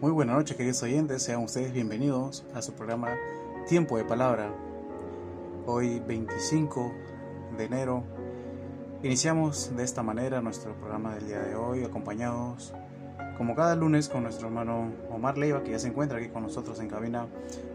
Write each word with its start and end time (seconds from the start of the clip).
Muy 0.00 0.12
buenas 0.12 0.36
noches 0.36 0.56
queridos 0.56 0.82
oyentes, 0.82 1.22
sean 1.22 1.44
ustedes 1.44 1.74
bienvenidos 1.74 2.42
a 2.54 2.62
su 2.62 2.72
programa 2.72 3.18
Tiempo 3.68 3.98
de 3.98 4.04
Palabra. 4.04 4.50
Hoy 5.66 6.00
25 6.00 6.90
de 7.58 7.64
enero 7.66 8.02
iniciamos 9.02 9.76
de 9.76 9.84
esta 9.84 10.02
manera 10.02 10.40
nuestro 10.40 10.72
programa 10.72 11.14
del 11.16 11.26
día 11.26 11.40
de 11.40 11.54
hoy 11.54 11.84
acompañados 11.84 12.72
como 13.36 13.54
cada 13.54 13.76
lunes 13.76 14.08
con 14.08 14.22
nuestro 14.22 14.46
hermano 14.46 14.90
Omar 15.10 15.36
Leiva 15.36 15.62
que 15.62 15.72
ya 15.72 15.78
se 15.78 15.88
encuentra 15.88 16.16
aquí 16.16 16.28
con 16.28 16.44
nosotros 16.44 16.80
en 16.80 16.88
cabina. 16.88 17.26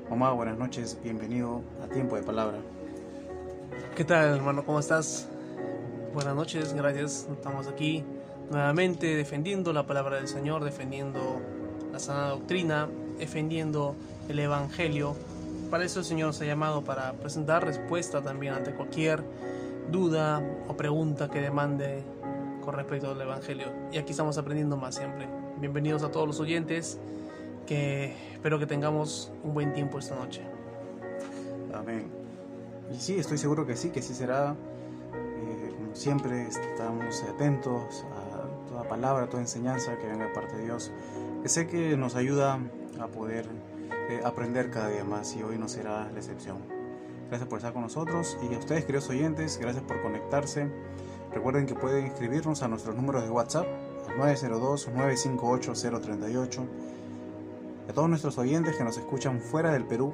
Omar, 0.09 0.33
buenas 0.33 0.57
noches, 0.57 0.97
bienvenido 1.03 1.61
a 1.83 1.93
Tiempo 1.93 2.15
de 2.15 2.23
Palabra. 2.23 2.57
¿Qué 3.95 4.03
tal 4.03 4.35
hermano? 4.35 4.65
¿Cómo 4.65 4.79
estás? 4.79 5.29
Buenas 6.11 6.33
noches, 6.33 6.73
gracias. 6.73 7.27
Estamos 7.31 7.67
aquí 7.67 8.03
nuevamente 8.49 9.15
defendiendo 9.15 9.73
la 9.73 9.85
palabra 9.85 10.15
del 10.17 10.27
Señor, 10.27 10.63
defendiendo 10.63 11.39
la 11.95 11.99
sana 11.99 12.27
doctrina, 12.27 12.89
defendiendo 13.17 13.95
el 14.27 14.39
Evangelio. 14.39 15.15
Para 15.71 15.85
eso 15.85 15.99
el 15.99 16.05
Señor 16.05 16.27
nos 16.27 16.41
ha 16.41 16.45
llamado, 16.45 16.83
para 16.83 17.13
presentar 17.13 17.63
respuesta 17.63 18.21
también 18.21 18.53
ante 18.53 18.73
cualquier 18.73 19.23
duda 19.89 20.43
o 20.67 20.75
pregunta 20.75 21.29
que 21.29 21.39
demande 21.39 22.03
con 22.65 22.75
respecto 22.75 23.11
al 23.11 23.21
Evangelio. 23.21 23.67
Y 23.93 23.97
aquí 23.97 24.11
estamos 24.11 24.37
aprendiendo 24.37 24.75
más 24.75 24.95
siempre. 24.95 25.25
Bienvenidos 25.61 26.03
a 26.03 26.11
todos 26.11 26.27
los 26.27 26.41
oyentes, 26.41 26.99
que 27.65 28.13
espero 28.33 28.59
que 28.59 28.65
tengamos 28.65 29.31
un 29.45 29.53
buen 29.53 29.71
tiempo 29.71 29.97
esta 29.97 30.15
noche. 30.15 30.41
Amén. 31.73 32.11
Y 32.93 32.99
sí, 32.99 33.17
estoy 33.17 33.37
seguro 33.37 33.65
que 33.65 33.77
sí, 33.77 33.91
que 33.91 34.01
sí 34.01 34.13
será. 34.13 34.53
Eh, 35.13 35.73
como 35.77 35.95
siempre, 35.95 36.45
estamos 36.45 37.23
atentos 37.23 38.03
a 38.11 38.69
toda 38.69 38.83
palabra, 38.83 39.29
toda 39.29 39.41
enseñanza 39.41 39.97
que 39.97 40.07
venga 40.07 40.27
de 40.27 40.33
parte 40.33 40.57
de 40.57 40.63
Dios 40.65 40.91
sé 41.49 41.67
que 41.67 41.95
nos 41.95 42.15
ayuda 42.15 42.59
a 42.99 43.07
poder 43.07 43.45
eh, 44.09 44.21
aprender 44.23 44.71
cada 44.71 44.89
día 44.89 45.03
más 45.03 45.35
y 45.35 45.43
hoy 45.43 45.57
no 45.57 45.67
será 45.67 46.09
la 46.11 46.17
excepción. 46.17 46.57
Gracias 47.29 47.49
por 47.49 47.59
estar 47.59 47.73
con 47.73 47.81
nosotros 47.81 48.37
y 48.41 48.53
a 48.53 48.59
ustedes, 48.59 48.85
queridos 48.85 49.09
oyentes, 49.09 49.57
gracias 49.59 49.83
por 49.83 50.01
conectarse. 50.01 50.69
Recuerden 51.33 51.65
que 51.65 51.75
pueden 51.75 52.05
inscribirnos 52.07 52.63
a 52.63 52.67
nuestros 52.67 52.95
números 52.95 53.23
de 53.23 53.29
WhatsApp 53.29 53.65
902-958-038. 54.17 56.59
A 57.89 57.93
todos 57.93 58.09
nuestros 58.09 58.37
oyentes 58.37 58.75
que 58.75 58.83
nos 58.83 58.97
escuchan 58.97 59.39
fuera 59.39 59.71
del 59.73 59.85
Perú, 59.85 60.13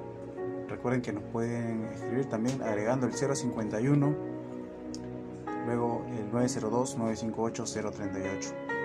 recuerden 0.67 1.01
que 1.01 1.11
nos 1.13 1.23
pueden 1.23 1.85
escribir 1.93 2.25
también 2.25 2.61
agregando 2.61 3.07
el 3.07 3.13
051, 3.13 4.15
luego 5.65 6.05
el 6.17 6.29
902-958-038. 6.31 8.80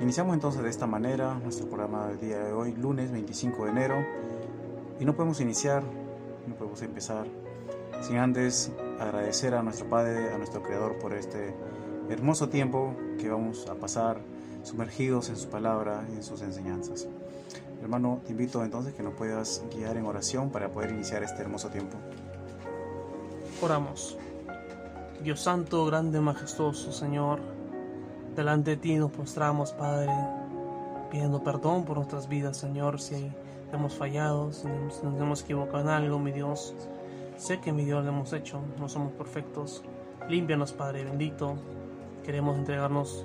Iniciamos 0.00 0.34
entonces 0.34 0.62
de 0.62 0.70
esta 0.70 0.86
manera 0.86 1.34
nuestro 1.34 1.66
programa 1.68 2.08
del 2.08 2.18
día 2.18 2.38
de 2.38 2.52
hoy, 2.52 2.74
lunes 2.74 3.12
25 3.12 3.64
de 3.64 3.70
enero, 3.70 4.04
y 4.98 5.04
no 5.04 5.14
podemos 5.14 5.40
iniciar, 5.40 5.84
no 6.48 6.56
podemos 6.56 6.82
empezar 6.82 7.26
sin 8.02 8.16
antes 8.16 8.72
agradecer 8.98 9.54
a 9.54 9.62
nuestro 9.62 9.88
Padre, 9.88 10.34
a 10.34 10.38
nuestro 10.38 10.62
Creador 10.62 10.98
por 10.98 11.14
este 11.14 11.54
hermoso 12.10 12.48
tiempo 12.48 12.94
que 13.20 13.28
vamos 13.28 13.68
a 13.70 13.76
pasar 13.76 14.20
sumergidos 14.64 15.28
en 15.28 15.36
su 15.36 15.48
palabra 15.48 16.04
y 16.12 16.16
en 16.16 16.22
sus 16.24 16.42
enseñanzas. 16.42 17.06
Hermano, 17.80 18.20
te 18.24 18.32
invito 18.32 18.64
entonces 18.64 18.94
que 18.94 19.02
nos 19.02 19.14
puedas 19.14 19.62
guiar 19.74 19.96
en 19.96 20.06
oración 20.06 20.50
para 20.50 20.70
poder 20.70 20.90
iniciar 20.90 21.22
este 21.22 21.42
hermoso 21.42 21.68
tiempo. 21.68 21.96
Oramos. 23.62 24.18
Dios 25.22 25.40
Santo, 25.40 25.86
grande, 25.86 26.20
majestuoso, 26.20 26.92
Señor, 26.92 27.53
Delante 28.36 28.72
de 28.72 28.76
ti 28.76 28.96
nos 28.96 29.12
postramos, 29.12 29.72
Padre, 29.72 30.12
pidiendo 31.08 31.44
perdón 31.44 31.84
por 31.84 31.98
nuestras 31.98 32.28
vidas, 32.28 32.56
Señor, 32.56 33.00
si 33.00 33.30
hemos 33.72 33.94
fallado, 33.94 34.52
si 34.52 34.66
nos 34.66 35.04
hemos 35.04 35.42
equivocado 35.42 35.80
en 35.82 35.88
algo, 35.88 36.18
mi 36.18 36.32
Dios. 36.32 36.74
Sé 37.36 37.60
que, 37.60 37.72
mi 37.72 37.84
Dios, 37.84 38.04
lo 38.04 38.10
hemos 38.10 38.32
hecho, 38.32 38.60
no 38.80 38.88
somos 38.88 39.12
perfectos. 39.12 39.84
Límpianos, 40.28 40.72
Padre 40.72 41.04
bendito. 41.04 41.54
Queremos 42.24 42.56
entregarnos 42.56 43.24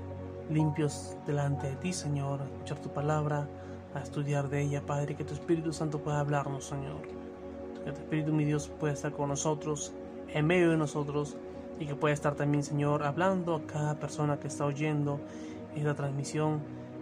limpios 0.51 1.15
delante 1.25 1.69
de 1.69 1.75
ti, 1.77 1.91
Señor, 1.91 2.41
a 2.41 2.45
escuchar 2.45 2.77
tu 2.79 2.89
palabra, 2.89 3.47
a 3.95 4.01
estudiar 4.01 4.47
de 4.47 4.61
ella, 4.61 4.85
Padre, 4.85 5.15
que 5.15 5.23
tu 5.23 5.33
Espíritu 5.33 5.73
Santo 5.73 5.99
pueda 5.99 6.19
hablarnos, 6.19 6.65
Señor. 6.65 7.01
Que 7.83 7.91
tu 7.91 7.99
Espíritu, 8.01 8.31
mi 8.31 8.45
Dios, 8.45 8.67
pueda 8.79 8.93
estar 8.93 9.11
con 9.11 9.29
nosotros, 9.29 9.91
en 10.27 10.45
medio 10.45 10.69
de 10.69 10.77
nosotros, 10.77 11.35
y 11.79 11.85
que 11.85 11.95
pueda 11.95 12.13
estar 12.13 12.35
también, 12.35 12.63
Señor, 12.63 13.03
hablando 13.03 13.55
a 13.55 13.65
cada 13.65 13.95
persona 13.95 14.39
que 14.39 14.47
está 14.47 14.65
oyendo 14.65 15.19
esta 15.75 15.95
transmisión, 15.95 16.61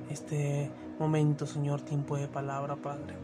este 0.09 0.69
momento, 0.99 1.47
Señor, 1.47 1.81
tiempo 1.81 2.15
de 2.15 2.27
palabra, 2.27 2.75
Padre. 2.75 3.15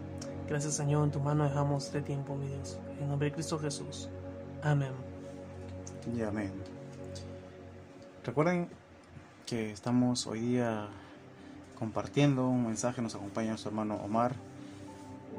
Gracias, 0.49 0.73
Señor, 0.73 1.05
en 1.05 1.11
tu 1.11 1.19
mano 1.19 1.43
dejamos 1.43 1.85
este 1.85 2.01
tiempo, 2.01 2.35
mi 2.35 2.47
Dios. 2.47 2.79
En 2.99 3.07
nombre 3.07 3.29
de 3.29 3.33
Cristo 3.35 3.59
Jesús. 3.59 4.09
Amén. 4.63 4.91
Y 6.15 6.21
amén. 6.23 6.51
Recuerden 8.25 8.67
que 9.45 9.71
estamos 9.71 10.25
hoy 10.25 10.39
día 10.39 10.87
compartiendo 11.77 12.47
un 12.47 12.65
mensaje, 12.65 13.01
nos 13.01 13.15
acompaña 13.15 13.49
nuestro 13.49 13.69
hermano 13.69 13.95
Omar. 14.03 14.33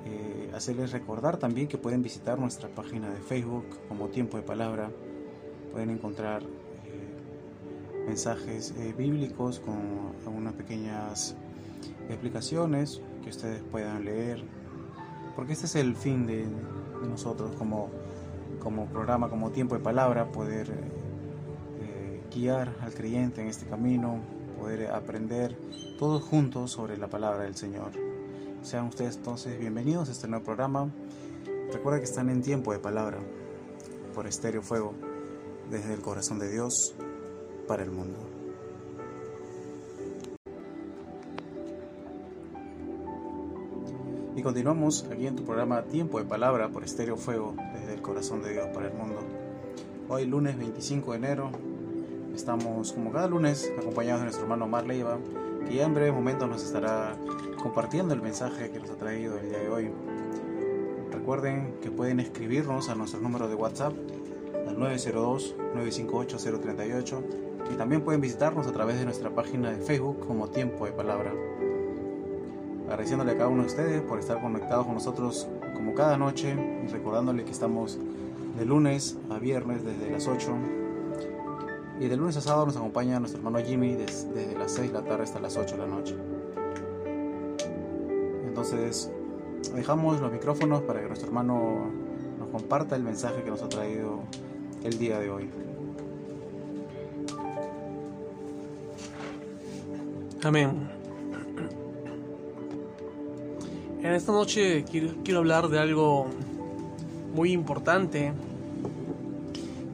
Eh, 0.07 0.51
hacerles 0.55 0.93
recordar 0.93 1.39
también 1.39 1.67
que 1.67 1.79
pueden 1.79 2.03
visitar 2.03 2.39
nuestra 2.39 2.69
página 2.69 3.11
de 3.11 3.21
Facebook 3.21 3.65
como 3.89 4.09
Tiempo 4.09 4.37
de 4.37 4.43
Palabra 4.43 4.91
pueden 5.75 5.91
encontrar 5.91 6.45
eh, 6.45 8.07
mensajes 8.07 8.73
eh, 8.79 8.95
bíblicos 8.97 9.59
con 9.59 9.75
algunas 10.25 10.55
pequeñas 10.55 11.35
explicaciones 12.09 13.01
que 13.25 13.31
ustedes 13.31 13.61
puedan 13.73 14.05
leer, 14.05 14.45
porque 15.34 15.53
este 15.53 15.67
es 15.67 15.75
el 15.75 15.97
fin 15.97 16.27
de, 16.27 16.47
nosotros 17.09 17.51
como, 17.59 17.91
como 18.63 18.87
programa, 18.87 19.29
como 19.29 19.51
tiempo 19.51 19.75
de 19.75 19.81
palabra, 19.81 20.31
poder 20.31 20.71
eh, 20.71 22.23
guiar 22.33 22.73
al 22.81 22.95
creyente 22.95 23.43
en 23.43 23.49
este 23.49 23.67
camino, 23.67 24.21
poder 24.61 24.93
aprender 24.93 25.57
todos 25.99 26.23
juntos 26.23 26.71
sobre 26.71 26.97
la 26.97 27.09
palabra 27.09 27.43
del 27.43 27.57
Señor. 27.57 27.91
Sean 28.63 28.87
ustedes 28.87 29.17
entonces 29.17 29.59
bienvenidos 29.59 30.09
a 30.09 30.13
este 30.13 30.29
nuevo 30.29 30.45
programa. 30.45 30.89
Recuerda 31.73 31.99
que 31.99 32.05
están 32.05 32.31
en 32.31 32.43
tiempo 32.43 32.73
de 32.73 32.79
palabra 32.79 33.19
por 34.15 34.29
Estéreo 34.29 34.63
Fuego 34.63 34.95
desde 35.71 35.95
el 35.95 36.01
corazón 36.01 36.39
de 36.39 36.51
Dios 36.51 36.95
para 37.67 37.83
el 37.83 37.91
mundo. 37.91 38.19
Y 44.37 44.43
continuamos 44.43 45.07
aquí 45.13 45.27
en 45.27 45.37
tu 45.37 45.45
programa 45.45 45.83
Tiempo 45.85 46.19
de 46.19 46.25
Palabra 46.25 46.69
por 46.69 46.83
Estéreo 46.83 47.17
Fuego 47.17 47.55
desde 47.73 47.95
el 47.95 48.03
corazón 48.03 48.43
de 48.43 48.53
Dios 48.53 48.67
para 48.75 48.89
el 48.89 48.95
mundo. 48.95 49.21
Hoy 50.09 50.27
lunes 50.27 50.59
25 50.59 51.13
de 51.13 51.17
enero 51.17 51.51
estamos 52.35 52.93
como 52.93 53.13
cada 53.13 53.29
lunes 53.29 53.73
acompañados 53.79 54.21
de 54.21 54.25
nuestro 54.25 54.43
hermano 54.43 54.67
Mar 54.67 54.87
Leiva 54.87 55.19
que 55.67 55.77
ya 55.77 55.85
en 55.85 55.95
breve 55.95 56.13
momento 56.13 56.47
nos 56.47 56.65
estará 56.65 57.17
compartiendo 57.63 58.13
el 58.13 58.21
mensaje 58.21 58.71
que 58.71 58.81
nos 58.81 58.91
ha 58.91 58.97
traído 58.97 59.39
el 59.39 59.49
día 59.49 59.59
de 59.59 59.69
hoy. 59.69 59.91
Recuerden 61.11 61.77
que 61.81 61.91
pueden 61.91 62.21
escribirnos 62.21 62.89
a 62.89 62.95
nuestro 62.95 63.21
número 63.21 63.49
de 63.49 63.55
WhatsApp 63.55 63.95
902-958-038 64.77 67.23
y 67.73 67.77
también 67.77 68.03
pueden 68.03 68.21
visitarnos 68.21 68.67
a 68.67 68.73
través 68.73 68.99
de 68.99 69.05
nuestra 69.05 69.31
página 69.31 69.71
de 69.71 69.77
Facebook 69.79 70.27
como 70.27 70.49
Tiempo 70.49 70.87
de 70.87 70.93
Palabra. 70.93 71.33
Agradeciéndole 72.87 73.31
a 73.33 73.37
cada 73.37 73.49
uno 73.49 73.63
de 73.63 73.69
ustedes 73.69 74.03
por 74.03 74.19
estar 74.19 74.41
conectados 74.41 74.87
con 74.87 74.95
nosotros 74.95 75.47
como 75.75 75.95
cada 75.95 76.19
noche 76.19 76.57
recordándole 76.91 77.45
que 77.45 77.53
estamos 77.53 77.99
de 78.59 78.65
lunes 78.65 79.17
a 79.31 79.39
viernes 79.39 79.84
desde 79.84 80.11
las 80.11 80.27
8 80.29 80.53
y 82.01 82.09
de 82.09 82.17
lunes 82.17 82.37
a 82.37 82.41
sábado 82.41 82.67
nos 82.67 82.77
acompaña 82.77 83.21
nuestro 83.21 83.39
hermano 83.39 83.65
Jimmy 83.65 83.95
desde, 83.95 84.59
las 84.59 84.73
6 84.73 84.93
de 84.93 84.99
la 84.99 85.05
tarde 85.05 85.23
hasta 85.23 85.39
las 85.39 85.57
8 85.57 85.77
de 85.77 85.81
la 85.81 85.87
noche. 85.87 86.17
Entonces, 88.47 89.10
dejamos 89.75 90.21
los 90.21 90.33
micrófonos 90.33 90.83
para 90.83 91.01
que 91.01 91.07
nuestro 91.07 91.28
hermano 91.28 91.91
nos 92.39 92.48
comparta 92.48 92.97
el 92.97 93.03
mensaje 93.03 93.43
que 93.43 93.51
nos 93.51 93.63
ha 93.63 93.69
traído 93.69 94.21
el 94.84 94.98
día 94.98 95.19
de 95.19 95.31
hoy. 95.31 95.51
Amén. 100.42 100.91
En 104.03 104.13
esta 104.13 104.33
noche 104.33 104.84
quiero, 104.84 105.39
hablar 105.39 105.69
de 105.69 105.78
algo 105.78 106.27
muy 107.34 107.53
importante 107.53 108.34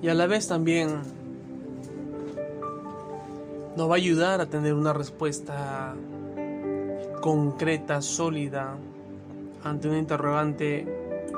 y 0.03 0.09
a 0.09 0.15
la 0.15 0.27
vez 0.27 0.49
también 0.49 0.89
nos 3.77 3.89
va 3.89 3.95
a 3.95 3.97
ayudar 3.97 4.41
a 4.41 4.47
tener 4.47 4.75
una 4.75 4.93
respuesta 4.93 5.95
concreta, 7.21 8.03
sólida, 8.03 8.77
ante 9.63 9.89
un 9.89 9.97
interrogante 9.97 10.85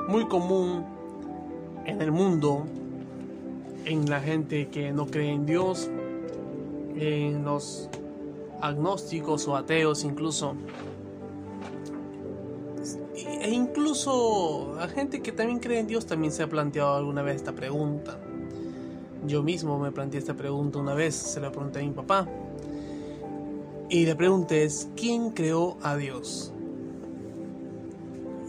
muy 0.07 0.27
común 0.27 0.83
en 1.85 2.01
el 2.01 2.11
mundo 2.11 2.65
en 3.85 4.09
la 4.09 4.21
gente 4.21 4.69
que 4.69 4.91
no 4.91 5.07
cree 5.07 5.31
en 5.31 5.45
Dios, 5.45 5.89
en 6.95 7.43
los 7.43 7.89
agnósticos 8.61 9.47
o 9.47 9.55
ateos 9.55 10.03
incluso. 10.03 10.55
e 13.15 13.49
incluso 13.49 14.79
a 14.79 14.87
gente 14.87 15.21
que 15.21 15.33
también 15.33 15.59
cree 15.59 15.79
en 15.79 15.87
Dios 15.87 16.05
también 16.05 16.31
se 16.31 16.43
ha 16.43 16.47
planteado 16.47 16.95
alguna 16.95 17.21
vez 17.21 17.37
esta 17.37 17.51
pregunta. 17.51 18.17
Yo 19.25 19.43
mismo 19.43 19.79
me 19.79 19.91
planteé 19.91 20.19
esta 20.19 20.33
pregunta 20.33 20.79
una 20.79 20.93
vez, 20.93 21.15
se 21.15 21.39
la 21.39 21.51
pregunté 21.51 21.79
a 21.79 21.83
mi 21.83 21.91
papá. 21.91 22.27
Y 23.89 24.05
la 24.05 24.15
pregunta 24.15 24.55
es, 24.55 24.89
¿quién 24.95 25.31
creó 25.31 25.77
a 25.81 25.95
Dios? 25.95 26.53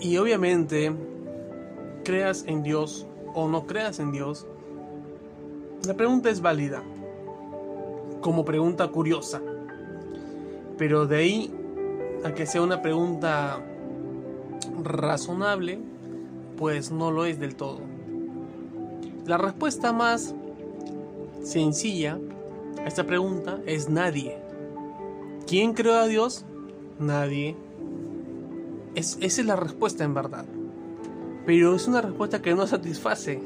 Y 0.01 0.17
obviamente, 0.17 0.93
creas 2.05 2.45
en 2.47 2.63
Dios 2.63 3.07
o 3.35 3.49
no 3.49 3.67
creas 3.67 3.99
en 3.99 4.13
Dios, 4.13 4.47
la 5.87 5.95
pregunta 5.95 6.31
es 6.31 6.41
válida, 6.41 6.83
como 8.21 8.45
pregunta 8.45 8.89
curiosa. 8.89 9.41
Pero 10.79 11.07
de 11.07 11.17
ahí 11.17 11.55
a 12.25 12.33
que 12.33 12.47
sea 12.47 12.63
una 12.63 12.81
pregunta 12.83 13.61
razonable, 14.83 15.79
pues 16.57 16.91
no 16.91 17.11
lo 17.11 17.27
es 17.27 17.39
del 17.39 17.55
todo. 17.55 17.81
La 19.27 19.39
respuesta 19.39 19.93
más 19.93 20.35
sencilla 21.43 22.19
a 22.79 22.87
esta 22.87 23.05
pregunta 23.05 23.61
es 23.67 23.89
nadie. 23.89 24.39
¿Quién 25.47 25.75
creó 25.75 25.95
a 25.95 26.07
Dios? 26.07 26.45
Nadie. 26.99 27.57
Es, 28.95 29.19
esa 29.21 29.41
es 29.41 29.47
la 29.47 29.57
respuesta 29.57 30.05
en 30.05 30.15
verdad. 30.15 30.47
Pero 31.47 31.75
es 31.75 31.87
una 31.87 32.01
respuesta 32.01 32.41
que 32.41 32.55
no 32.55 32.67
satisface. 32.67 33.41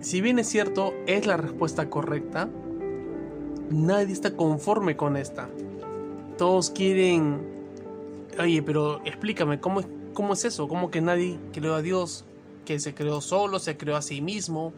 Si 0.00 0.20
bien 0.20 0.38
es 0.38 0.48
cierto, 0.48 0.94
es 1.06 1.26
la 1.26 1.36
respuesta 1.36 1.90
correcta, 1.90 2.48
nadie 3.70 4.12
está 4.12 4.36
conforme 4.36 4.96
con 4.96 5.16
esta. 5.16 5.48
Todos 6.36 6.70
quieren... 6.70 7.40
Oye, 8.38 8.62
pero 8.62 9.04
explícame, 9.04 9.58
¿cómo, 9.60 9.82
cómo 10.14 10.34
es 10.34 10.44
eso? 10.44 10.68
¿Cómo 10.68 10.90
que 10.90 11.00
nadie 11.00 11.38
creó 11.52 11.74
a 11.74 11.82
Dios? 11.82 12.24
Que 12.64 12.78
se 12.78 12.94
creó 12.94 13.20
solo, 13.20 13.58
se 13.58 13.76
creó 13.76 13.96
a 13.96 14.02
sí 14.02 14.20
mismo. 14.20 14.72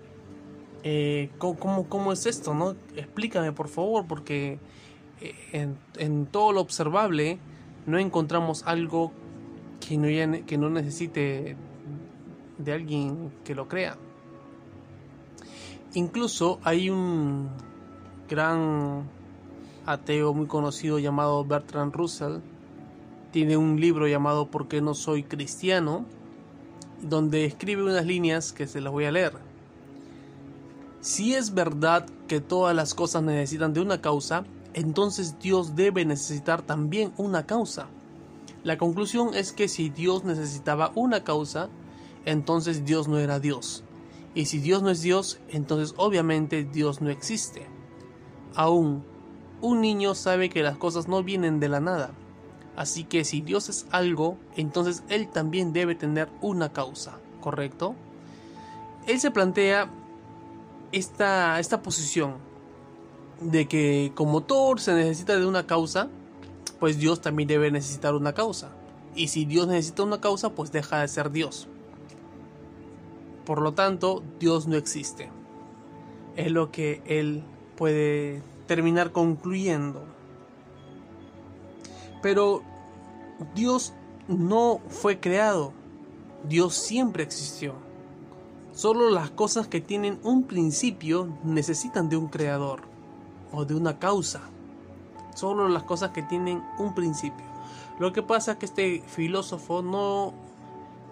Eh, 0.83 1.29
¿cómo, 1.37 1.87
cómo, 1.89 2.13
es 2.13 2.25
esto? 2.25 2.55
no? 2.55 2.75
Explícame, 2.97 3.53
por 3.53 3.69
favor, 3.69 4.07
porque 4.07 4.59
en, 5.53 5.77
en 5.99 6.25
todo 6.25 6.53
lo 6.53 6.63
observable 6.63 7.39
no 7.87 7.99
encontramos 7.99 8.63
algo 8.67 9.13
que 9.87 9.99
no, 9.99 10.47
que 10.47 10.57
no 10.57 10.71
necesite 10.71 11.57
de 12.57 12.73
alguien 12.73 13.31
que 13.45 13.55
lo 13.55 13.69
crea. 13.69 13.99
Incluso 15.95 16.61
hay 16.63 16.91
un 16.91 17.49
gran 18.29 19.09
ateo 19.87 20.33
muy 20.35 20.47
conocido 20.47 20.99
llamado 20.99 21.45
Bertrand 21.45 21.95
Russell. 21.95 22.39
Tiene 23.33 23.57
un 23.57 23.81
libro 23.81 24.07
llamado 24.07 24.51
¿Por 24.51 24.69
qué 24.69 24.81
no 24.81 24.95
soy 24.95 25.23
cristiano? 25.25 26.05
donde 27.03 27.45
escribe 27.45 27.83
unas 27.83 28.05
líneas 28.05 28.53
que 28.53 28.67
se 28.67 28.81
las 28.81 28.93
voy 28.93 29.05
a 29.05 29.13
leer. 29.13 29.33
Si 31.01 31.35
es 31.35 31.55
verdad 31.55 32.07
que 32.29 32.41
todas 32.41 32.77
las 32.77 32.95
cosas 32.95 33.23
necesitan 33.23 33.73
de 33.73 33.81
una 33.81 34.01
causa, 34.01 34.45
entonces 34.75 35.39
Dios 35.39 35.75
debe 35.75 36.05
necesitar 36.05 36.63
también 36.63 37.13
una 37.17 37.47
causa. 37.47 37.87
La 38.65 38.77
conclusión 38.77 39.35
es 39.35 39.53
que 39.53 39.69
si 39.69 39.89
Dios 39.89 40.25
necesitaba 40.25 40.93
una 40.95 41.25
causa, 41.25 41.71
entonces 42.27 42.85
Dios 42.85 43.09
no 43.09 43.19
era 43.19 43.41
Dios. 43.41 43.83
Y 44.35 44.47
si 44.47 44.59
Dios 44.59 44.83
no 44.83 44.91
es 44.91 45.03
Dios, 45.03 45.41
entonces 45.49 45.95
obviamente 45.97 46.65
Dios 46.65 47.01
no 47.01 47.11
existe. 47.11 47.67
Aún, 48.55 49.05
un 49.61 49.81
niño 49.81 50.15
sabe 50.15 50.49
que 50.49 50.63
las 50.63 50.77
cosas 50.77 51.09
no 51.09 51.23
vienen 51.23 51.61
de 51.61 51.69
la 51.69 51.81
nada. 51.81 52.13
Así 52.77 53.05
que 53.05 53.25
si 53.25 53.41
Dios 53.41 53.69
es 53.69 53.87
algo, 53.91 54.39
entonces 54.57 55.03
Él 55.09 55.29
también 55.29 55.73
debe 55.73 55.95
tener 55.95 56.29
una 56.41 56.73
causa, 56.73 57.19
¿correcto? 57.41 57.95
Él 59.07 59.21
se 59.21 59.31
plantea 59.31 59.91
esta, 60.93 61.59
esta 61.59 61.83
posición 61.83 62.37
de 63.41 63.67
que 63.67 64.13
como 64.15 64.43
todo 64.43 64.79
se 64.79 64.95
necesita 64.95 65.37
de 65.37 65.47
una 65.47 65.67
causa, 65.67 66.09
pues 66.79 66.99
Dios 66.99 67.21
también 67.21 67.49
debe 67.49 67.71
necesitar 67.71 68.15
una 68.15 68.33
causa. 68.33 68.71
Y 69.15 69.29
si 69.29 69.45
Dios 69.45 69.67
necesita 69.67 70.05
una 70.05 70.21
causa, 70.21 70.51
pues 70.51 70.71
deja 70.71 71.01
de 71.01 71.09
ser 71.09 71.31
Dios. 71.31 71.69
Por 73.51 73.63
lo 73.63 73.75
tanto, 73.75 74.23
Dios 74.39 74.69
no 74.69 74.77
existe. 74.77 75.29
Es 76.37 76.53
lo 76.53 76.71
que 76.71 77.03
él 77.05 77.43
puede 77.77 78.45
terminar 78.69 79.11
concluyendo. 79.11 80.05
Pero 82.23 82.63
Dios 83.57 83.93
no 84.29 84.81
fue 84.87 85.19
creado. 85.19 85.73
Dios 86.49 86.75
siempre 86.75 87.25
existió. 87.25 87.75
Solo 88.73 89.11
las 89.11 89.31
cosas 89.31 89.67
que 89.67 89.81
tienen 89.81 90.21
un 90.23 90.45
principio 90.45 91.37
necesitan 91.43 92.09
de 92.09 92.17
un 92.17 92.29
creador 92.29 92.83
o 93.51 93.65
de 93.65 93.75
una 93.75 93.99
causa. 93.99 94.43
Solo 95.35 95.69
las 95.69 95.83
cosas 95.83 96.13
que 96.13 96.23
tienen 96.23 96.63
un 96.79 96.95
principio. 96.95 97.47
Lo 97.99 98.13
que 98.13 98.23
pasa 98.23 98.53
es 98.53 98.59
que 98.59 98.67
este 98.67 99.03
filósofo 99.09 99.83
no 99.83 100.35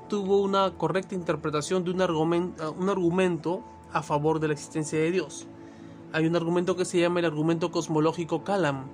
tuvo 0.09 0.39
una 0.39 0.73
correcta 0.73 1.15
interpretación 1.15 1.85
de 1.85 1.91
un 1.91 2.01
argumento, 2.01 2.75
un 2.79 2.89
argumento 2.89 3.63
a 3.93 4.03
favor 4.03 4.41
de 4.41 4.49
la 4.49 4.55
existencia 4.55 4.99
de 4.99 5.11
Dios. 5.11 5.47
Hay 6.13 6.27
un 6.27 6.37
argumento 6.37 6.75
que 6.75 6.85
se 6.85 6.99
llama 6.99 7.21
el 7.21 7.27
argumento 7.27 7.71
cosmológico 7.71 8.43
Kalam, 8.43 8.87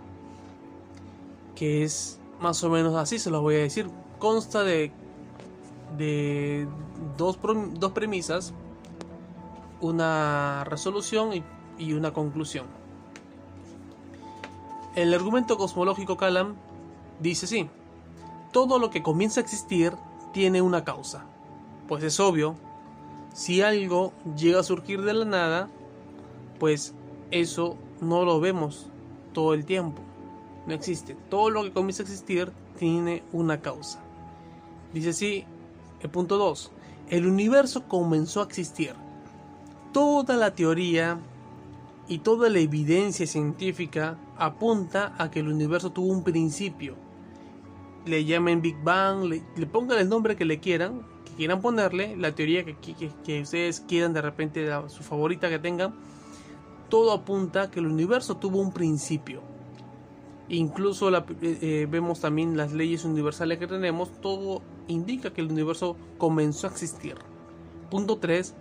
que 1.54 1.84
es 1.84 2.18
más 2.40 2.62
o 2.64 2.70
menos 2.70 2.94
así, 2.96 3.18
se 3.18 3.30
lo 3.30 3.40
voy 3.40 3.54
a 3.54 3.58
decir. 3.58 3.88
Consta 4.18 4.64
de, 4.64 4.92
de 5.96 6.66
dos, 7.16 7.38
dos 7.74 7.92
premisas, 7.92 8.52
una 9.80 10.64
resolución 10.64 11.32
y, 11.32 11.44
y 11.78 11.92
una 11.92 12.12
conclusión. 12.12 12.66
El 14.96 15.14
argumento 15.14 15.56
cosmológico 15.56 16.16
Kalam 16.16 16.54
dice 17.20 17.46
así, 17.46 17.68
todo 18.52 18.78
lo 18.78 18.90
que 18.90 19.02
comienza 19.02 19.40
a 19.40 19.42
existir 19.42 19.92
tiene 20.34 20.60
una 20.60 20.84
causa. 20.84 21.24
Pues 21.88 22.02
es 22.02 22.18
obvio, 22.18 22.56
si 23.32 23.62
algo 23.62 24.12
llega 24.36 24.60
a 24.60 24.64
surgir 24.64 25.00
de 25.02 25.14
la 25.14 25.24
nada, 25.24 25.70
pues 26.58 26.92
eso 27.30 27.76
no 28.00 28.24
lo 28.24 28.40
vemos 28.40 28.90
todo 29.32 29.54
el 29.54 29.64
tiempo. 29.64 30.02
No 30.66 30.74
existe. 30.74 31.16
Todo 31.30 31.50
lo 31.50 31.62
que 31.62 31.72
comienza 31.72 32.02
a 32.02 32.06
existir 32.06 32.50
tiene 32.78 33.22
una 33.32 33.60
causa. 33.60 34.00
Dice 34.92 35.10
así, 35.10 35.44
el 36.00 36.10
punto 36.10 36.36
2. 36.36 36.72
El 37.10 37.26
universo 37.26 37.84
comenzó 37.86 38.40
a 38.40 38.44
existir. 38.44 38.94
Toda 39.92 40.36
la 40.36 40.52
teoría 40.52 41.20
y 42.08 42.18
toda 42.18 42.48
la 42.48 42.58
evidencia 42.58 43.26
científica 43.26 44.18
apunta 44.36 45.14
a 45.16 45.30
que 45.30 45.40
el 45.40 45.48
universo 45.48 45.92
tuvo 45.92 46.08
un 46.08 46.24
principio 46.24 47.03
le 48.06 48.24
llamen 48.24 48.62
Big 48.62 48.76
Bang, 48.82 49.24
le, 49.24 49.66
pongan 49.66 49.98
el 49.98 50.08
nombre 50.08 50.36
que 50.36 50.44
le 50.44 50.60
quieran, 50.60 51.02
que 51.24 51.32
quieran 51.32 51.60
ponerle, 51.60 52.16
la 52.16 52.34
teoría 52.34 52.64
que, 52.64 52.76
que, 52.76 53.40
ustedes 53.40 53.80
quieran 53.80 54.12
de 54.12 54.22
repente, 54.22 54.68
su 54.88 55.02
favorita 55.02 55.48
que 55.48 55.58
tengan, 55.58 55.94
todo 56.88 57.12
apunta 57.12 57.70
que 57.70 57.80
el 57.80 57.86
universo 57.86 58.36
tuvo 58.36 58.60
un 58.60 58.72
principio. 58.72 59.42
Incluso 60.48 61.10
la, 61.10 61.24
eh, 61.40 61.58
eh, 61.62 61.88
vemos 61.90 62.20
también 62.20 62.56
las 62.56 62.72
leyes 62.72 63.04
universales 63.04 63.58
que 63.58 63.66
tenemos, 63.66 64.10
todo 64.20 64.62
indica 64.88 65.32
que 65.32 65.40
el 65.40 65.50
universo 65.50 65.96
comenzó 66.18 66.66
a 66.66 66.70
existir. 66.70 67.16
Punto 67.90 68.18
3. 68.18 68.54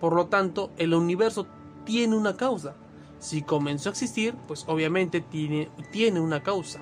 Por 0.00 0.14
lo 0.14 0.26
tanto, 0.26 0.70
el 0.76 0.94
universo 0.94 1.46
tiene 1.84 2.16
una 2.16 2.36
causa. 2.36 2.74
Si 3.20 3.42
comenzó 3.42 3.90
a 3.90 3.92
existir, 3.92 4.34
pues 4.48 4.64
obviamente 4.66 5.20
tiene, 5.20 5.68
tiene 5.92 6.20
una 6.20 6.42
causa. 6.42 6.80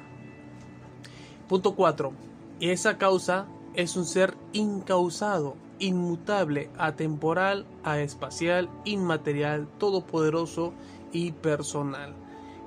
Punto 1.49 1.75
4. 1.75 2.13
Esa 2.61 2.99
causa 2.99 3.47
es 3.75 3.97
un 3.97 4.05
ser 4.05 4.37
incausado, 4.53 5.57
inmutable, 5.79 6.71
atemporal, 6.77 7.65
aespacial, 7.85 8.69
inmaterial, 8.85 9.67
todopoderoso 9.79 10.75
y 11.13 11.33
personal. 11.33 12.15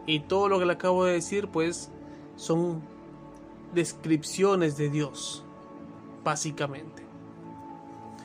Y 0.08 0.22
todo 0.22 0.50
lo 0.50 0.58
que 0.58 0.66
le 0.66 0.74
acabo 0.74 1.06
de 1.06 1.14
decir, 1.14 1.48
pues, 1.48 1.92
son 2.36 2.82
descripciones 3.74 4.78
de 4.78 4.90
Dios, 4.90 5.46
básicamente. 6.24 7.04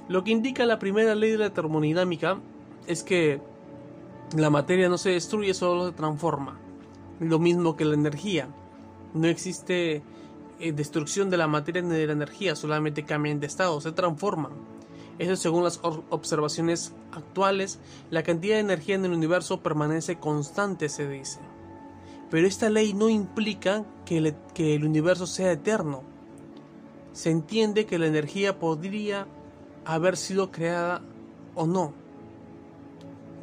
Lo 0.08 0.24
que 0.24 0.30
indica 0.30 0.64
la 0.64 0.78
primera 0.78 1.14
ley 1.14 1.32
de 1.32 1.38
la 1.38 1.52
termodinámica 1.52 2.38
es 2.86 3.02
que 3.02 3.40
la 4.34 4.50
materia 4.50 4.88
no 4.88 4.98
se 4.98 5.10
destruye, 5.10 5.52
solo 5.52 5.86
se 5.86 5.92
transforma. 5.92 6.58
Lo 7.20 7.38
mismo 7.38 7.76
que 7.76 7.84
la 7.84 7.94
energía. 7.94 8.48
No 9.14 9.26
existe 9.26 10.02
eh, 10.58 10.72
destrucción 10.72 11.30
de 11.30 11.36
la 11.36 11.46
materia 11.46 11.82
ni 11.82 11.94
de 11.94 12.06
la 12.06 12.12
energía, 12.14 12.56
solamente 12.56 13.04
cambian 13.04 13.40
de 13.40 13.46
estado, 13.46 13.80
se 13.80 13.92
transforman. 13.92 14.52
Eso 15.18 15.36
según 15.36 15.64
las 15.64 15.80
observaciones 15.82 16.92
actuales, 17.12 17.78
la 18.10 18.22
cantidad 18.22 18.56
de 18.56 18.60
energía 18.60 18.96
en 18.96 19.04
el 19.04 19.12
universo 19.12 19.62
permanece 19.62 20.16
constante, 20.16 20.88
se 20.88 21.08
dice. 21.08 21.40
Pero 22.30 22.46
esta 22.46 22.68
ley 22.68 22.92
no 22.92 23.08
implica 23.08 23.84
que 24.04 24.34
que 24.52 24.74
el 24.74 24.84
universo 24.84 25.26
sea 25.26 25.52
eterno. 25.52 26.02
se 27.12 27.30
entiende 27.30 27.86
que 27.86 27.98
la 27.98 28.06
energía 28.06 28.58
podría 28.58 29.26
haber 29.86 30.18
sido 30.18 30.50
creada 30.50 31.00
o 31.54 31.66
no, 31.66 31.94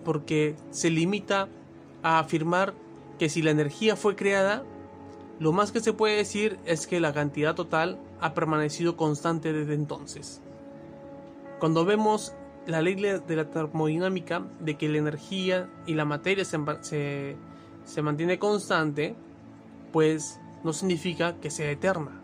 porque 0.05 0.55
se 0.69 0.91
limita 0.91 1.47
a 2.03 2.19
afirmar 2.19 2.75
que 3.17 3.29
si 3.29 3.41
la 3.41 3.51
energía 3.51 3.95
fue 3.95 4.15
creada, 4.15 4.63
lo 5.43 5.51
más 5.51 5.73
que 5.73 5.81
se 5.81 5.91
puede 5.91 6.15
decir 6.15 6.57
es 6.63 6.87
que 6.87 7.01
la 7.01 7.11
cantidad 7.11 7.53
total 7.53 7.99
ha 8.21 8.33
permanecido 8.33 8.95
constante 8.95 9.51
desde 9.51 9.73
entonces. 9.73 10.41
Cuando 11.59 11.83
vemos 11.83 12.33
la 12.65 12.81
ley 12.81 12.95
de 12.95 13.35
la 13.35 13.49
termodinámica 13.49 14.47
de 14.61 14.77
que 14.77 14.87
la 14.87 14.99
energía 14.99 15.69
y 15.85 15.95
la 15.95 16.05
materia 16.05 16.45
se, 16.45 18.01
mantiene 18.01 18.39
constante, 18.39 19.17
pues 19.91 20.39
no 20.63 20.71
significa 20.71 21.35
que 21.41 21.51
sea 21.51 21.69
eterna. 21.69 22.21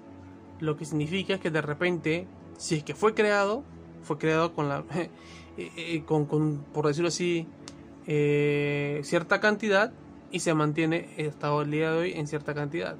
Lo 0.61 0.77
que 0.77 0.85
significa 0.85 1.33
es 1.33 1.41
que 1.41 1.51
de 1.51 1.61
repente, 1.61 2.25
si 2.57 2.75
es 2.75 2.85
que 2.85 2.95
fue 2.95 3.15
creado, 3.15 3.65
fue 4.01 4.17
creado 4.17 4.55
con 4.55 4.69
la, 4.69 4.85
eh, 4.95 5.09
eh, 5.57 6.03
con, 6.05 6.63
por 6.73 6.87
decirlo 6.87 7.09
así, 7.09 7.47
eh, 8.07 9.01
cierta 9.03 9.41
cantidad 9.41 9.91
y 10.31 10.39
se 10.39 10.53
mantiene 10.53 11.09
hasta 11.27 11.53
el 11.61 11.69
día 11.69 11.91
de 11.91 11.97
hoy 11.97 12.13
en 12.13 12.27
cierta 12.27 12.53
cantidad. 12.53 12.95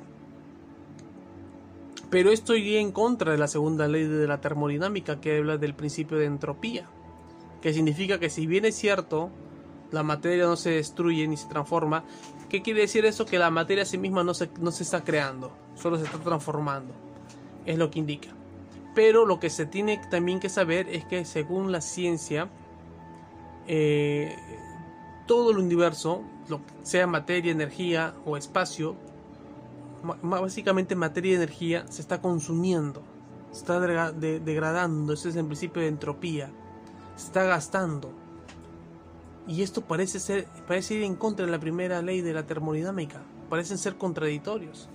Pero 2.09 2.31
esto 2.31 2.55
iría 2.55 2.79
en 2.79 2.91
contra 2.91 3.31
de 3.31 3.37
la 3.37 3.47
segunda 3.47 3.87
ley 3.87 4.05
de 4.05 4.27
la 4.27 4.41
termodinámica 4.41 5.21
que 5.21 5.37
habla 5.37 5.57
del 5.57 5.75
principio 5.75 6.17
de 6.17 6.25
entropía, 6.25 6.89
que 7.61 7.73
significa 7.73 8.19
que 8.19 8.29
si 8.29 8.47
bien 8.47 8.65
es 8.65 8.75
cierto, 8.75 9.29
la 9.91 10.03
materia 10.03 10.45
no 10.45 10.55
se 10.55 10.71
destruye 10.71 11.27
ni 11.27 11.37
se 11.37 11.47
transforma, 11.47 12.03
¿qué 12.49 12.61
quiere 12.61 12.81
decir 12.81 13.05
eso? 13.05 13.25
Que 13.25 13.37
la 13.37 13.51
materia 13.51 13.83
a 13.83 13.85
sí 13.85 13.97
misma 13.97 14.23
no 14.23 14.33
se, 14.33 14.49
no 14.59 14.71
se 14.71 14.83
está 14.83 15.03
creando, 15.03 15.51
solo 15.75 15.97
se 15.97 16.05
está 16.05 16.17
transformando, 16.17 16.93
es 17.65 17.77
lo 17.77 17.91
que 17.91 17.99
indica. 17.99 18.29
Pero 18.95 19.25
lo 19.25 19.39
que 19.39 19.49
se 19.51 19.65
tiene 19.65 20.01
también 20.09 20.39
que 20.39 20.49
saber 20.49 20.89
es 20.89 21.05
que 21.05 21.25
según 21.25 21.71
la 21.71 21.81
ciencia, 21.81 22.49
eh, 23.67 24.35
todo 25.27 25.51
el 25.51 25.57
universo, 25.57 26.23
sea 26.81 27.05
materia, 27.05 27.51
energía 27.51 28.15
o 28.25 28.35
espacio, 28.35 28.95
básicamente 30.21 30.95
materia 30.95 31.33
y 31.33 31.35
energía 31.35 31.85
se 31.89 32.01
está 32.01 32.21
consumiendo, 32.21 33.01
se 33.51 33.59
está 33.59 33.79
degradando, 33.79 35.13
eso 35.13 35.29
es 35.29 35.35
en 35.35 35.47
principio 35.47 35.81
de 35.81 35.87
entropía, 35.87 36.51
se 37.15 37.27
está 37.27 37.43
gastando. 37.43 38.11
Y 39.47 39.63
esto 39.63 39.81
parece 39.81 40.19
ser 40.19 40.45
parece 40.67 40.93
ir 40.93 41.03
en 41.03 41.15
contra 41.15 41.45
de 41.45 41.51
la 41.51 41.59
primera 41.59 42.01
ley 42.01 42.21
de 42.21 42.33
la 42.33 42.45
termodinámica, 42.45 43.21
parecen 43.49 43.77
ser 43.77 43.95
contradictorios. 43.95 44.89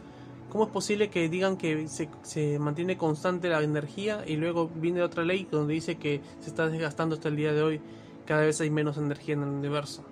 ¿Cómo 0.55 0.67
es 0.67 0.71
posible 0.71 1.11
que 1.11 1.29
digan 1.29 1.57
que 1.57 1.89
se, 1.89 2.59
mantiene 2.61 2.97
constante 2.97 3.49
la 3.49 3.61
energía 3.61 4.23
y 4.25 4.37
luego 4.37 4.71
viene 4.73 5.03
otra 5.03 5.25
ley 5.25 5.49
donde 5.51 5.75
dice 5.75 5.97
que 5.97 6.21
se 6.39 6.49
está 6.49 6.69
desgastando 6.69 7.17
hasta 7.17 7.29
el 7.29 7.35
día 7.35 7.53
de 7.53 7.61
hoy, 7.61 7.81
cada 8.25 8.43
vez 8.43 8.61
hay 8.61 8.71
menos 8.71 8.97
energía 8.97 9.35
en 9.35 9.43
el 9.43 9.49
universo? 9.49 10.05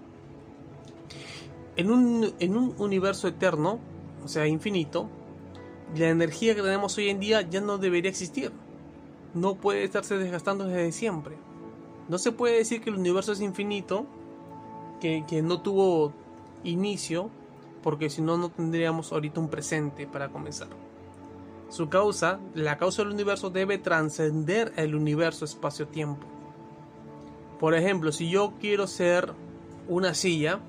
En 1.77 1.93
un, 1.93 2.35
en 2.41 2.57
un 2.57 2.75
universo 2.79 3.29
eterno, 3.29 3.79
o 4.25 4.29
sea, 4.29 4.47
infinito, 4.47 5.09
la 5.97 6.09
energía 6.09 6.55
que 6.55 6.63
tenemos 6.63 6.97
hoy 6.99 7.09
en 7.09 7.21
día 7.21 7.43
ya 7.43 7.61
no 7.61 7.79
debería 7.79 8.11
existir. 8.11 8.53
No 9.35 9.55
puede 9.57 9.85
estarse 9.85 10.19
desgastando 10.19 10.65
desde 10.65 10.93
siempre. 10.93 11.37
No 12.09 12.19
se 12.19 12.33
puede 12.33 12.59
decir 12.59 12.81
que 12.81 12.91
el 12.91 12.97
universo 12.97 13.33
es 13.33 13.41
infinito, 13.41 14.07
que, 15.01 15.25
que 15.27 15.43
no 15.43 15.63
tuvo 15.63 16.13
inicio, 16.65 17.31
porque 17.83 18.11
si 18.11 18.23
no, 18.23 18.37
no 18.37 18.51
tendríamos 18.51 19.13
ahorita 19.13 19.41
un 19.41 19.49
presente 19.49 20.07
para 20.07 20.31
comenzar. 20.31 20.69
Su 21.69 21.89
causa, 21.89 22.39
la 22.55 22.77
causa 22.77 23.03
del 23.03 23.13
universo 23.13 23.51
debe 23.51 23.79
trascender 23.79 24.73
el 24.77 24.95
universo 24.95 25.45
espacio-tiempo. 25.45 26.27
Por 27.59 27.75
ejemplo, 27.75 28.13
si 28.13 28.29
yo 28.29 28.55
quiero 28.61 28.87
ser 28.87 29.33
una 29.89 30.15
silla, 30.15 30.61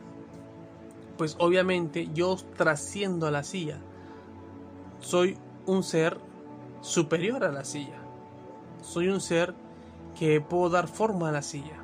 pues 1.24 1.38
obviamente 1.40 2.10
yo 2.14 2.36
trasciendo 2.58 3.28
a 3.28 3.32
la 3.32 3.46
silla. 3.46 3.80
Soy 5.00 5.38
un 5.66 5.82
ser 5.82 6.20
superior 6.82 7.46
a 7.46 7.52
la 7.54 7.64
silla. 7.64 8.04
Soy 8.82 9.08
un 9.08 9.22
ser 9.22 9.56
que 10.20 10.42
puedo 10.42 10.70
dar 10.70 10.90
forma 10.90 11.30
a 11.30 11.32
la 11.32 11.42
silla 11.42 11.82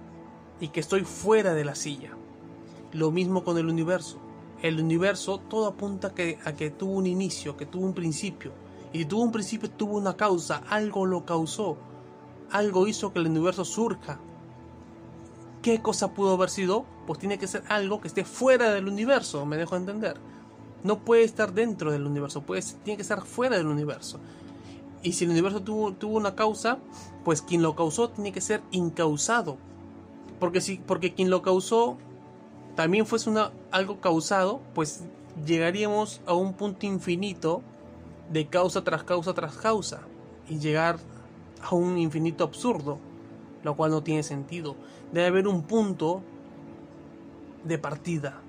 y 0.60 0.68
que 0.68 0.82
estoy 0.82 1.06
fuera 1.06 1.54
de 1.54 1.64
la 1.64 1.76
silla. 1.76 2.18
Lo 2.92 3.12
mismo 3.12 3.46
con 3.46 3.58
el 3.58 3.70
universo. 3.70 4.18
El 4.62 4.78
universo 4.78 5.38
todo 5.38 5.68
apunta 5.68 6.14
que, 6.14 6.38
a 6.44 6.52
que 6.52 6.70
tuvo 6.70 6.92
un 6.92 7.08
inicio, 7.08 7.56
que 7.56 7.66
tuvo 7.66 7.86
un 7.86 7.94
principio. 7.94 8.52
Y 8.92 9.06
tuvo 9.06 9.24
un 9.24 9.32
principio, 9.32 9.72
tuvo 9.72 9.96
una 9.96 10.18
causa, 10.18 10.64
algo 10.68 11.06
lo 11.06 11.24
causó, 11.24 11.78
algo 12.52 12.88
hizo 12.88 13.14
que 13.14 13.20
el 13.20 13.28
universo 13.28 13.64
surja, 13.64 14.20
¿Qué 15.62 15.82
cosa 15.82 16.14
pudo 16.14 16.34
haber 16.36 16.50
sido? 16.50 16.86
Pues 17.10 17.18
tiene 17.18 17.40
que 17.40 17.48
ser 17.48 17.64
algo 17.70 18.00
que 18.02 18.08
esté 18.08 18.24
fuera 18.24 18.72
del 18.72 18.88
universo, 18.88 19.44
me 19.44 19.58
dejo 19.58 19.76
entender. 19.76 20.18
No 20.84 21.00
puede 21.00 21.24
estar 21.24 21.56
dentro 21.56 21.92
del 21.92 22.06
universo, 22.06 22.44
puede, 22.44 22.62
tiene 22.84 22.98
que 22.98 23.02
estar 23.02 23.24
fuera 23.24 23.58
del 23.58 23.66
universo. 23.66 24.20
Y 25.02 25.14
si 25.14 25.26
el 25.26 25.32
universo 25.32 25.64
tuvo, 25.64 25.92
tuvo 25.92 26.18
una 26.18 26.36
causa, 26.36 26.78
pues 27.26 27.42
quien 27.42 27.64
lo 27.64 27.76
causó 27.76 28.12
tiene 28.12 28.32
que 28.32 28.42
ser 28.42 28.62
incausado. 28.70 29.58
Porque, 30.40 30.62
si, 30.62 30.78
porque 30.78 31.16
quien 31.16 31.32
lo 31.32 31.42
causó 31.42 31.98
también 32.76 33.08
fuese 33.08 33.32
una, 33.32 33.54
algo 33.72 34.00
causado, 34.00 34.60
pues 34.76 35.04
llegaríamos 35.48 36.22
a 36.28 36.36
un 36.36 36.54
punto 36.54 36.86
infinito 36.86 37.64
de 38.32 38.46
causa 38.50 38.84
tras 38.84 39.04
causa 39.04 39.34
tras 39.34 39.58
causa. 39.58 40.02
Y 40.48 40.60
llegar 40.60 41.00
a 41.60 41.74
un 41.74 41.98
infinito 41.98 42.44
absurdo, 42.44 43.00
lo 43.64 43.76
cual 43.76 43.90
no 43.90 44.04
tiene 44.04 44.22
sentido 44.22 44.76
debe 45.12 45.28
haber 45.28 45.48
un 45.48 45.64
punto 45.64 46.22
de 47.64 47.78
partida. 47.78 48.42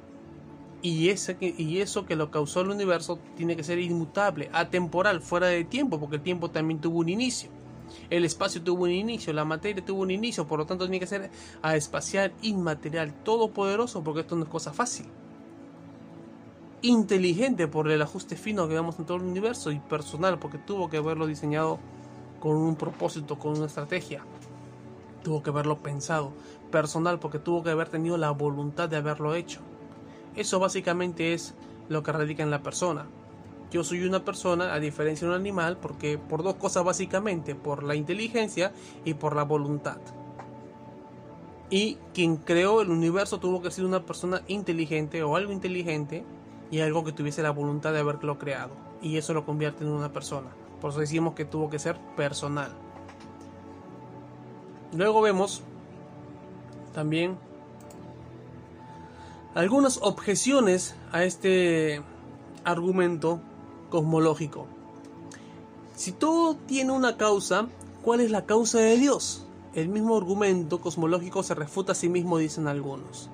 Y, 0.83 1.11
ese 1.11 1.37
y 1.41 1.79
eso 1.79 2.07
que 2.07 2.17
lo 2.17 2.31
causó 2.31 2.63
el 2.63 2.71
universo 2.71 3.19
tiene 3.37 3.55
que 3.55 3.65
ser 3.65 3.79
inmutable, 3.79 4.49
atemporal, 4.53 5.21
fuera 5.21 5.49
de 5.49 5.65
tiempo, 5.65 6.01
porque 6.01 6.17
el 6.17 6.23
tiempo 6.23 6.51
también 6.51 6.81
tuvo 6.81 7.01
un 7.01 7.09
inicio. 7.09 7.51
El 8.09 8.25
espacio 8.25 8.63
tuvo 8.63 8.85
un 8.85 8.91
inicio, 8.91 9.33
la 9.33 9.45
materia 9.45 9.85
tuvo 9.85 10.03
un 10.03 10.11
inicio, 10.11 10.47
por 10.47 10.59
lo 10.59 10.67
tanto 10.67 10.85
tiene 10.85 11.01
que 11.01 11.07
ser 11.07 11.31
a 11.61 11.77
espacial, 11.77 12.33
inmaterial, 12.41 13.13
todopoderoso, 13.25 14.03
porque 14.03 14.21
esto 14.21 14.37
no 14.37 14.45
es 14.45 14.49
cosa 14.49 14.73
fácil. 14.73 15.07
Inteligente 16.83 17.69
por 17.69 17.91
el 17.91 18.01
ajuste 18.01 18.37
fino 18.37 18.67
que 18.67 18.75
vemos 18.75 18.99
en 18.99 19.05
todo 19.05 19.19
el 19.19 19.25
universo 19.25 19.71
y 19.71 19.81
personal, 19.81 20.39
porque 20.39 20.57
tuvo 20.57 20.89
que 20.89 20.97
haberlo 20.97 21.27
diseñado 21.27 21.79
con 22.41 22.57
un 22.57 22.75
propósito, 22.77 23.39
con 23.39 23.59
una 23.59 23.67
estrategia 23.67 24.25
tuvo 25.23 25.43
que 25.43 25.51
haberlo 25.51 25.79
pensado, 25.79 26.33
personal 26.71 27.19
porque 27.19 27.39
tuvo 27.39 27.63
que 27.63 27.71
haber 27.71 27.89
tenido 27.89 28.17
la 28.17 28.31
voluntad 28.31 28.89
de 28.89 28.97
haberlo 28.97 29.35
hecho. 29.35 29.61
Eso 30.37 30.59
básicamente 30.59 31.35
es 31.35 31.55
lo 31.89 32.03
que 32.03 32.13
radica 32.13 32.43
en 32.43 32.51
la 32.51 32.63
persona. 32.63 33.07
Yo 33.71 33.85
soy 33.85 34.05
una 34.05 34.25
persona 34.25 34.75
a 34.75 34.81
diferencia 34.81 35.27
de 35.27 35.35
un 35.35 35.41
animal 35.41 35.77
porque 35.77 36.19
por 36.19 36.43
dos 36.43 36.55
cosas 36.55 36.85
básicamente, 36.85 37.55
por 37.55 37.83
la 37.83 37.95
inteligencia 37.95 38.73
y 39.05 39.15
por 39.15 39.37
la 39.37 39.45
voluntad. 39.45 39.99
Y 41.71 41.99
quien 42.13 42.37
creó 42.37 42.81
el 42.81 42.91
universo 42.91 43.39
tuvo 43.39 43.63
que 43.63 43.71
ser 43.71 43.85
una 43.85 44.05
persona 44.05 44.43
inteligente 44.49 45.23
o 45.23 45.37
algo 45.37 45.53
inteligente 45.53 46.25
y 46.71 46.81
algo 46.81 47.05
que 47.05 47.13
tuviese 47.13 47.43
la 47.43 47.51
voluntad 47.51 47.93
de 47.93 48.01
haberlo 48.01 48.39
creado. 48.39 48.73
Y 49.03 49.17
eso 49.17 49.35
lo 49.35 49.45
convierte 49.47 49.85
en 49.85 49.91
una 49.91 50.13
persona. 50.13 50.49
Por 50.81 50.91
eso 50.91 51.01
decimos 51.01 51.35
que 51.35 51.45
tuvo 51.45 51.71
que 51.71 51.79
ser 51.79 51.97
personal. 52.17 52.73
Luego 54.93 55.23
vemos 55.23 55.63
también 56.93 57.39
algunas 59.55 59.99
objeciones 60.03 60.95
a 61.13 61.25
este 61.25 62.03
argumento 62.65 63.41
cosmológico. 63.91 64.67
Si 65.97 66.13
todo 66.13 66.55
tiene 66.55 66.93
una 66.93 67.17
causa, 67.17 67.67
¿cuál 68.03 68.21
es 68.21 68.31
la 68.31 68.47
causa 68.47 68.79
de 68.79 68.97
Dios? 68.97 69.47
El 69.75 69.89
mismo 69.89 70.17
argumento 70.17 70.81
cosmológico 70.81 71.43
se 71.43 71.55
refuta 71.55 71.93
a 71.93 71.95
sí 71.95 72.09
mismo, 72.09 72.39
dicen 72.39 72.69
algunos. 72.69 73.29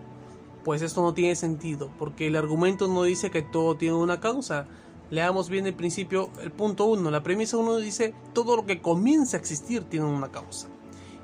Pues 0.64 0.82
esto 0.82 1.02
no 1.02 1.14
tiene 1.14 1.36
sentido, 1.36 1.90
porque 1.98 2.26
el 2.26 2.36
argumento 2.36 2.88
no 2.88 3.04
dice 3.04 3.30
que 3.30 3.42
todo 3.42 3.76
tiene 3.76 3.94
una 3.94 4.18
causa. 4.18 4.66
Leamos 5.10 5.48
bien 5.48 5.66
el 5.66 5.75
principio, 5.75 6.30
el 6.42 6.50
punto 6.50 6.86
1. 6.86 7.10
La 7.10 7.22
premisa 7.22 7.56
1 7.56 7.76
dice, 7.76 8.14
todo 8.32 8.56
lo 8.56 8.66
que 8.66 8.82
comienza 8.82 9.36
a 9.36 9.40
existir 9.40 9.84
tiene 9.84 10.06
una 10.06 10.32
causa. 10.32 10.66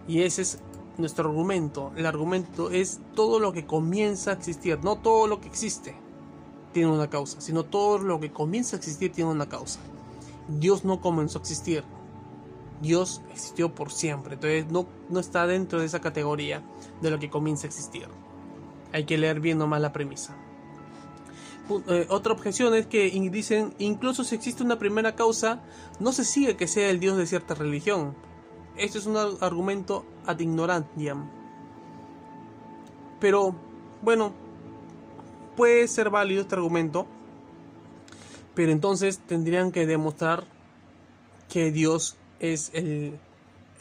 Y 0.06 0.22
ese 0.22 0.42
es 0.42 0.60
nuestro 0.98 1.28
argumento. 1.28 1.92
El 1.96 2.06
argumento 2.06 2.70
es 2.70 3.00
todo 3.14 3.38
lo 3.40 3.52
que 3.52 3.66
comienza 3.66 4.30
a 4.30 4.34
existir, 4.34 4.78
no 4.82 4.96
todo 4.96 5.26
lo 5.26 5.40
que 5.40 5.48
existe 5.48 5.94
tiene 6.72 6.90
una 6.90 7.08
causa, 7.08 7.40
sino 7.40 7.64
todo 7.64 7.98
lo 7.98 8.18
que 8.18 8.32
comienza 8.32 8.76
a 8.76 8.78
existir 8.78 9.12
tiene 9.12 9.30
una 9.30 9.48
causa. 9.48 9.80
Dios 10.48 10.84
no 10.84 11.00
comenzó 11.00 11.38
a 11.38 11.42
existir. 11.42 11.84
Dios 12.80 13.22
existió 13.30 13.74
por 13.74 13.92
siempre. 13.92 14.34
Entonces 14.34 14.66
no, 14.70 14.86
no 15.08 15.20
está 15.20 15.46
dentro 15.46 15.78
de 15.78 15.86
esa 15.86 16.00
categoría 16.00 16.62
de 17.00 17.10
lo 17.10 17.18
que 17.18 17.30
comienza 17.30 17.66
a 17.66 17.68
existir. 17.68 18.08
Hay 18.92 19.04
que 19.04 19.18
leer 19.18 19.40
bien 19.40 19.58
nomás 19.58 19.80
la 19.80 19.92
premisa. 19.92 20.36
eh, 21.88 22.06
otra 22.10 22.32
objeción 22.32 22.74
es 22.74 22.86
que 22.86 23.08
dicen, 23.30 23.74
incluso 23.78 24.24
si 24.24 24.34
existe 24.34 24.62
una 24.62 24.78
primera 24.78 25.14
causa, 25.14 25.62
no 26.00 26.12
se 26.12 26.24
sigue 26.24 26.56
que 26.56 26.66
sea 26.66 26.90
el 26.90 27.00
Dios 27.00 27.16
de 27.16 27.26
cierta 27.26 27.54
religión. 27.54 28.14
Este 28.76 28.98
es 28.98 29.06
un 29.06 29.16
argumento 29.16 30.04
ad 30.26 30.38
ignorantiam. 30.38 31.28
Pero, 33.20 33.54
bueno, 34.02 34.32
puede 35.56 35.86
ser 35.88 36.10
válido 36.10 36.42
este 36.42 36.54
argumento, 36.54 37.06
pero 38.54 38.72
entonces 38.72 39.18
tendrían 39.18 39.70
que 39.72 39.86
demostrar 39.86 40.44
que 41.48 41.70
Dios 41.70 42.16
es 42.40 42.70
el, 42.74 43.18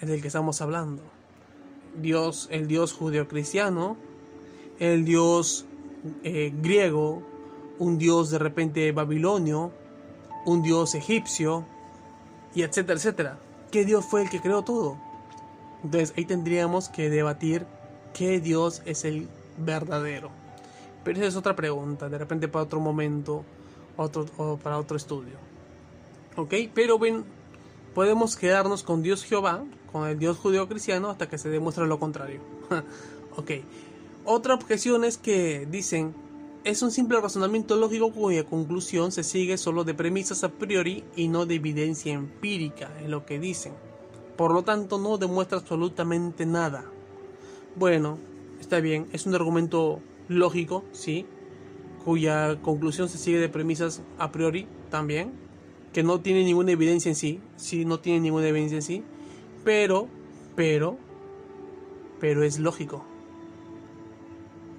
el 0.02 0.08
del 0.10 0.22
que 0.22 0.28
estamos 0.28 0.62
hablando. 0.62 1.02
Dios, 2.00 2.48
el 2.52 2.68
Dios 2.68 2.94
judeocristiano, 2.94 3.98
el 4.80 5.06
Dios 5.06 5.66
eh, 6.24 6.54
griego, 6.62 7.24
un 7.80 7.98
Dios 7.98 8.30
de 8.30 8.40
repente 8.40 8.92
babilonio, 8.92 9.72
un 10.46 10.62
Dios 10.62 10.96
egipcio, 10.96 11.66
y 12.54 12.64
etcétera, 12.64 12.98
etcétera. 12.98 13.40
¿Qué 13.72 13.86
Dios 13.86 14.06
fue 14.06 14.24
el 14.24 14.30
que 14.30 14.42
creó 14.42 14.64
todo? 14.64 14.98
Entonces 15.84 16.14
ahí 16.18 16.26
tendríamos 16.26 16.90
que 16.90 17.10
debatir 17.10 17.66
qué 18.14 18.40
Dios 18.40 18.82
es 18.86 19.06
el 19.06 19.30
verdadero. 19.58 20.30
Pero 21.04 21.20
esa 21.20 21.28
es 21.28 21.36
otra 21.36 21.56
pregunta, 21.56 22.10
de 22.10 22.18
repente 22.18 22.48
para 22.48 22.66
otro 22.66 22.80
momento, 22.80 23.44
otro, 23.98 24.26
o 24.38 24.58
para 24.58 24.78
otro 24.78 24.98
estudio. 24.98 25.38
¿Ok? 26.36 26.54
Pero 26.74 27.00
ven, 27.00 27.24
podemos 27.96 28.36
quedarnos 28.36 28.84
con 28.84 29.02
Dios 29.02 29.24
Jehová, 29.24 29.64
con 29.92 30.08
el 30.08 30.20
Dios 30.20 30.38
judío 30.38 30.68
cristiano, 30.68 31.10
hasta 31.10 31.28
que 31.28 31.38
se 31.38 31.50
demuestre 31.50 31.88
lo 31.88 32.00
contrario. 32.00 32.42
ok. 33.38 33.52
Otra 34.26 34.54
objeción 34.54 35.04
es 35.04 35.18
que 35.18 35.66
dicen, 35.70 36.14
es 36.64 36.84
un 36.84 36.92
simple 36.92 37.20
razonamiento 37.20 37.76
lógico 37.76 38.12
cuya 38.12 38.44
conclusión 38.44 39.12
se 39.12 39.24
sigue 39.24 39.58
solo 39.58 39.84
de 39.84 39.96
premisas 39.96 40.44
a 40.44 40.50
priori 40.50 41.04
y 41.16 41.28
no 41.28 41.46
de 41.48 41.56
evidencia 41.56 42.14
empírica 42.14 42.92
en 43.00 43.10
lo 43.10 43.26
que 43.26 43.40
dicen. 43.40 43.74
Por 44.38 44.54
lo 44.54 44.64
tanto, 44.64 45.00
no 45.00 45.18
demuestra 45.18 45.58
absolutamente 45.58 46.46
nada. 46.46 46.86
Bueno, 47.76 48.20
está 48.60 48.80
bien, 48.80 49.08
es 49.12 49.26
un 49.26 49.34
argumento 49.34 50.02
lógico, 50.28 50.84
sí, 50.92 51.26
cuya 52.06 52.62
conclusión 52.62 53.10
se 53.10 53.18
sigue 53.18 53.40
de 53.40 53.50
premisas 53.50 54.02
a 54.20 54.32
priori 54.32 54.68
también, 54.90 55.34
que 55.94 56.04
no 56.04 56.22
tiene 56.22 56.44
ninguna 56.44 56.72
evidencia 56.72 57.10
en 57.10 57.16
sí, 57.16 57.42
sí, 57.56 57.86
no 57.86 58.00
tiene 58.00 58.20
ninguna 58.20 58.48
evidencia 58.48 58.78
en 58.78 58.84
sí, 58.84 59.04
pero, 59.64 60.08
pero, 60.56 60.98
pero 62.20 62.44
es 62.44 62.60
lógico. 62.60 63.11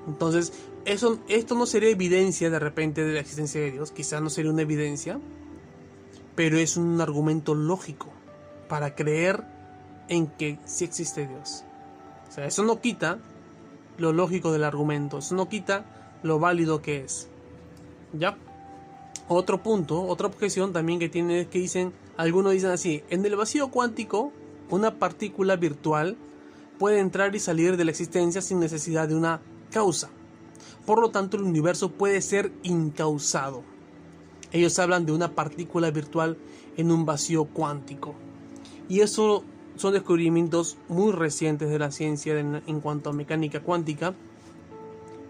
Entonces, 0.07 0.53
eso, 0.85 1.19
esto 1.29 1.55
no 1.55 1.67
sería 1.67 1.91
evidencia 1.91 2.51
de 2.51 2.59
repente 2.59 3.05
de 3.05 3.15
la 3.15 3.21
existencia 3.21 3.61
de 3.61 3.71
Dios, 3.71 3.93
quizás 3.93 4.21
no 4.21 4.31
sería 4.31 4.51
una 4.51 4.63
evidencia, 4.63 5.21
pero 6.35 6.59
es 6.59 6.77
un 6.77 7.01
argumento 7.01 7.55
lógico 7.55 8.09
para 8.69 8.95
creer 8.95 9.45
en 10.09 10.27
que 10.27 10.59
sí 10.65 10.85
existe 10.85 11.27
Dios. 11.27 11.65
O 12.29 12.33
sea, 12.33 12.47
eso 12.47 12.65
no 12.65 12.81
quita 12.81 13.19
lo 13.99 14.13
lógico 14.13 14.53
del 14.53 14.65
argumento, 14.65 15.19
eso 15.19 15.35
no 15.35 15.49
quita 15.49 15.85
lo 16.23 16.39
válido 16.39 16.83
que 16.83 17.05
es. 17.05 17.29
¿Ya? 18.13 18.37
Otro 19.29 19.63
punto, 19.63 20.03
otra 20.03 20.27
objeción 20.27 20.73
también 20.73 20.99
que 20.99 21.09
tiene 21.09 21.43
es 21.43 21.47
que 21.47 21.59
dicen, 21.59 21.93
algunos 22.17 22.53
dicen 22.53 22.71
así, 22.71 23.03
en 23.09 23.25
el 23.25 23.37
vacío 23.37 23.69
cuántico, 23.69 24.33
una 24.69 24.99
partícula 24.99 25.57
virtual 25.57 26.17
puede 26.79 26.99
entrar 26.99 27.35
y 27.37 27.39
salir 27.39 27.77
de 27.77 27.85
la 27.85 27.91
existencia 27.91 28.43
sin 28.43 28.59
necesidad 28.59 29.09
de 29.09 29.15
una 29.15 29.41
causa. 29.73 30.11
Por 30.87 31.01
lo 31.01 31.11
tanto, 31.11 31.37
el 31.37 31.43
universo 31.43 31.91
puede 31.91 32.21
ser 32.21 32.53
incausado. 32.63 33.63
Ellos 34.53 34.79
hablan 34.79 35.07
de 35.07 35.13
una 35.13 35.33
partícula 35.33 35.91
virtual 35.91 36.37
en 36.77 36.91
un 36.91 37.07
vacío 37.07 37.45
cuántico. 37.47 38.15
Y 38.89 39.01
eso 39.01 39.45
son 39.77 39.95
descubrimientos 39.95 40.77
muy 40.89 41.13
recientes 41.13 41.71
de 41.71 41.79
la 41.79 41.91
ciencia 41.91 42.39
en, 42.39 42.81
cuanto 42.81 43.11
a 43.11 43.13
mecánica 43.13 43.61
cuántica. 43.61 44.15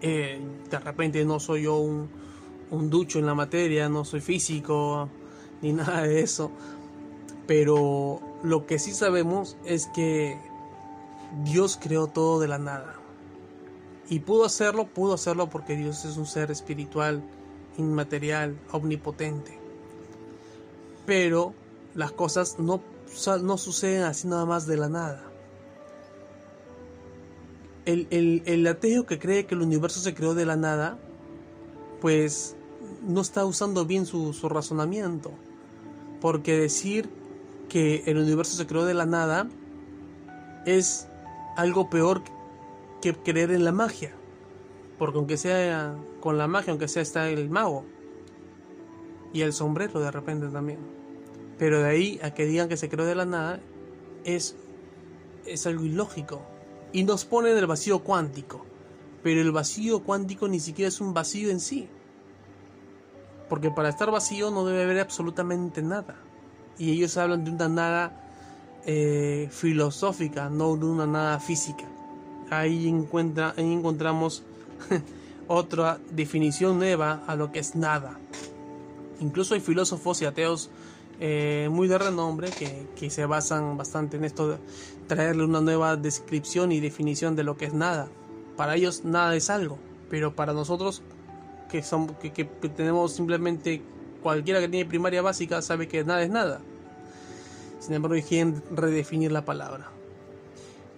Eh, 0.01 0.41
de 0.69 0.79
repente 0.79 1.23
no 1.23 1.39
soy 1.39 1.63
yo 1.63 1.77
un, 1.77 2.09
un 2.71 2.89
ducho 2.89 3.19
en 3.19 3.25
la 3.25 3.35
materia, 3.35 3.87
no 3.87 4.03
soy 4.03 4.19
físico 4.19 5.07
ni 5.61 5.71
nada 5.73 6.03
de 6.03 6.21
eso. 6.21 6.51
Pero 7.47 8.19
lo 8.43 8.65
que 8.65 8.79
sí 8.79 8.91
sabemos 8.93 9.57
es 9.65 9.87
que 9.87 10.37
Dios 11.43 11.79
creó 11.81 12.07
todo 12.07 12.39
de 12.39 12.47
la 12.47 12.57
nada. 12.57 13.02
Y 14.09 14.19
pudo 14.19 14.45
hacerlo, 14.45 14.87
pudo 14.87 15.13
hacerlo 15.13 15.49
porque 15.49 15.75
Dios 15.75 16.05
es 16.05 16.17
un 16.17 16.25
ser 16.25 16.51
espiritual, 16.51 17.23
inmaterial, 17.77 18.57
omnipotente. 18.71 19.57
Pero 21.05 21.53
las 21.95 22.11
cosas 22.11 22.59
no, 22.59 22.81
no 23.41 23.57
suceden 23.57 24.03
así 24.03 24.27
nada 24.27 24.45
más 24.45 24.67
de 24.67 24.77
la 24.77 24.89
nada. 24.89 25.23
El, 27.85 28.07
el, 28.45 28.67
ateo 28.67 29.05
que 29.05 29.19
cree 29.19 29.45
que 29.45 29.55
el 29.55 29.61
universo 29.61 29.99
se 29.99 30.13
creó 30.13 30.33
de 30.33 30.45
la 30.45 30.55
nada, 30.55 30.97
pues 31.99 32.55
no 33.05 33.19
está 33.19 33.45
usando 33.45 33.85
bien 33.85 34.05
su, 34.05 34.33
su 34.33 34.47
razonamiento. 34.47 35.31
Porque 36.21 36.57
decir 36.57 37.09
que 37.67 38.03
el 38.05 38.17
universo 38.17 38.55
se 38.55 38.67
creó 38.67 38.85
de 38.85 38.93
la 38.93 39.05
nada 39.05 39.47
es 40.65 41.07
algo 41.57 41.89
peor 41.89 42.23
que 43.03 43.13
creer 43.13 43.51
en 43.51 43.65
la 43.65 43.73
magia. 43.73 44.13
Porque 44.97 45.17
aunque 45.17 45.35
sea 45.35 45.97
con 46.21 46.37
la 46.37 46.47
magia, 46.47 46.71
aunque 46.71 46.87
sea 46.87 47.01
está 47.01 47.29
el 47.29 47.49
mago. 47.49 47.83
Y 49.33 49.41
el 49.41 49.51
sombrero 49.51 49.99
de 49.99 50.09
repente 50.09 50.47
también. 50.47 50.79
Pero 51.57 51.81
de 51.81 51.89
ahí 51.89 52.19
a 52.23 52.33
que 52.33 52.45
digan 52.45 52.69
que 52.69 52.77
se 52.77 52.87
creó 52.87 53.05
de 53.05 53.15
la 53.15 53.25
nada 53.25 53.59
es, 54.23 54.55
es 55.45 55.67
algo 55.67 55.83
ilógico. 55.83 56.41
Y 56.93 57.03
nos 57.03 57.25
pone 57.25 57.51
en 57.51 57.57
el 57.57 57.67
vacío 57.67 57.99
cuántico. 57.99 58.65
Pero 59.21 59.41
el 59.41 59.51
vacío 59.51 60.03
cuántico 60.03 60.47
ni 60.47 60.61
siquiera 60.61 60.87
es 60.87 61.01
un 61.01 61.13
vacío 61.13 61.49
en 61.49 61.59
sí. 61.59 61.89
Porque 63.49 63.69
para 63.69 63.89
estar 63.89 64.11
vacío 64.11 64.49
no 64.49 64.65
debe 64.65 64.83
haber 64.83 64.99
absolutamente 64.99 65.81
nada. 65.81 66.15
Y 66.77 66.91
ellos 66.91 67.17
hablan 67.17 67.43
de 67.43 67.51
una 67.51 67.67
nada 67.67 68.31
eh, 68.85 69.49
filosófica, 69.51 70.49
no 70.49 70.77
de 70.77 70.85
una 70.85 71.05
nada 71.05 71.39
física 71.39 71.85
ahí, 72.49 72.87
encontramos 72.87 74.43
otra 75.47 75.99
definición 76.11 76.77
nueva 76.77 77.23
a 77.27 77.35
lo 77.35 77.51
que 77.51 77.59
es 77.59 77.75
nada. 77.75 78.19
Incluso 79.19 79.53
hay 79.53 79.59
filósofos 79.59 80.21
y 80.21 80.25
ateos 80.25 80.69
eh, 81.19 81.69
muy 81.71 81.87
de 81.87 81.97
renombre 81.97 82.49
que, 82.49 83.09
se 83.09 83.25
basan 83.25 83.77
bastante 83.77 84.17
en 84.17 84.23
esto 84.23 84.57
traerle 85.07 85.43
una 85.43 85.61
nueva 85.61 85.95
descripción 85.95 86.71
y 86.71 86.79
definición 86.79 87.35
de 87.35 87.43
lo 87.43 87.57
que 87.57 87.65
es 87.65 87.73
nada. 87.73 88.07
Para 88.57 88.75
ellos 88.75 89.03
nada 89.03 89.35
es 89.35 89.49
algo, 89.49 89.77
pero 90.09 90.35
para 90.35 90.53
nosotros 90.53 91.01
que, 91.69 91.83
son, 91.83 92.07
que, 92.15 92.45
tenemos 92.45 93.13
simplemente 93.13 93.81
cualquiera 94.21 94.59
que 94.59 94.69
tiene 94.69 94.89
primaria 94.89 95.21
básica 95.21 95.61
sabe 95.61 95.87
que 95.87 96.03
nada 96.03 96.23
es 96.23 96.29
nada. 96.29 96.61
Sin 97.79 97.93
embargo, 97.93 98.15
hay 98.15 98.53
redefinir 98.71 99.31
la 99.31 99.43
palabra. 99.43 99.91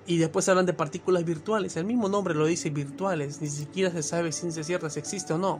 Y 0.07 0.17
después 0.17 0.47
hablan 0.49 0.65
de 0.65 0.73
partículas 0.73 1.25
virtuales. 1.25 1.77
El 1.77 1.85
mismo 1.85 2.09
nombre 2.09 2.35
lo 2.35 2.45
dice 2.45 2.69
virtuales. 2.69 3.41
Ni 3.41 3.47
siquiera 3.47 3.89
se 3.91 4.03
sabe 4.03 4.31
si 4.31 4.41
ciencia 4.41 4.63
cierta 4.63 4.89
si 4.89 4.99
existe 4.99 5.33
o 5.33 5.37
no. 5.37 5.59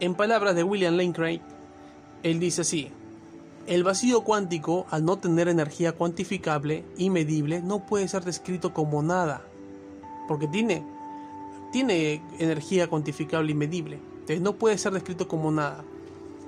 En 0.00 0.14
palabras 0.14 0.54
de 0.54 0.62
William 0.62 0.96
Lane 0.96 1.12
Craig, 1.12 1.40
él 2.22 2.40
dice 2.40 2.62
así. 2.62 2.90
El 3.66 3.84
vacío 3.84 4.22
cuántico, 4.22 4.86
al 4.90 5.04
no 5.04 5.18
tener 5.18 5.48
energía 5.48 5.92
cuantificable 5.92 6.84
y 6.96 7.10
medible, 7.10 7.60
no 7.60 7.84
puede 7.84 8.08
ser 8.08 8.24
descrito 8.24 8.72
como 8.72 9.02
nada. 9.02 9.42
Porque 10.26 10.48
tiene, 10.48 10.82
tiene 11.70 12.22
energía 12.38 12.88
cuantificable 12.88 13.52
y 13.52 13.54
medible. 13.54 13.98
Entonces 14.20 14.40
no 14.40 14.54
puede 14.54 14.78
ser 14.78 14.94
descrito 14.94 15.28
como 15.28 15.50
nada. 15.50 15.84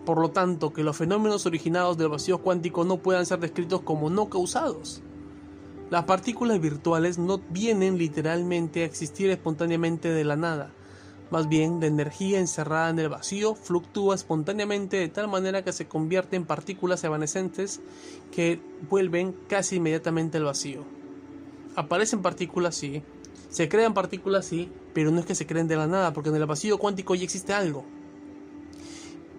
Por 0.07 0.19
lo 0.19 0.31
tanto, 0.31 0.73
que 0.73 0.83
los 0.83 0.97
fenómenos 0.97 1.45
originados 1.45 1.99
del 1.99 2.09
vacío 2.09 2.39
cuántico 2.39 2.85
no 2.85 2.97
puedan 2.97 3.27
ser 3.27 3.39
descritos 3.39 3.83
como 3.83 4.09
no 4.09 4.31
causados. 4.31 5.03
Las 5.91 6.05
partículas 6.05 6.61
virtuales 6.61 7.19
no 7.19 7.39
vienen 7.51 7.99
literalmente 7.99 8.83
a 8.83 8.85
existir 8.85 9.29
espontáneamente 9.29 10.09
de 10.09 10.23
la 10.23 10.37
nada. 10.37 10.71
Más 11.33 11.49
bien, 11.49 11.81
la 11.81 11.87
energía 11.87 12.39
encerrada 12.39 12.91
en 12.91 13.01
el 13.01 13.09
vacío 13.09 13.57
fluctúa 13.57 14.15
espontáneamente 14.15 14.99
de 14.99 15.09
tal 15.09 15.27
manera 15.27 15.65
que 15.65 15.73
se 15.73 15.89
convierte 15.89 16.37
en 16.37 16.45
partículas 16.45 17.03
evanescentes 17.03 17.81
que 18.31 18.61
vuelven 18.89 19.35
casi 19.49 19.77
inmediatamente 19.77 20.39
al 20.39 20.45
vacío. 20.45 20.85
Aparecen 21.75 22.23
partículas, 22.23 22.77
sí. 22.77 23.03
Se 23.49 23.69
crean 23.69 23.93
partículas, 23.93 24.47
sí, 24.47 24.71
pero 24.95 25.11
no 25.11 25.19
es 25.19 25.27
que 25.27 25.35
se 25.35 25.47
creen 25.47 25.67
de 25.67 25.75
la 25.75 25.89
nada, 25.89 26.13
porque 26.13 26.29
en 26.29 26.37
el 26.37 26.47
vacío 26.47 26.79
cuántico 26.79 27.17
ya 27.17 27.25
existe 27.25 27.53
algo. 27.53 27.85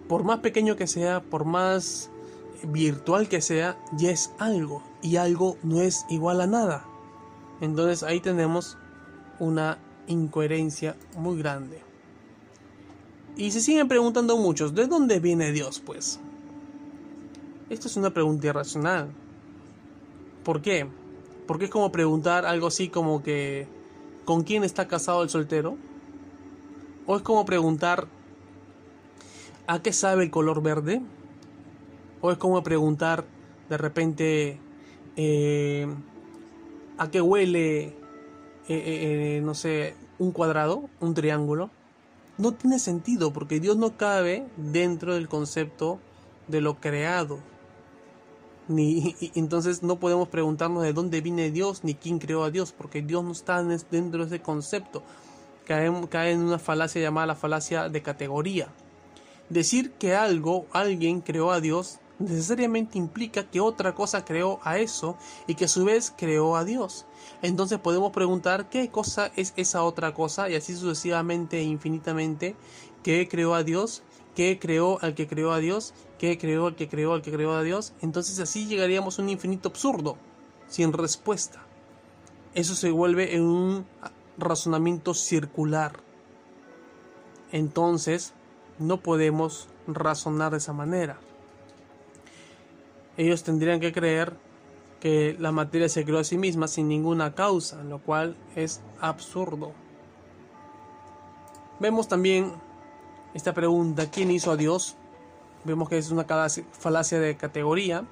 Por 0.10 0.26
más 0.26 0.40
pequeño 0.40 0.76
que 0.76 0.88
sea, 0.88 1.22
por 1.22 1.46
más 1.46 2.10
virtual 2.64 3.30
que 3.30 3.40
sea, 3.40 3.78
ya 3.94 4.12
es 4.12 4.32
algo 4.38 4.90
y 5.02 5.18
algo 5.18 5.58
no 5.64 5.82
es 5.82 6.06
igual 6.10 6.42
a 6.42 6.48
nada. 6.48 6.86
Entonces 7.60 8.04
ahí 8.04 8.20
tenemos 8.20 8.78
una 9.40 9.78
incoherencia 10.08 10.96
muy 11.18 11.38
grande. 11.38 11.82
Y 13.38 13.52
se 13.52 13.62
siguen 13.62 13.88
preguntando 13.88 14.38
muchos, 14.38 14.76
¿de 14.76 14.88
dónde 14.88 15.20
viene 15.20 15.52
Dios, 15.52 15.82
pues? 15.84 16.20
Esto 17.70 17.88
es 17.88 17.96
una 17.96 18.10
pregunta 18.10 18.48
irracional. 18.48 19.12
¿Por 20.44 20.62
qué? 20.62 20.88
Porque 21.48 21.66
es 21.66 21.72
como 21.72 21.92
preguntar 21.92 22.46
algo 22.46 22.68
así 22.68 22.90
como 22.90 23.24
que 23.24 23.68
¿con 24.26 24.44
quién 24.44 24.64
está 24.64 24.88
casado 24.88 25.24
el 25.24 25.30
soltero? 25.30 25.78
¿O 27.06 27.16
es 27.16 27.22
como 27.22 27.46
preguntar 27.46 28.08
¿a 29.68 29.82
qué 29.82 29.94
sabe 29.94 30.24
el 30.24 30.32
color 30.32 30.62
verde? 30.62 31.02
¿O 32.22 32.32
es 32.32 32.38
como 32.38 32.62
preguntar 32.64 33.26
de 33.70 33.78
repente 33.78 34.60
eh, 35.15 35.88
¿a 36.97 37.10
qué 37.10 37.21
huele, 37.21 37.84
eh, 37.84 37.93
eh, 38.67 39.41
no 39.43 39.54
sé, 39.56 39.95
un 40.19 40.32
cuadrado, 40.32 40.89
un 41.00 41.13
triángulo? 41.13 41.69
No 42.38 42.54
tiene 42.54 42.80
sentido 42.80 43.34
porque 43.34 43.60
Dios 43.60 43.78
no 43.78 43.97
cabe 43.97 44.47
dentro 44.58 45.13
del 45.15 45.28
concepto 45.28 46.00
de 46.47 46.62
lo 46.62 46.80
creado. 46.80 47.39
Ni, 48.67 49.15
entonces 49.36 49.84
no 49.84 50.00
podemos 50.00 50.28
preguntarnos 50.30 50.84
de 50.84 50.93
dónde 50.93 51.21
viene 51.21 51.52
Dios 51.52 51.84
ni 51.84 51.95
quién 51.95 52.19
creó 52.19 52.43
a 52.43 52.52
Dios, 52.52 52.71
porque 52.71 53.02
Dios 53.02 53.24
no 53.24 53.32
está 53.32 53.63
dentro 53.63 54.26
de 54.26 54.36
ese 54.36 54.41
concepto. 54.41 55.04
Cae, 55.65 55.91
cae 56.10 56.32
en 56.32 56.41
una 56.41 56.60
falacia 56.60 57.02
llamada 57.02 57.28
la 57.28 57.36
falacia 57.36 57.89
de 57.89 58.02
categoría. 58.02 58.69
Decir 59.50 59.91
que 59.93 60.15
algo, 60.15 60.65
alguien 60.71 61.21
creó 61.21 61.52
a 61.52 61.60
Dios, 61.60 62.00
necesariamente 62.22 62.98
implica 62.98 63.50
que 63.50 63.60
otra 63.60 63.94
cosa 63.94 64.26
creó 64.26 64.60
a 64.64 64.78
eso 64.78 65.18
y 65.48 65.56
que 65.56 65.66
a 65.66 65.68
su 65.68 65.86
vez 65.86 66.14
creó 66.16 66.56
a 66.56 66.64
Dios. 66.64 67.06
Entonces 67.42 67.80
podemos 67.80 68.12
preguntar 68.12 68.70
qué 68.70 68.90
cosa 68.90 69.32
es 69.36 69.54
esa 69.56 69.84
otra 69.84 70.14
cosa 70.14 70.50
y 70.50 70.56
así 70.56 70.76
sucesivamente 70.76 71.60
e 71.60 71.64
infinitamente, 71.64 72.56
qué 73.04 73.28
creó 73.28 73.56
a 73.56 73.64
Dios, 73.64 74.04
qué 74.36 74.60
creó 74.60 75.00
al 75.02 75.16
que 75.16 75.28
creó 75.28 75.52
a 75.52 75.60
Dios, 75.60 75.94
qué 76.18 76.38
creó 76.38 76.68
al 76.68 76.76
que 76.76 76.88
creó 76.88 77.14
al 77.14 77.22
que 77.22 77.32
creó 77.32 77.54
a 77.54 77.64
Dios. 77.64 77.94
Entonces 78.02 78.40
así 78.40 78.66
llegaríamos 78.66 79.20
a 79.20 79.22
un 79.22 79.30
infinito 79.30 79.70
absurdo, 79.70 80.18
sin 80.68 80.94
respuesta. 80.94 81.66
Eso 82.54 82.76
se 82.76 82.92
vuelve 82.92 83.36
en 83.36 83.44
un 83.44 83.86
razonamiento 84.38 85.14
circular. 85.14 86.00
Entonces, 87.52 88.34
no 88.80 89.02
podemos 89.02 89.68
razonar 89.88 90.52
de 90.52 90.58
esa 90.58 90.74
manera 90.74 91.20
ellos 93.17 93.43
tendrían 93.43 93.80
que 93.80 93.91
creer 93.91 94.36
que 95.00 95.36
la 95.39 95.52
materia 95.52 95.89
se 95.89 96.06
creó 96.06 96.19
a 96.19 96.24
sí 96.24 96.38
misma 96.38 96.67
sin 96.67 96.88
ninguna 96.88 97.34
causa, 97.34 97.84
lo 97.84 98.00
cual 98.00 98.38
es 98.56 98.82
absurdo. 99.00 99.74
Vemos 101.80 102.08
también 102.08 102.54
esta 103.34 103.54
pregunta, 103.54 104.10
¿quién 104.12 104.30
hizo 104.30 104.52
a 104.52 104.58
Dios? 104.58 104.95
Vemos 105.63 105.89
que 105.89 105.97
es 105.97 106.12
una 106.12 106.26
falacia 106.26 107.19
de 107.19 107.36
categoría, 107.36 108.06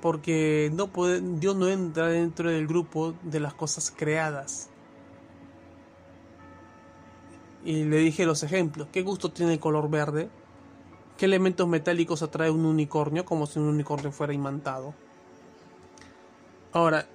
porque 0.00 0.70
no 0.72 0.90
Dios 1.38 1.56
no 1.56 1.68
entra 1.68 2.08
dentro 2.08 2.50
del 2.50 2.66
grupo 2.66 3.14
de 3.22 3.40
las 3.40 3.52
cosas 3.52 3.92
creadas. 3.94 4.70
Y 7.64 7.84
le 7.84 7.98
dije 7.98 8.24
los 8.24 8.42
ejemplos, 8.42 8.88
¿qué 8.92 9.02
gusto 9.02 9.30
tiene 9.30 9.54
el 9.54 9.60
color 9.60 9.90
verde? 9.90 10.30
¿Qué 11.18 11.26
elementos 11.26 11.66
metálicos 11.66 12.22
atrae 12.22 12.48
un 12.48 12.64
unicornio 12.64 13.24
como 13.24 13.46
si 13.46 13.58
un 13.58 13.66
unicornio 13.66 14.12
fuera 14.12 14.32
imantado? 14.32 14.94
Ahora, 16.72 17.08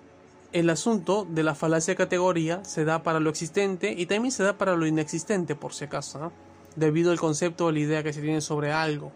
el 0.52 0.70
asunto 0.70 1.26
de 1.30 1.42
la 1.42 1.56
falacia 1.56 1.94
de 1.94 1.96
categoría 1.96 2.66
se 2.66 2.84
da 2.84 3.02
para 3.02 3.22
lo 3.22 3.30
existente 3.30 3.96
y 3.98 4.06
también 4.06 4.34
se 4.34 4.44
da 4.44 4.58
para 4.58 4.76
lo 4.76 4.86
inexistente, 4.86 5.56
por 5.56 5.74
si 5.74 5.86
acaso, 5.86 6.34
debido 6.76 7.12
al 7.12 7.20
concepto 7.20 7.68
o 7.68 7.72
la 7.72 7.80
idea 7.80 8.04
que 8.04 8.12
se 8.12 8.22
tiene 8.22 8.42
sobre 8.42 8.74
algo. 8.74 9.14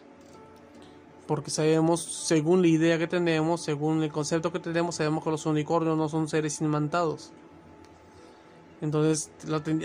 Porque 1.28 1.52
sabemos, 1.52 2.02
según 2.02 2.62
la 2.62 2.70
idea 2.70 2.98
que 2.98 3.08
tenemos, 3.08 3.62
según 3.62 4.02
el 4.04 4.12
concepto 4.14 4.54
que 4.54 4.60
tenemos, 4.60 4.96
sabemos 4.96 5.22
que 5.22 5.32
los 5.32 5.46
unicornios 5.46 5.98
no 5.98 6.08
son 6.08 6.30
seres 6.30 6.62
imantados. 6.62 7.34
Entonces, 8.80 9.32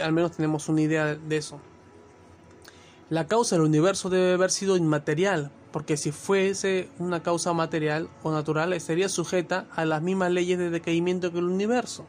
al 0.01 0.13
menos 0.13 0.31
tenemos 0.31 0.69
una 0.69 0.83
idea 0.83 1.17
de 1.17 1.37
eso. 1.37 1.59
La 3.11 3.27
causa 3.27 3.57
del 3.57 3.65
universo 3.65 4.09
debe 4.09 4.33
haber 4.33 4.51
sido 4.51 4.77
inmaterial, 4.77 5.51
porque 5.71 5.97
si 5.97 6.13
fuese 6.13 6.89
una 6.99 7.23
causa 7.23 7.53
material 7.53 8.09
o 8.23 8.31
natural 8.31 8.73
estaría 8.73 9.09
sujeta 9.09 9.67
a 9.75 9.85
las 9.85 10.03
mismas 10.03 10.31
leyes 10.31 10.59
de 10.59 10.71
decaimiento 10.71 11.33
que 11.33 11.39
el 11.39 11.45
universo. 11.45 12.07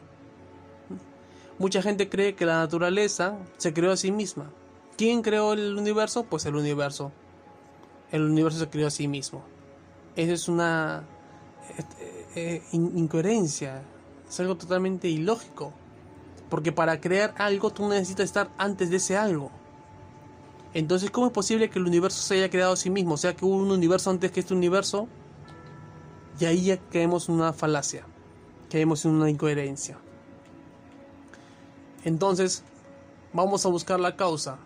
Mucha 1.58 1.82
gente 1.82 2.08
cree 2.08 2.34
que 2.34 2.46
la 2.46 2.58
naturaleza 2.58 3.36
se 3.58 3.72
creó 3.72 3.92
a 3.92 3.96
sí 3.96 4.10
misma. 4.10 4.50
¿Quién 4.96 5.22
creó 5.22 5.52
el 5.52 5.76
universo? 5.76 6.24
Pues 6.24 6.46
el 6.46 6.56
universo. 6.56 7.12
El 8.10 8.22
universo 8.22 8.58
se 8.58 8.68
creó 8.68 8.88
a 8.88 8.90
sí 8.90 9.08
mismo. 9.08 9.44
Esa 10.16 10.32
es 10.32 10.48
una 10.48 11.04
eh, 11.78 12.22
eh, 12.36 12.62
incoherencia. 12.72 13.82
Es 14.28 14.40
algo 14.40 14.56
totalmente 14.56 15.08
ilógico. 15.08 15.72
Porque 16.50 16.72
para 16.72 17.00
crear 17.00 17.34
algo 17.38 17.70
tú 17.70 17.88
necesitas 17.88 18.24
estar 18.24 18.50
antes 18.58 18.90
de 18.90 18.96
ese 18.96 19.16
algo. 19.16 19.50
Entonces, 20.74 21.10
¿cómo 21.10 21.28
es 21.28 21.32
posible 21.32 21.70
que 21.70 21.78
el 21.78 21.86
universo 21.86 22.20
se 22.20 22.34
haya 22.34 22.50
creado 22.50 22.72
a 22.72 22.76
sí 22.76 22.90
mismo? 22.90 23.14
O 23.14 23.16
sea, 23.16 23.34
que 23.34 23.44
hubo 23.44 23.56
un 23.56 23.70
universo 23.70 24.10
antes 24.10 24.32
que 24.32 24.40
este 24.40 24.54
universo. 24.54 25.08
Y 26.40 26.44
ahí 26.46 26.64
ya 26.64 26.78
caemos 26.90 27.28
en 27.28 27.36
una 27.36 27.52
falacia. 27.52 28.04
Caemos 28.70 29.04
en 29.04 29.12
una 29.12 29.30
incoherencia. 29.30 29.96
Entonces, 32.04 32.64
vamos 33.32 33.64
a 33.64 33.68
buscar 33.68 34.00
la 34.00 34.16
causa. 34.16 34.58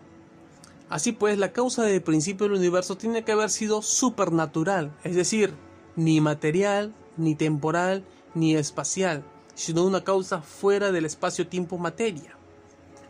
Así 0.89 1.11
pues, 1.11 1.37
la 1.37 1.53
causa 1.53 1.83
del 1.83 2.01
principio 2.01 2.47
del 2.47 2.57
universo 2.57 2.97
tiene 2.97 3.23
que 3.23 3.31
haber 3.31 3.51
sido 3.51 3.83
supernatural, 3.83 4.91
es 5.03 5.15
decir, 5.15 5.53
ni 5.95 6.19
material, 6.19 6.95
ni 7.15 7.35
temporal, 7.35 8.03
ni 8.33 8.55
espacial, 8.55 9.23
sino 9.53 9.85
una 9.85 10.03
causa 10.03 10.41
fuera 10.41 10.91
del 10.91 11.05
espacio-tiempo-materia. 11.05 12.38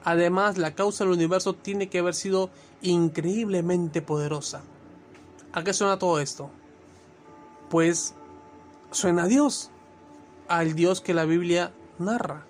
Además, 0.09 0.57
la 0.57 0.73
causa 0.73 1.03
del 1.03 1.13
universo 1.13 1.53
tiene 1.53 1.87
que 1.87 1.99
haber 1.99 2.15
sido 2.15 2.49
increíblemente 2.81 4.01
poderosa. 4.01 4.63
¿A 5.53 5.63
qué 5.63 5.71
suena 5.71 5.99
todo 5.99 6.19
esto? 6.19 6.49
Pues 7.69 8.15
suena 8.89 9.25
a 9.25 9.27
Dios, 9.27 9.69
al 10.47 10.73
Dios 10.73 10.99
que 10.99 11.13
la 11.13 11.25
Biblia 11.25 11.73
narra, 11.99 12.47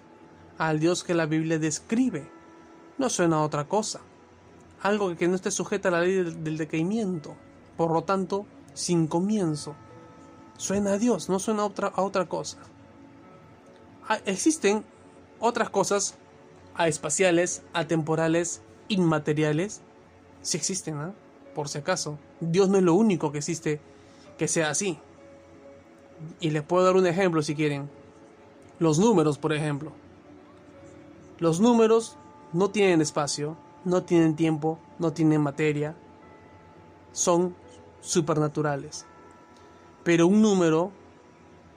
al 0.57 0.79
Dios 0.79 1.03
que 1.03 1.13
la 1.13 1.25
Biblia 1.25 1.59
describe. 1.59 2.31
No 2.97 3.09
suena 3.09 3.35
a 3.35 3.43
otra 3.43 3.67
cosa, 3.67 3.99
algo 4.81 5.13
que 5.17 5.27
no 5.27 5.35
esté 5.35 5.51
sujeta 5.51 5.89
a 5.89 5.91
la 5.91 6.01
ley 6.03 6.13
del 6.13 6.55
decaimiento, 6.55 7.35
por 7.75 7.91
lo 7.91 8.05
tanto, 8.05 8.45
sin 8.73 9.05
comienzo. 9.05 9.75
Suena 10.55 10.93
a 10.93 10.97
Dios, 10.97 11.27
no 11.27 11.39
suena 11.39 11.63
a 11.63 11.65
otra, 11.65 11.89
a 11.89 12.03
otra 12.03 12.25
cosa. 12.29 12.59
Ah, 14.07 14.19
existen 14.25 14.85
otras 15.41 15.69
cosas 15.69 16.15
espaciales, 16.87 17.61
atemporales, 17.73 18.61
inmateriales, 18.87 19.81
si 20.41 20.57
existen, 20.57 21.13
por 21.53 21.67
si 21.67 21.77
acaso. 21.77 22.17
Dios 22.39 22.69
no 22.69 22.77
es 22.77 22.83
lo 22.83 22.93
único 22.93 23.31
que 23.31 23.39
existe 23.39 23.81
que 24.37 24.47
sea 24.47 24.69
así. 24.69 24.97
Y 26.39 26.51
les 26.51 26.63
puedo 26.63 26.85
dar 26.85 26.95
un 26.95 27.05
ejemplo 27.05 27.41
si 27.41 27.53
quieren. 27.53 27.89
Los 28.79 28.97
números, 28.97 29.37
por 29.37 29.51
ejemplo. 29.51 29.91
Los 31.37 31.59
números 31.59 32.17
no 32.53 32.69
tienen 32.69 33.01
espacio, 33.01 33.57
no 33.83 34.03
tienen 34.03 34.35
tiempo, 34.35 34.79
no 34.99 35.11
tienen 35.11 35.41
materia. 35.41 35.95
Son 37.11 37.55
supernaturales. 37.99 39.05
Pero 40.05 40.27
un 40.27 40.41
número 40.41 40.91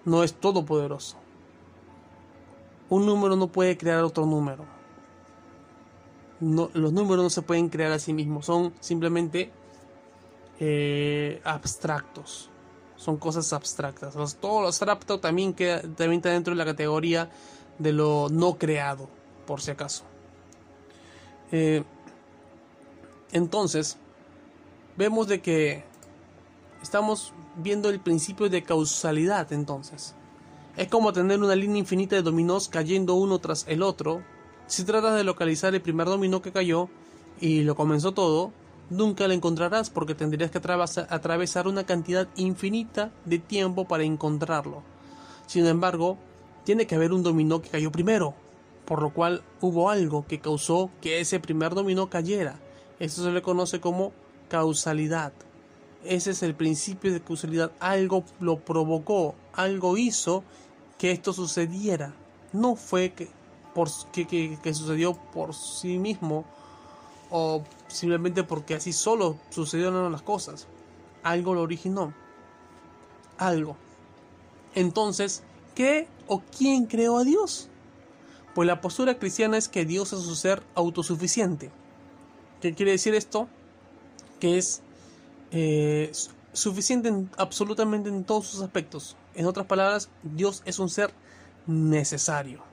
no 0.04 0.22
es 0.22 0.32
todopoderoso. 0.32 1.16
Un 2.88 3.04
número 3.06 3.34
no 3.34 3.48
puede 3.48 3.76
crear 3.76 4.04
otro 4.04 4.26
número 4.26 4.81
los 6.42 6.92
números 6.92 7.22
no 7.22 7.30
se 7.30 7.42
pueden 7.42 7.68
crear 7.68 7.92
a 7.92 7.98
sí 7.98 8.12
mismos, 8.12 8.46
son 8.46 8.74
simplemente 8.80 9.52
eh, 10.58 11.40
abstractos, 11.44 12.50
son 12.96 13.16
cosas 13.16 13.52
abstractas. 13.52 14.14
todo 14.40 14.62
lo 14.62 14.66
abstracto 14.66 15.20
también, 15.20 15.54
queda, 15.54 15.82
también 15.82 16.14
está 16.14 16.30
dentro 16.30 16.52
de 16.52 16.58
la 16.58 16.64
categoría 16.64 17.30
de 17.78 17.92
lo 17.92 18.28
no 18.28 18.58
creado, 18.58 19.08
por 19.46 19.60
si 19.60 19.70
acaso. 19.70 20.02
Eh, 21.52 21.84
entonces, 23.30 23.96
vemos 24.96 25.28
de 25.28 25.40
que 25.40 25.84
estamos 26.82 27.32
viendo 27.56 27.88
el 27.88 28.00
principio 28.00 28.48
de 28.48 28.64
causalidad 28.64 29.52
entonces. 29.52 30.14
Es 30.76 30.88
como 30.88 31.12
tener 31.12 31.38
una 31.38 31.54
línea 31.54 31.78
infinita 31.78 32.16
de 32.16 32.22
dominós 32.22 32.68
cayendo 32.68 33.14
uno 33.14 33.38
tras 33.38 33.64
el 33.68 33.82
otro 33.82 34.22
si 34.66 34.84
tratas 34.84 35.16
de 35.16 35.24
localizar 35.24 35.74
el 35.74 35.82
primer 35.82 36.06
dominó 36.06 36.42
que 36.42 36.52
cayó 36.52 36.88
y 37.40 37.62
lo 37.62 37.74
comenzó 37.74 38.12
todo, 38.12 38.52
nunca 38.90 39.26
lo 39.26 39.34
encontrarás 39.34 39.90
porque 39.90 40.14
tendrías 40.14 40.50
que 40.50 40.58
atravesar 40.58 41.66
una 41.66 41.84
cantidad 41.84 42.28
infinita 42.36 43.10
de 43.24 43.38
tiempo 43.38 43.86
para 43.86 44.04
encontrarlo. 44.04 44.82
Sin 45.46 45.66
embargo, 45.66 46.18
tiene 46.64 46.86
que 46.86 46.94
haber 46.94 47.12
un 47.12 47.22
dominó 47.22 47.60
que 47.60 47.70
cayó 47.70 47.90
primero, 47.90 48.34
por 48.84 49.02
lo 49.02 49.12
cual 49.12 49.42
hubo 49.60 49.90
algo 49.90 50.26
que 50.26 50.40
causó 50.40 50.90
que 51.00 51.20
ese 51.20 51.40
primer 51.40 51.74
dominó 51.74 52.08
cayera, 52.08 52.58
Eso 52.98 53.24
se 53.24 53.32
le 53.32 53.42
conoce 53.42 53.80
como 53.80 54.12
causalidad. 54.48 55.32
Ese 56.04 56.30
es 56.30 56.42
el 56.42 56.54
principio 56.54 57.12
de 57.12 57.20
causalidad. 57.20 57.72
Algo 57.80 58.24
lo 58.38 58.60
provocó, 58.60 59.34
algo 59.52 59.96
hizo 59.96 60.44
que 60.98 61.10
esto 61.10 61.32
sucediera. 61.32 62.14
No 62.52 62.76
fue 62.76 63.12
que, 63.12 63.28
por, 63.74 63.88
que, 64.12 64.58
sucedió 64.74 65.14
por 65.14 65.54
sí 65.54 65.98
mismo 65.98 66.44
o 67.30 67.62
simplemente 67.88 68.44
porque 68.44 68.74
así 68.74 68.92
solo 68.92 69.36
sucedieron 69.50 70.10
las 70.12 70.22
cosas. 70.22 70.66
Algo 71.22 71.54
lo 71.54 71.62
originó. 71.62 72.12
Algo. 73.38 73.76
Entonces, 74.74 75.42
¿qué 75.74 76.08
o 76.26 76.40
quién 76.40 76.86
creó 76.86 77.18
a 77.18 77.24
Dios? 77.24 77.68
Pues 78.54 78.66
la 78.66 78.80
postura 78.80 79.18
cristiana 79.18 79.56
es 79.56 79.68
que 79.68 79.84
Dios 79.84 80.12
es 80.12 80.26
un 80.26 80.36
ser 80.36 80.62
autosuficiente. 80.74 81.70
¿Qué 82.60 82.74
quiere 82.74 82.92
decir 82.92 83.14
esto? 83.14 83.48
Que 84.40 84.58
es 84.58 84.82
eh, 85.50 86.12
suficiente 86.52 87.08
en, 87.08 87.30
absolutamente 87.38 88.10
en 88.10 88.24
todos 88.24 88.46
sus 88.46 88.62
aspectos. 88.62 89.16
En 89.34 89.46
otras 89.46 89.66
palabras, 89.66 90.10
Dios 90.22 90.62
es 90.66 90.78
un 90.78 90.90
ser 90.90 91.12
necesario. 91.66 92.71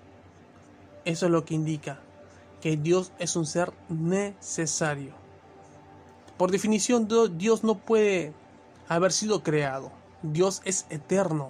Eso 1.09 1.25
es 1.25 1.31
lo 1.31 1.43
que 1.43 1.55
indica 1.55 1.97
que 2.61 2.77
Dios 2.77 3.11
es 3.17 3.35
un 3.35 3.47
ser 3.47 3.73
necesario. 3.89 5.13
Por 6.37 6.51
definición, 6.51 7.07
Dios 7.35 7.63
no 7.63 7.79
puede 7.79 8.31
haber 8.87 9.11
sido 9.11 9.41
creado. 9.41 9.91
Dios 10.21 10.61
es 10.65 10.85
eterno. 10.91 11.49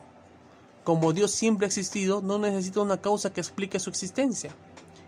Como 0.86 1.12
Dios 1.12 1.32
siempre 1.32 1.66
ha 1.66 1.68
existido, 1.68 2.22
no 2.22 2.40
necesita 2.40 2.80
una 2.80 3.02
causa 3.02 3.34
que 3.34 3.42
explique 3.42 3.80
su 3.80 3.90
existencia. 3.90 4.56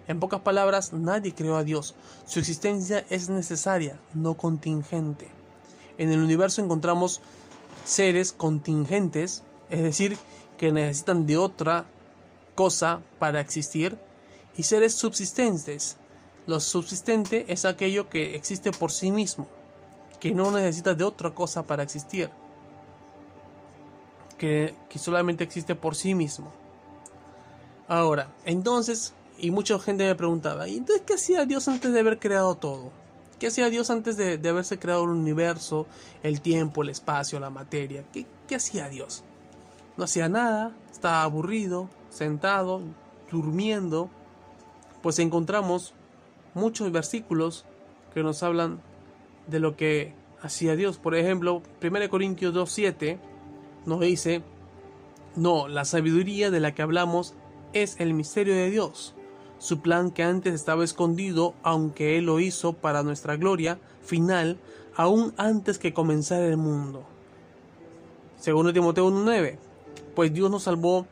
En 0.09 0.19
pocas 0.19 0.41
palabras, 0.41 0.91
nadie 0.91 1.33
creó 1.33 1.55
a 1.55 1.63
Dios. 1.63 1.95
Su 2.25 2.39
existencia 2.39 3.05
es 3.09 3.29
necesaria, 3.29 4.01
no 4.13 4.33
contingente. 4.33 5.29
En 5.97 6.11
el 6.11 6.19
universo 6.19 6.61
encontramos 6.61 7.21
seres 7.85 8.33
contingentes, 8.33 9.43
es 9.69 9.81
decir, 9.81 10.17
que 10.57 10.73
necesitan 10.73 11.25
de 11.25 11.37
otra 11.37 11.85
cosa 12.53 12.99
para 13.17 13.39
existir, 13.39 13.97
y 14.57 14.63
seres 14.63 14.93
subsistentes. 14.95 15.97
Lo 16.47 16.59
subsistente 16.59 17.45
es 17.47 17.65
aquello 17.65 18.09
que 18.09 18.35
existe 18.35 18.71
por 18.71 18.91
sí 18.91 19.11
mismo, 19.11 19.47
que 20.19 20.31
no 20.31 20.51
necesita 20.51 20.93
de 20.93 21.03
otra 21.03 21.31
cosa 21.31 21.63
para 21.63 21.83
existir, 21.83 22.29
que, 24.37 24.75
solamente 24.95 25.43
existe 25.43 25.75
por 25.75 25.95
sí 25.95 26.15
mismo. 26.15 26.51
Ahora, 27.87 28.31
entonces, 28.45 29.13
y 29.37 29.51
mucha 29.51 29.77
gente 29.79 30.05
me 30.05 30.15
preguntaba, 30.15 30.67
¿y 30.67 30.77
entonces 30.77 31.03
qué 31.05 31.13
hacía 31.13 31.45
Dios 31.45 31.67
antes 31.67 31.93
de 31.93 31.99
haber 31.99 32.19
creado 32.19 32.55
todo? 32.55 32.91
¿Qué 33.39 33.47
hacía 33.47 33.69
Dios 33.69 33.89
antes 33.89 34.17
de, 34.17 34.39
haberse 34.47 34.77
creado 34.77 35.03
el 35.03 35.09
universo, 35.09 35.87
el 36.23 36.41
tiempo, 36.41 36.83
el 36.83 36.89
espacio, 36.89 37.39
la 37.39 37.49
materia? 37.49 38.03
¿Qué, 38.13 38.25
¿Qué 38.47 38.55
hacía 38.55 38.87
Dios? 38.89 39.23
No 39.97 40.05
hacía 40.05 40.29
nada, 40.29 40.75
estaba 40.91 41.23
aburrido, 41.23 41.89
sentado, 42.09 42.81
durmiendo, 43.31 44.09
pues 45.01 45.19
encontramos 45.19 45.93
muchos 46.53 46.91
versículos 46.91 47.65
que 48.13 48.23
nos 48.23 48.43
hablan 48.43 48.81
de 49.47 49.59
lo 49.59 49.75
que 49.75 50.13
hacía 50.41 50.75
Dios. 50.75 50.97
Por 50.97 51.15
ejemplo, 51.15 51.61
1 51.81 52.09
Corintios 52.09 52.53
2.7 52.53 53.17
nos 53.85 53.99
dice, 54.01 54.43
no, 55.35 55.67
la 55.67 55.85
sabiduría 55.85 56.51
de 56.51 56.59
la 56.59 56.73
que 56.73 56.81
hablamos 56.81 57.33
es 57.73 57.99
el 57.99 58.13
misterio 58.13 58.53
de 58.53 58.69
Dios, 58.69 59.15
su 59.59 59.79
plan 59.79 60.11
que 60.11 60.23
antes 60.23 60.53
estaba 60.53 60.83
escondido, 60.83 61.53
aunque 61.63 62.17
Él 62.17 62.25
lo 62.25 62.39
hizo 62.39 62.73
para 62.73 63.03
nuestra 63.03 63.37
gloria 63.37 63.79
final, 64.01 64.57
aún 64.95 65.33
antes 65.37 65.79
que 65.79 65.93
comenzara 65.93 66.45
el 66.45 66.57
mundo. 66.57 67.03
Segundo 68.37 68.73
Timoteo 68.73 69.07
1.9, 69.09 69.57
pues 70.15 70.33
Dios 70.33 70.49
nos 70.51 70.63
salvó 70.63 71.05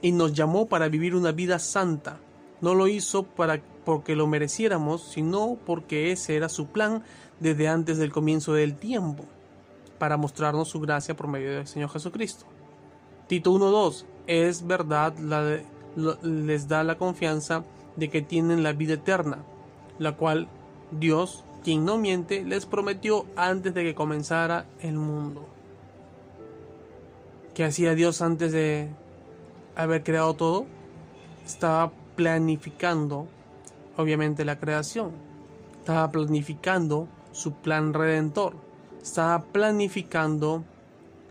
y 0.00 0.12
nos 0.12 0.32
llamó 0.32 0.68
para 0.68 0.88
vivir 0.88 1.14
una 1.14 1.32
vida 1.32 1.58
santa. 1.58 2.20
No 2.60 2.74
lo 2.74 2.88
hizo 2.88 3.22
para 3.22 3.60
porque 3.84 4.16
lo 4.16 4.26
mereciéramos, 4.26 5.02
sino 5.02 5.56
porque 5.64 6.12
ese 6.12 6.36
era 6.36 6.50
su 6.50 6.66
plan 6.66 7.02
desde 7.40 7.68
antes 7.68 7.96
del 7.96 8.12
comienzo 8.12 8.52
del 8.52 8.76
tiempo, 8.76 9.24
para 9.98 10.18
mostrarnos 10.18 10.68
su 10.68 10.78
gracia 10.78 11.16
por 11.16 11.28
medio 11.28 11.52
del 11.54 11.66
Señor 11.66 11.88
Jesucristo. 11.88 12.44
Tito 13.28 13.52
1.2 13.52 14.04
es 14.26 14.66
verdad, 14.66 15.14
les 16.22 16.68
da 16.68 16.84
la 16.84 16.98
confianza 16.98 17.64
de 17.96 18.10
que 18.10 18.20
tienen 18.20 18.62
la 18.62 18.74
vida 18.74 18.94
eterna, 18.94 19.38
la 19.98 20.16
cual 20.16 20.48
Dios, 20.90 21.44
quien 21.64 21.84
no 21.86 21.96
miente, 21.96 22.44
les 22.44 22.66
prometió 22.66 23.24
antes 23.36 23.72
de 23.72 23.84
que 23.84 23.94
comenzara 23.94 24.66
el 24.80 24.94
mundo. 24.94 25.48
¿Qué 27.54 27.64
hacía 27.64 27.94
Dios 27.94 28.20
antes 28.20 28.52
de 28.52 28.88
haber 29.76 30.04
creado 30.04 30.34
todo? 30.34 30.66
Estaba 31.46 31.90
planificando 32.18 33.28
obviamente 33.96 34.44
la 34.44 34.58
creación. 34.58 35.12
Estaba 35.78 36.10
planificando 36.10 37.06
su 37.30 37.52
plan 37.52 37.94
redentor. 37.94 38.56
Estaba 39.00 39.44
planificando 39.44 40.64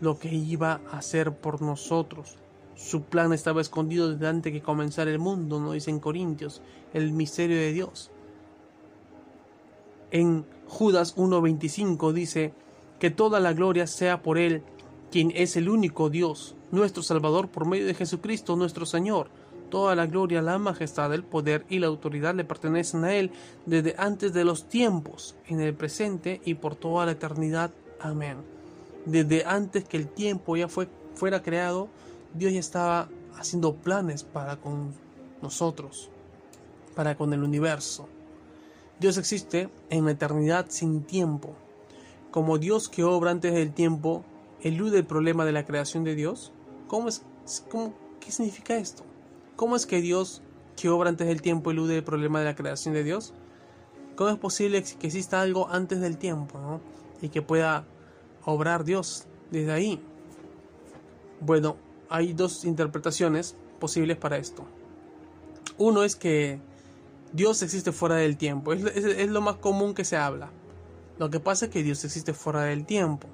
lo 0.00 0.18
que 0.18 0.34
iba 0.34 0.80
a 0.90 0.96
hacer 0.96 1.36
por 1.36 1.60
nosotros. 1.60 2.38
Su 2.74 3.02
plan 3.02 3.34
estaba 3.34 3.60
escondido 3.60 4.10
desde 4.10 4.28
antes 4.28 4.50
que 4.50 4.62
comenzara 4.62 5.10
el 5.10 5.18
mundo, 5.18 5.60
no 5.60 5.72
dicen 5.72 6.00
Corintios, 6.00 6.62
el 6.94 7.12
misterio 7.12 7.58
de 7.58 7.72
Dios. 7.74 8.10
En 10.10 10.46
Judas 10.68 11.18
1.25 11.18 12.12
dice 12.12 12.54
que 12.98 13.10
toda 13.10 13.40
la 13.40 13.52
gloria 13.52 13.86
sea 13.86 14.22
por 14.22 14.38
Él, 14.38 14.62
quien 15.10 15.32
es 15.34 15.54
el 15.56 15.68
único 15.68 16.08
Dios, 16.08 16.56
nuestro 16.70 17.02
Salvador 17.02 17.48
por 17.48 17.66
medio 17.66 17.84
de 17.84 17.92
Jesucristo 17.92 18.56
nuestro 18.56 18.86
Señor, 18.86 19.28
Toda 19.70 19.94
la 19.94 20.06
gloria, 20.06 20.40
la 20.40 20.58
majestad, 20.58 21.12
el 21.12 21.24
poder 21.24 21.66
y 21.68 21.78
la 21.78 21.88
autoridad 21.88 22.34
le 22.34 22.44
pertenecen 22.44 23.04
a 23.04 23.14
Él 23.14 23.30
desde 23.66 23.94
antes 23.98 24.32
de 24.32 24.44
los 24.44 24.68
tiempos, 24.68 25.36
en 25.46 25.60
el 25.60 25.74
presente 25.74 26.40
y 26.44 26.54
por 26.54 26.74
toda 26.74 27.04
la 27.04 27.12
eternidad. 27.12 27.70
Amén. 28.00 28.38
Desde 29.04 29.44
antes 29.44 29.84
que 29.84 29.96
el 29.96 30.08
tiempo 30.08 30.56
ya 30.56 30.68
fue, 30.68 30.88
fuera 31.14 31.42
creado, 31.42 31.88
Dios 32.34 32.52
ya 32.52 32.60
estaba 32.60 33.08
haciendo 33.38 33.74
planes 33.74 34.24
para 34.24 34.56
con 34.56 34.94
nosotros, 35.42 36.10
para 36.94 37.16
con 37.16 37.32
el 37.32 37.42
universo. 37.42 38.08
Dios 39.00 39.16
existe 39.16 39.68
en 39.90 40.06
la 40.06 40.12
eternidad 40.12 40.66
sin 40.68 41.02
tiempo. 41.02 41.54
Como 42.30 42.58
Dios 42.58 42.88
que 42.88 43.04
obra 43.04 43.30
antes 43.30 43.54
del 43.54 43.72
tiempo 43.72 44.24
elude 44.60 44.98
el 44.98 45.06
problema 45.06 45.44
de 45.44 45.52
la 45.52 45.64
creación 45.64 46.04
de 46.04 46.14
Dios. 46.14 46.52
¿Cómo 46.88 47.08
es, 47.08 47.22
cómo, 47.70 47.94
¿Qué 48.20 48.32
significa 48.32 48.76
esto? 48.76 49.04
¿Cómo 49.58 49.74
es 49.74 49.86
que 49.86 50.00
Dios, 50.00 50.40
que 50.76 50.88
obra 50.88 51.08
antes 51.08 51.26
del 51.26 51.42
tiempo, 51.42 51.72
elude 51.72 51.96
el 51.96 52.04
problema 52.04 52.38
de 52.38 52.44
la 52.44 52.54
creación 52.54 52.94
de 52.94 53.02
Dios? 53.02 53.34
¿Cómo 54.14 54.30
es 54.30 54.38
posible 54.38 54.84
que 54.84 55.08
exista 55.08 55.40
algo 55.40 55.68
antes 55.68 56.00
del 56.00 56.16
tiempo 56.16 56.80
y 57.20 57.28
que 57.28 57.42
pueda 57.42 57.84
obrar 58.44 58.84
Dios 58.84 59.26
desde 59.50 59.72
ahí? 59.72 60.00
Bueno, 61.40 61.76
hay 62.08 62.34
dos 62.34 62.64
interpretaciones 62.64 63.56
posibles 63.80 64.16
para 64.16 64.36
esto. 64.36 64.64
Uno 65.76 66.04
es 66.04 66.14
que 66.14 66.60
Dios 67.32 67.60
existe 67.62 67.90
fuera 67.90 68.14
del 68.14 68.36
tiempo, 68.36 68.72
es, 68.72 69.28
lo 69.28 69.40
más 69.40 69.56
común 69.56 69.92
que 69.92 70.04
se 70.04 70.16
habla. 70.16 70.52
Lo 71.18 71.30
que 71.30 71.40
pasa 71.40 71.64
es 71.64 71.72
que 71.72 71.82
Dios 71.82 72.04
existe 72.04 72.32
fuera 72.32 72.62
del 72.62 72.86
tiempo. 72.86 73.26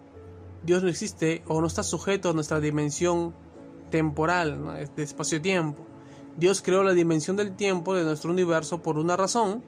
Dios 0.63 0.83
no 0.83 0.89
existe 0.89 1.43
o 1.49 1.61
no 1.61 1.67
está 1.67 1.83
sujeto 1.83 2.31
a 2.31 2.33
nuestra 2.33 2.61
dimensión 2.61 3.35
temporal, 3.91 4.89
de 4.97 5.03
espacio-tiempo. 5.03 5.93
Dios 6.37 6.62
creó 6.62 6.83
la 6.83 6.94
dimensión 6.94 7.37
del 7.37 7.55
tiempo 7.55 7.94
de 7.94 8.03
nuestro 8.03 8.33
universo 8.33 8.83
por 8.83 8.99
una 8.99 9.16
razón, 9.16 9.62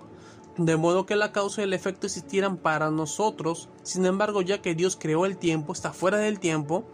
de 0.58 0.76
modo 0.76 1.06
que 1.06 1.14
la 1.14 1.30
causa 1.30 1.60
y 1.60 1.64
el 1.64 1.72
efecto 1.72 2.06
existieran 2.06 2.56
para 2.56 2.90
nosotros. 2.90 3.68
Sin 3.84 4.04
embargo, 4.04 4.42
ya 4.42 4.60
que 4.62 4.74
Dios 4.74 4.96
creó 5.00 5.26
el 5.26 5.36
tiempo, 5.36 5.72
está 5.72 5.92
fuera 5.92 6.18
del 6.18 6.40
tiempo, 6.40 6.84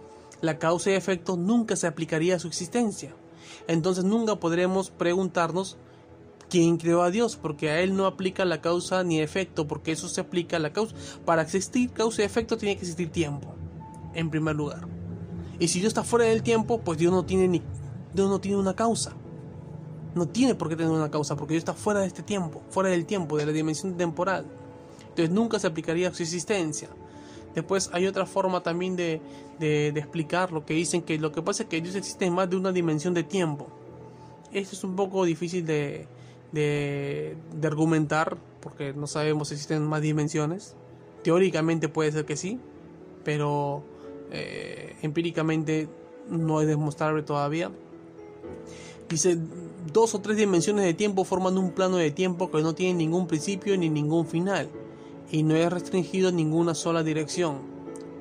la 0.43 0.59
causa 0.59 0.91
y 0.91 0.95
efecto 0.95 1.37
nunca 1.37 1.77
se 1.77 1.87
aplicaría 1.87 2.37
a 2.37 2.39
su 2.39 2.49
existencia. 2.49 3.15
Entonces 3.67 4.05
nunca 4.05 4.37
podremos 4.37 4.91
preguntarnos 4.91 5.79
quién 6.51 6.77
creó 6.77 7.03
a 7.03 7.11
Dios, 7.11 7.37
porque 7.37 7.71
a 7.71 7.81
Él 7.81 7.97
no 7.97 8.05
aplica 8.05 8.45
la 8.45 8.61
causa 8.61 9.03
ni 9.05 9.21
efecto, 9.21 9.67
porque 9.67 9.93
eso 9.93 10.07
se 10.07 10.21
aplica 10.21 10.59
a 10.59 10.61
la 10.61 10.75
causa. 10.75 10.95
Para 11.25 11.41
existir 11.41 11.91
causa 11.93 12.21
y 12.21 12.25
efecto 12.27 12.59
tiene 12.59 12.75
que 12.75 12.83
existir 12.83 13.11
tiempo, 13.11 13.55
en 14.13 14.29
primer 14.29 14.55
lugar. 14.55 14.87
Y 15.59 15.69
si 15.69 15.79
Dios 15.79 15.93
está 15.93 16.05
fuera 16.05 16.27
del 16.27 16.43
tiempo, 16.43 16.81
pues 16.81 16.99
Dios 16.99 17.11
no 17.11 17.25
tiene 17.25 17.49
ni 17.49 17.63
Dios 18.13 18.29
no 18.29 18.39
tiene 18.39 18.59
una 18.59 18.75
causa 18.75 19.17
no 20.15 20.29
tiene 20.29 20.55
por 20.55 20.69
qué 20.69 20.77
tener 20.77 20.93
una 20.93 21.11
causa, 21.11 21.37
porque 21.37 21.55
Dios 21.55 21.63
está 21.63 21.75
fuera 21.75 22.01
de 22.01 22.07
este 22.07 22.23
tiempo, 22.23 22.63
fuera 22.71 22.91
del 22.91 23.07
tiempo, 23.07 23.37
de 23.37 23.47
la 23.47 23.53
dimensión 23.53 23.97
temporal. 23.97 24.47
Entonces 25.09 25.31
nunca 25.31 25.59
se 25.59 25.67
aplicaría 25.67 26.13
su 26.13 26.23
existencia. 26.23 26.89
Después 27.55 27.91
hay 27.93 28.07
otra 28.07 28.25
forma 28.25 28.63
también 28.63 28.97
de, 28.97 29.21
de, 29.59 29.89
explicar 29.89 30.53
lo 30.53 30.65
que 30.65 30.75
dicen 30.75 31.03
que 31.03 31.19
lo 31.19 31.33
que 31.33 31.43
pasa 31.43 31.65
es 31.65 31.69
que 31.69 31.81
Dios 31.81 31.95
existe 31.95 32.25
en 32.25 32.33
más 32.33 32.49
de 32.49 32.57
una 32.57 32.73
dimensión 32.73 33.13
de 33.13 33.25
tiempo. 33.25 33.69
Esto 34.53 34.75
es 34.75 34.85
un 34.85 34.97
poco 34.97 35.25
difícil 35.25 35.67
de, 35.67 36.07
de, 36.51 37.37
de 37.55 37.67
argumentar 37.67 38.39
porque 38.61 38.95
no 38.95 39.07
sabemos 39.07 39.49
si 39.49 39.55
existen 39.55 39.83
más 39.85 40.01
dimensiones. 40.01 40.77
Teóricamente 41.23 41.89
puede 41.89 42.13
ser 42.13 42.25
que 42.25 42.37
sí, 42.37 42.59
pero 43.25 43.83
eh, 44.31 44.97
empíricamente 45.03 45.89
no 46.31 46.61
es 46.61 46.69
demostrable 46.69 47.23
todavía. 47.23 47.71
Dice, 49.13 49.37
dos 49.93 50.15
o 50.15 50.23
tres 50.23 50.39
dimensiones 50.39 50.87
de 50.87 50.95
tiempo 50.95 51.25
forman 51.25 51.59
un 51.59 51.73
plano 51.73 51.99
de 51.99 52.11
tiempo 52.11 52.51
que 52.51 52.63
no 52.63 52.75
tiene 52.75 52.95
ningún 52.95 53.27
principio 53.27 53.77
ni 53.77 53.91
ningún 53.91 54.27
final, 54.27 54.71
y 55.31 55.43
no 55.43 55.55
es 55.55 55.71
restringido 55.71 56.31
en 56.31 56.37
ninguna 56.37 56.75
sola 56.75 57.03
dirección. 57.03 57.59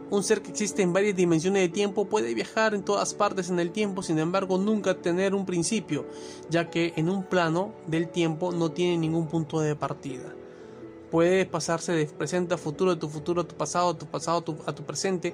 Un 0.10 0.22
ser 0.22 0.42
que 0.42 0.52
existe 0.52 0.82
en 0.82 0.92
varias 0.92 1.16
dimensiones 1.16 1.62
de 1.62 1.70
tiempo 1.70 2.10
puede 2.10 2.34
viajar 2.34 2.76
en 2.76 2.84
todas 2.84 3.14
partes 3.14 3.50
en 3.50 3.62
el 3.62 3.72
tiempo, 3.72 4.04
sin 4.04 4.20
embargo 4.20 4.58
nunca 4.58 4.98
tener 4.98 5.34
un 5.34 5.46
principio, 5.46 6.06
ya 6.50 6.70
que 6.70 6.92
en 6.98 7.08
un 7.08 7.24
plano 7.24 7.72
del 7.88 8.10
tiempo 8.10 8.52
no 8.52 8.72
tiene 8.72 8.98
ningún 8.98 9.28
punto 9.28 9.62
de 9.62 9.78
partida. 9.78 10.36
Puede 11.10 11.46
pasarse 11.46 11.94
de 11.94 12.06
presente 12.06 12.54
a 12.54 12.58
futuro, 12.58 12.94
de 12.96 13.00
tu 13.00 13.08
futuro 13.08 13.44
a 13.44 13.48
tu 13.48 13.56
pasado, 13.56 13.94
de 13.94 14.00
tu 14.00 14.08
pasado 14.08 14.44
a 14.66 14.76
tu, 14.76 14.84
presente, 14.84 15.34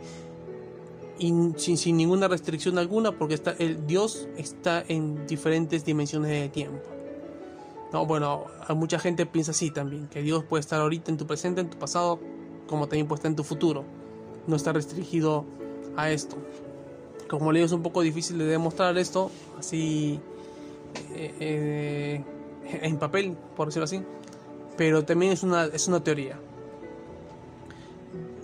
y 1.19 1.34
sin, 1.58 1.97
ninguna 1.97 2.27
restricción 2.27 2.77
alguna, 2.77 3.12
porque 3.12 3.34
está, 3.34 3.51
el 3.60 3.86
Dios 3.88 4.27
está 4.38 4.84
en 4.88 5.25
diferentes 5.27 5.86
dimensiones 5.86 6.32
de 6.32 6.49
tiempo. 6.49 6.84
No, 7.93 8.06
bueno, 8.06 8.45
mucha 8.75 8.99
gente 8.99 9.25
piensa 9.25 9.51
así 9.51 9.71
también, 9.71 10.08
que 10.08 10.21
Dios 10.21 10.43
puede 10.43 10.62
estar 10.62 10.82
ahorita 10.82 11.12
en 11.12 11.17
tu 11.17 11.25
presente, 11.25 11.62
en 11.62 11.69
tu 11.69 11.77
pasado, 11.77 12.19
como 12.67 12.88
también 12.88 13.08
puede 13.08 13.19
estar 13.19 13.30
en 13.30 13.36
tu 13.36 13.43
futuro 13.43 13.86
no 14.47 14.56
está 14.56 14.73
restringido 14.73 15.45
a 15.95 16.10
esto. 16.10 16.38
Como 17.30 17.51
le 17.51 17.60
digo, 17.60 17.67
es 17.67 17.73
un 17.73 17.84
poco 17.84 18.01
difícil 18.01 18.38
de 18.38 18.45
demostrar 18.45 18.97
esto 18.97 19.30
así 19.60 20.19
eh, 21.13 21.36
eh, 21.39 22.23
en 22.82 22.97
papel, 22.97 23.36
por 23.56 23.67
decirlo 23.67 23.84
así, 23.84 24.01
pero 24.77 25.03
también 25.03 25.34
es 25.34 25.43
una, 25.43 25.65
es 25.65 25.88
una 25.88 26.03
teoría. 26.03 26.39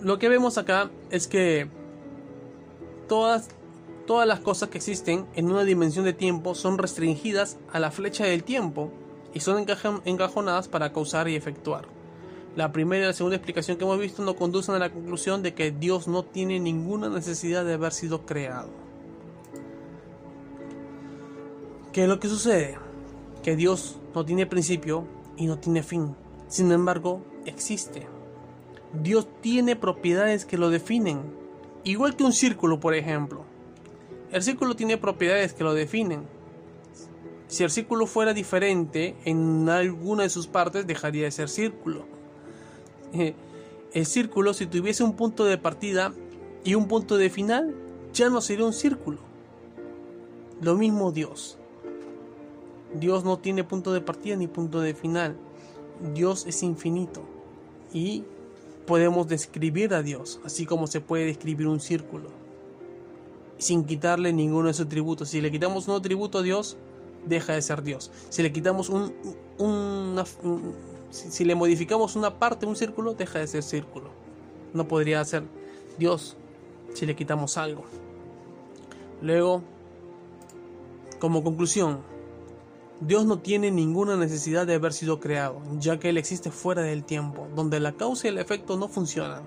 Lo 0.02 0.18
que 0.18 0.28
vemos 0.28 0.58
acá 0.58 0.90
es 1.10 1.26
que 1.26 1.66
todas, 3.08 3.48
todas 4.06 4.26
las 4.26 4.40
cosas 4.40 4.68
que 4.68 4.78
existen 4.78 5.26
en 5.34 5.50
una 5.50 5.64
dimensión 5.64 6.04
de 6.04 6.12
tiempo 6.12 6.54
son 6.54 6.78
restringidas 6.78 7.58
a 7.72 7.78
la 7.78 7.90
flecha 7.90 8.24
del 8.24 8.44
tiempo 8.44 8.90
y 9.32 9.40
son 9.40 9.66
encajonadas 10.04 10.68
para 10.68 10.92
causar 10.92 11.28
y 11.28 11.36
efectuar. 11.36 11.86
La 12.56 12.70
primera 12.70 13.04
y 13.04 13.06
la 13.08 13.12
segunda 13.12 13.36
explicación 13.36 13.76
que 13.76 13.84
hemos 13.84 13.98
visto 13.98 14.22
nos 14.22 14.34
conducen 14.34 14.76
a 14.76 14.78
la 14.78 14.92
conclusión 14.92 15.42
de 15.42 15.54
que 15.54 15.72
Dios 15.72 16.06
no 16.06 16.24
tiene 16.24 16.60
ninguna 16.60 17.08
necesidad 17.08 17.64
de 17.64 17.74
haber 17.74 17.92
sido 17.92 18.24
creado. 18.24 18.70
¿Qué 21.92 22.04
es 22.04 22.08
lo 22.08 22.20
que 22.20 22.28
sucede? 22.28 22.78
Que 23.42 23.56
Dios 23.56 23.98
no 24.14 24.24
tiene 24.24 24.46
principio 24.46 25.04
y 25.36 25.46
no 25.46 25.58
tiene 25.58 25.82
fin. 25.82 26.14
Sin 26.46 26.70
embargo, 26.70 27.22
existe. 27.44 28.06
Dios 28.92 29.26
tiene 29.40 29.74
propiedades 29.74 30.44
que 30.44 30.58
lo 30.58 30.70
definen. 30.70 31.22
Igual 31.84 32.16
que 32.16 32.24
un 32.24 32.32
círculo, 32.32 32.80
por 32.80 32.94
ejemplo. 32.94 33.44
El 34.32 34.42
círculo 34.42 34.74
tiene 34.74 34.96
propiedades 34.96 35.52
que 35.52 35.64
lo 35.64 35.74
definen. 35.74 36.22
Si 37.46 37.62
el 37.62 37.70
círculo 37.70 38.06
fuera 38.06 38.32
diferente 38.32 39.14
en 39.24 39.68
alguna 39.68 40.24
de 40.24 40.30
sus 40.30 40.46
partes, 40.46 40.86
dejaría 40.86 41.24
de 41.24 41.30
ser 41.30 41.48
círculo. 41.48 42.06
Eh, 43.12 43.34
el 43.92 44.06
círculo, 44.06 44.54
si 44.54 44.66
tuviese 44.66 45.04
un 45.04 45.14
punto 45.14 45.44
de 45.44 45.58
partida 45.58 46.12
y 46.64 46.74
un 46.74 46.88
punto 46.88 47.16
de 47.16 47.30
final, 47.30 47.74
ya 48.12 48.30
no 48.30 48.40
sería 48.40 48.64
un 48.64 48.72
círculo. 48.72 49.18
Lo 50.60 50.74
mismo 50.74 51.12
Dios. 51.12 51.58
Dios 52.94 53.24
no 53.24 53.38
tiene 53.38 53.62
punto 53.62 53.92
de 53.92 54.00
partida 54.00 54.36
ni 54.36 54.46
punto 54.46 54.80
de 54.80 54.94
final. 54.94 55.36
Dios 56.14 56.46
es 56.46 56.62
infinito. 56.62 57.22
Y 57.92 58.24
podemos 58.86 59.28
describir 59.28 59.94
a 59.94 60.02
Dios, 60.02 60.40
así 60.44 60.66
como 60.66 60.86
se 60.86 61.00
puede 61.00 61.26
describir 61.26 61.66
un 61.66 61.80
círculo, 61.80 62.28
sin 63.58 63.84
quitarle 63.84 64.32
ninguno 64.32 64.68
de 64.68 64.74
sus 64.74 64.86
atributos. 64.86 65.30
Si 65.30 65.40
le 65.40 65.50
quitamos 65.50 65.88
un 65.88 65.96
atributo 65.96 66.38
a 66.38 66.42
Dios, 66.42 66.76
deja 67.26 67.54
de 67.54 67.62
ser 67.62 67.82
Dios. 67.82 68.10
Si 68.28 68.42
le 68.42 68.52
quitamos 68.52 68.88
un, 68.88 69.12
si, 71.10 71.44
le 71.44 71.54
modificamos 71.54 72.16
una 72.16 72.38
parte, 72.38 72.66
un 72.66 72.76
círculo, 72.76 73.14
deja 73.14 73.38
de 73.38 73.46
ser 73.46 73.62
círculo. 73.62 74.10
No 74.72 74.88
podría 74.88 75.24
ser 75.24 75.44
Dios 75.98 76.36
si 76.94 77.06
le 77.06 77.16
quitamos 77.16 77.56
algo. 77.56 77.84
Luego, 79.22 79.62
como 81.18 81.42
conclusión, 81.42 82.00
Dios 83.00 83.26
no 83.26 83.40
tiene 83.40 83.72
ninguna 83.72 84.16
necesidad 84.16 84.66
de 84.66 84.74
haber 84.74 84.92
sido 84.92 85.18
creado, 85.18 85.60
ya 85.80 85.98
que 85.98 86.10
Él 86.10 86.16
existe 86.16 86.52
fuera 86.52 86.82
del 86.82 87.04
tiempo, 87.04 87.48
donde 87.54 87.80
la 87.80 87.92
causa 87.92 88.28
y 88.28 88.30
el 88.30 88.38
efecto 88.38 88.76
no 88.76 88.88
funcionan, 88.88 89.42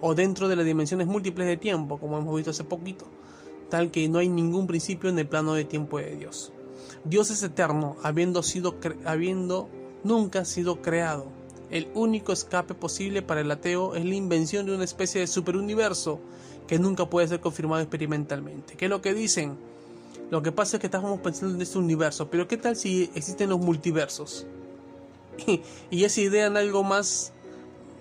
o 0.00 0.16
dentro 0.16 0.48
de 0.48 0.56
las 0.56 0.66
dimensiones 0.66 1.06
múltiples 1.06 1.46
de 1.46 1.56
tiempo, 1.56 1.98
como 1.98 2.18
hemos 2.18 2.34
visto 2.34 2.50
hace 2.50 2.64
poquito, 2.64 3.06
tal 3.70 3.92
que 3.92 4.08
no 4.08 4.18
hay 4.18 4.28
ningún 4.28 4.66
principio 4.66 5.08
en 5.08 5.18
el 5.18 5.28
plano 5.28 5.54
de 5.54 5.64
tiempo 5.64 5.98
de 5.98 6.16
Dios. 6.16 6.52
Dios 7.04 7.30
es 7.30 7.42
eterno, 7.44 7.96
habiendo 8.02 8.42
sido 8.42 8.74
habiendo 9.04 9.68
nunca 10.02 10.44
sido 10.44 10.82
creado. 10.82 11.26
El 11.70 11.88
único 11.94 12.32
escape 12.32 12.74
posible 12.74 13.22
para 13.22 13.40
el 13.40 13.50
ateo 13.50 13.94
es 13.94 14.04
la 14.04 14.14
invención 14.14 14.66
de 14.66 14.74
una 14.74 14.84
especie 14.84 15.20
de 15.20 15.26
superuniverso 15.26 16.20
que 16.66 16.78
nunca 16.78 17.08
puede 17.08 17.28
ser 17.28 17.40
confirmado 17.40 17.80
experimentalmente. 17.80 18.76
¿Qué 18.76 18.86
es 18.86 18.90
lo 18.90 19.00
que 19.00 19.14
dicen? 19.14 19.56
Lo 20.32 20.42
que 20.42 20.50
pasa 20.50 20.78
es 20.78 20.80
que 20.80 20.86
estamos 20.86 21.20
pensando 21.20 21.56
en 21.56 21.60
este 21.60 21.76
universo, 21.76 22.30
pero 22.30 22.48
¿qué 22.48 22.56
tal 22.56 22.74
si 22.74 23.10
existen 23.14 23.50
los 23.50 23.60
multiversos? 23.60 24.46
y 25.90 26.04
esa 26.04 26.20
idea 26.22 26.46
en 26.46 26.56
algo 26.56 26.82
más, 26.82 27.34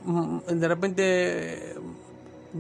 mm, 0.06 0.38
de 0.48 0.68
repente 0.70 1.76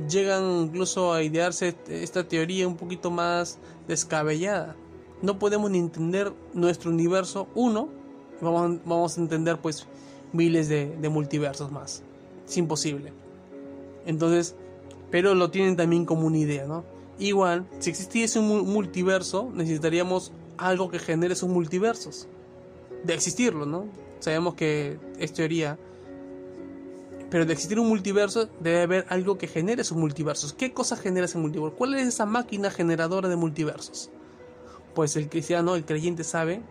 llegan 0.10 0.44
incluso 0.64 1.14
a 1.14 1.24
idearse 1.24 1.74
esta 1.88 2.28
teoría 2.28 2.68
un 2.68 2.76
poquito 2.76 3.12
más 3.12 3.60
descabellada. 3.88 4.76
No 5.22 5.40
podemos 5.40 5.72
ni 5.72 5.80
entender 5.80 6.34
nuestro 6.54 6.92
universo, 6.92 7.48
uno, 7.56 7.88
vamos, 8.42 9.18
a 9.18 9.22
entender 9.22 9.58
pues 9.62 9.88
miles 10.34 10.68
de, 10.68 11.10
multiversos 11.10 11.72
más. 11.72 12.04
Es 12.46 12.58
imposible. 12.58 13.14
Entonces, 14.06 14.54
pero 15.12 15.34
lo 15.34 15.50
tienen 15.50 15.78
también 15.78 16.04
como 16.04 16.28
una 16.28 16.40
idea, 16.40 16.66
¿no? 16.66 16.84
Igual, 17.22 17.68
si 17.78 17.92
existiese 17.92 18.40
un 18.40 18.68
multiverso, 18.74 19.52
necesitaríamos 19.54 20.32
algo 20.58 20.90
que 20.90 20.98
genere 20.98 21.34
esos 21.36 21.50
multiversos. 21.50 22.28
De 23.04 23.14
existirlo, 23.14 23.68
¿no? 23.68 23.86
Sabemos 24.20 24.56
que 24.56 24.98
es 25.20 25.32
teoría. 25.32 25.78
Pero 27.30 27.46
de 27.46 27.54
existir 27.54 27.80
un 27.80 27.90
multiverso 27.90 28.50
debe 28.60 28.82
haber 28.82 29.06
algo 29.10 29.38
que 29.38 29.46
genere 29.46 29.84
esos 29.84 30.00
multiversos. 30.00 30.54
¿Qué 30.54 30.74
cosa 30.74 30.98
genera 30.98 31.26
ese 31.26 31.38
multiverso? 31.38 31.76
¿Cuál 31.78 31.94
es 31.94 32.08
esa 32.08 32.26
máquina 32.26 32.72
generadora 32.72 33.30
de 33.30 33.36
multiversos? 33.36 34.10
Pues 34.96 35.16
el 35.16 35.30
cristiano, 35.30 35.76
el 35.76 35.86
creyente 35.86 36.24
sabe 36.24 36.64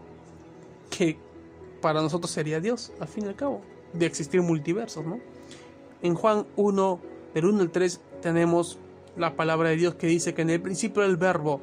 que 0.90 1.16
para 1.80 2.02
nosotros 2.02 2.28
sería 2.28 2.58
Dios, 2.58 2.90
al 2.98 3.06
fin 3.06 3.26
y 3.26 3.28
al 3.28 3.36
cabo, 3.36 3.60
de 3.92 4.04
existir 4.04 4.42
multiversos, 4.42 5.06
¿no? 5.06 5.20
En 6.02 6.16
Juan 6.16 6.44
1, 6.56 7.00
del 7.34 7.44
1 7.44 7.60
al 7.60 7.70
3, 7.70 8.00
tenemos 8.20 8.80
la 9.20 9.37
palabra 9.37 9.70
de 9.70 9.76
Dios 9.76 9.94
que 9.94 10.06
dice 10.06 10.35
que 10.35 10.42
en 10.42 10.50
el 10.50 10.61
principio 10.61 11.02
del 11.02 11.16
verbo, 11.16 11.61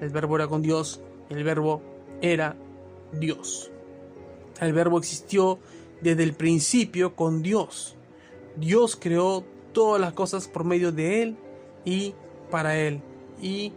el 0.00 0.10
verbo 0.10 0.36
era 0.36 0.48
con 0.48 0.62
Dios, 0.62 1.00
el 1.28 1.42
verbo 1.44 1.82
era 2.20 2.56
Dios. 3.12 3.70
El 4.60 4.72
verbo 4.72 4.98
existió 4.98 5.58
desde 6.00 6.22
el 6.22 6.34
principio 6.34 7.16
con 7.16 7.42
Dios. 7.42 7.96
Dios 8.56 8.96
creó 8.96 9.44
todas 9.72 10.00
las 10.00 10.12
cosas 10.12 10.48
por 10.48 10.64
medio 10.64 10.92
de 10.92 11.22
Él 11.22 11.36
y 11.84 12.14
para 12.50 12.76
Él. 12.76 13.00
Y 13.40 13.72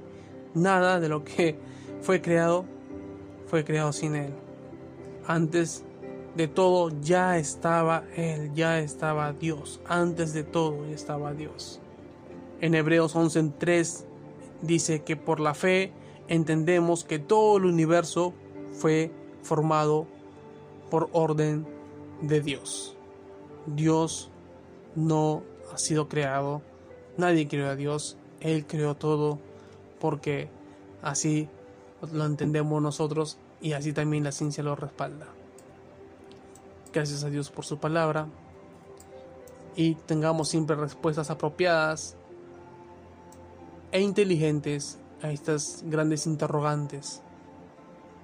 nada 0.54 1.00
de 1.00 1.10
lo 1.10 1.24
que 1.24 1.58
fue 2.02 2.22
creado 2.22 2.66
fue 3.48 3.64
creado 3.64 3.94
sin 3.94 4.16
Él 4.16 4.34
antes 5.28 5.84
de 6.36 6.48
todo 6.48 6.90
ya 7.02 7.38
estaba 7.38 8.04
Él, 8.16 8.54
ya 8.54 8.80
estaba 8.80 9.34
Dios. 9.34 9.80
Antes 9.88 10.34
de 10.34 10.44
todo 10.44 10.86
ya 10.88 10.96
estaba 10.96 11.34
Dios. 11.34 11.80
En 12.64 12.76
Hebreos 12.76 13.14
11.3 13.14 14.06
dice 14.62 15.04
que 15.04 15.18
por 15.18 15.42
la 15.42 15.54
fe 15.54 15.92
entendemos 16.30 17.04
que 17.04 17.20
todo 17.20 17.58
el 17.58 17.66
universo 17.66 18.34
fue 18.72 19.12
formado 19.42 20.08
por 20.90 21.10
orden 21.12 21.68
de 22.22 22.40
Dios. 22.40 22.96
Dios 23.66 24.32
no 24.96 25.44
ha 25.74 25.78
sido 25.78 26.08
creado, 26.08 26.62
nadie 27.18 27.50
creó 27.50 27.68
a 27.68 27.76
Dios, 27.76 28.16
Él 28.40 28.66
creó 28.66 28.96
todo 28.96 29.40
porque 30.00 30.48
así 31.02 31.50
lo 32.14 32.24
entendemos 32.26 32.82
nosotros 32.82 33.40
y 33.60 33.74
así 33.74 33.92
también 33.92 34.24
la 34.24 34.32
ciencia 34.32 34.64
lo 34.64 34.78
respalda. 34.78 35.28
Gracias 36.94 37.26
a 37.26 37.30
Dios 37.30 37.52
por 37.52 37.66
su 37.66 37.78
palabra 37.80 38.28
y 39.76 39.96
tengamos 39.96 40.48
siempre 40.48 40.78
respuestas 40.78 41.30
apropiadas 41.30 42.16
e 43.94 44.02
inteligentes 44.02 44.98
a 45.22 45.32
estas 45.32 45.84
grandes 45.86 46.26
interrogantes 46.26 47.22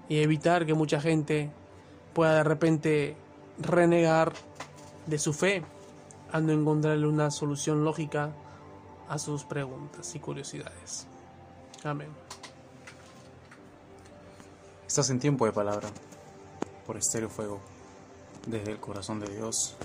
y 0.09 0.17
evitar 0.17 0.65
que 0.65 0.73
mucha 0.73 0.99
gente 0.99 1.51
pueda 2.13 2.37
de 2.37 2.43
repente 2.43 3.15
renegar 3.59 4.33
de 5.05 5.19
su 5.19 5.31
fe 5.31 5.63
al 6.31 6.47
no 6.47 6.53
encontrarle 6.53 7.07
una 7.07 7.29
solución 7.29 7.83
lógica 7.85 8.33
a 9.07 9.19
sus 9.19 9.43
preguntas 9.43 10.13
y 10.15 10.19
curiosidades. 10.19 11.05
Amén. 11.83 12.09
Estás 14.87 15.11
en 15.11 15.19
tiempo 15.19 15.45
de 15.45 15.51
palabra 15.51 15.87
por 16.87 16.97
Estéreo 16.97 17.29
Fuego 17.29 17.59
desde 18.47 18.71
el 18.71 18.79
corazón 18.79 19.19
de 19.19 19.29
Dios 19.29 19.75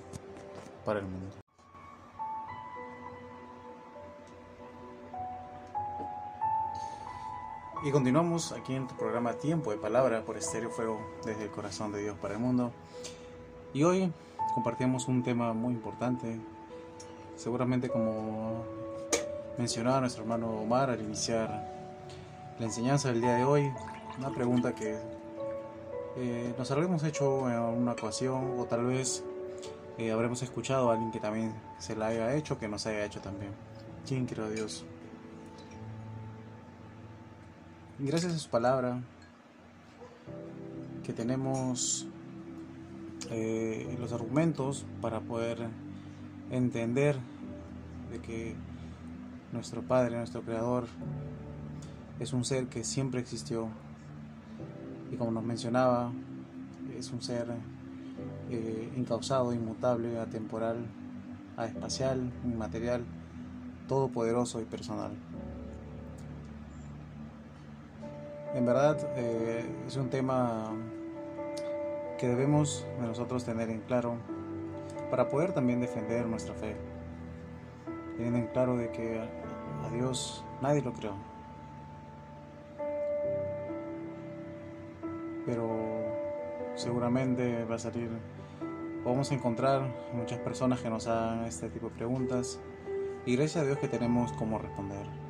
para 0.87 1.01
el 1.01 1.05
mundo. 1.05 1.44
Y 7.85 7.91
continuamos 7.91 8.53
aquí 8.53 8.75
en 8.75 8.89
tu 8.89 8.97
programa 8.97 9.35
Tiempo 9.35 9.71
de 9.71 9.77
Palabra 9.77 10.25
por 10.25 10.39
Estéreo 10.39 10.71
Fuego 10.71 10.99
desde 11.23 11.45
el 11.45 11.51
corazón 11.51 11.93
de 11.93 12.01
Dios 12.01 12.17
para 12.17 12.33
el 12.33 12.41
mundo. 12.41 12.73
Y 13.75 13.83
hoy 13.83 14.11
compartimos 14.55 15.07
un 15.07 15.23
tema 15.23 15.53
muy 15.53 15.75
importante. 15.75 16.41
Seguramente 17.37 17.91
como 17.91 18.65
mencionaba 19.59 20.01
nuestro 20.01 20.23
hermano 20.23 20.63
Omar 20.63 20.89
al 20.89 21.03
iniciar 21.03 21.51
la 22.59 22.65
enseñanza 22.65 23.11
del 23.11 23.21
día 23.21 23.35
de 23.35 23.45
hoy, 23.45 23.71
una 24.19 24.31
pregunta 24.31 24.75
que 24.75 24.97
eh, 26.17 26.55
nos 26.57 26.71
habremos 26.71 27.03
hecho 27.03 27.51
en 27.51 27.59
una 27.59 27.93
ocasión 27.93 28.59
o 28.59 28.65
tal 28.65 28.87
vez 28.87 29.23
eh, 29.99 30.11
habremos 30.11 30.43
escuchado 30.43 30.89
a 30.89 30.95
alguien 30.95 31.13
que 31.13 31.21
también 31.21 31.53
se 31.79 31.95
la 31.95 32.07
haya 32.07 32.35
hecho, 32.35 32.59
que 32.59 32.67
nos 32.67 32.87
haya 32.87 33.05
hecho 33.05 33.21
también. 33.21 33.53
¿Quién 34.09 34.25
creó 34.25 34.47
a 34.47 34.49
Dios? 34.49 34.87
Gracias 38.01 38.35
a 38.35 38.39
su 38.41 38.51
palabra 38.51 39.01
que 41.05 41.13
tenemos 41.13 42.09
eh, 43.31 43.97
los 44.01 44.13
argumentos 44.13 44.85
para 45.01 45.21
poder 45.21 45.69
entender 46.51 47.17
de 48.11 48.19
que 48.19 48.57
nuestro 49.53 49.83
Padre, 49.83 50.17
nuestro 50.17 50.43
Creador, 50.43 50.89
es 52.19 52.33
un 52.33 52.45
ser 52.45 52.67
que 52.67 52.83
siempre 52.83 53.21
existió 53.21 53.69
y 55.13 55.17
como 55.17 55.31
nos 55.31 55.45
mencionaba, 55.45 56.11
es 56.99 57.13
un 57.13 57.23
ser 57.23 57.47
eh, 58.51 58.93
incausado, 58.97 59.55
inmutable, 59.55 60.19
atemporal, 60.19 60.85
espacial, 61.65 62.33
inmaterial, 62.45 63.05
todopoderoso 63.87 64.61
y 64.61 64.65
personal. 64.65 65.13
En 68.55 68.65
verdad 68.65 68.97
eh, 69.17 69.65
es 69.85 69.97
un 69.97 70.11
tema 70.11 70.71
que 72.19 72.29
debemos 72.29 72.87
nosotros 73.01 73.45
tener 73.45 73.69
en 73.69 73.81
claro 73.81 74.15
para 75.11 75.29
poder 75.29 75.53
también 75.53 75.81
defender 75.81 76.25
nuestra 76.27 76.55
fe, 76.55 76.77
teniendo 78.17 78.39
en 78.39 78.47
claro 78.47 78.77
de 78.77 78.93
que 78.93 79.19
a 79.19 79.91
Dios 79.91 80.45
nadie 80.63 80.83
lo 80.83 80.93
creó. 80.93 81.15
Pero 85.47 85.69
seguramente 86.77 87.65
va 87.65 87.75
a 87.75 87.81
salir, 87.81 88.09
vamos 89.05 89.33
a 89.33 89.35
encontrar 89.35 89.83
muchas 90.13 90.39
personas 90.39 90.81
que 90.81 90.89
nos 90.89 91.09
hagan 91.09 91.45
este 91.45 91.69
tipo 91.71 91.89
de 91.89 91.97
preguntas 91.97 92.61
y 93.27 93.35
gracias 93.35 93.65
a 93.65 93.67
Dios 93.67 93.79
que 93.79 93.89
tenemos 93.89 94.33
cómo 94.35 94.59
responder. 94.61 95.24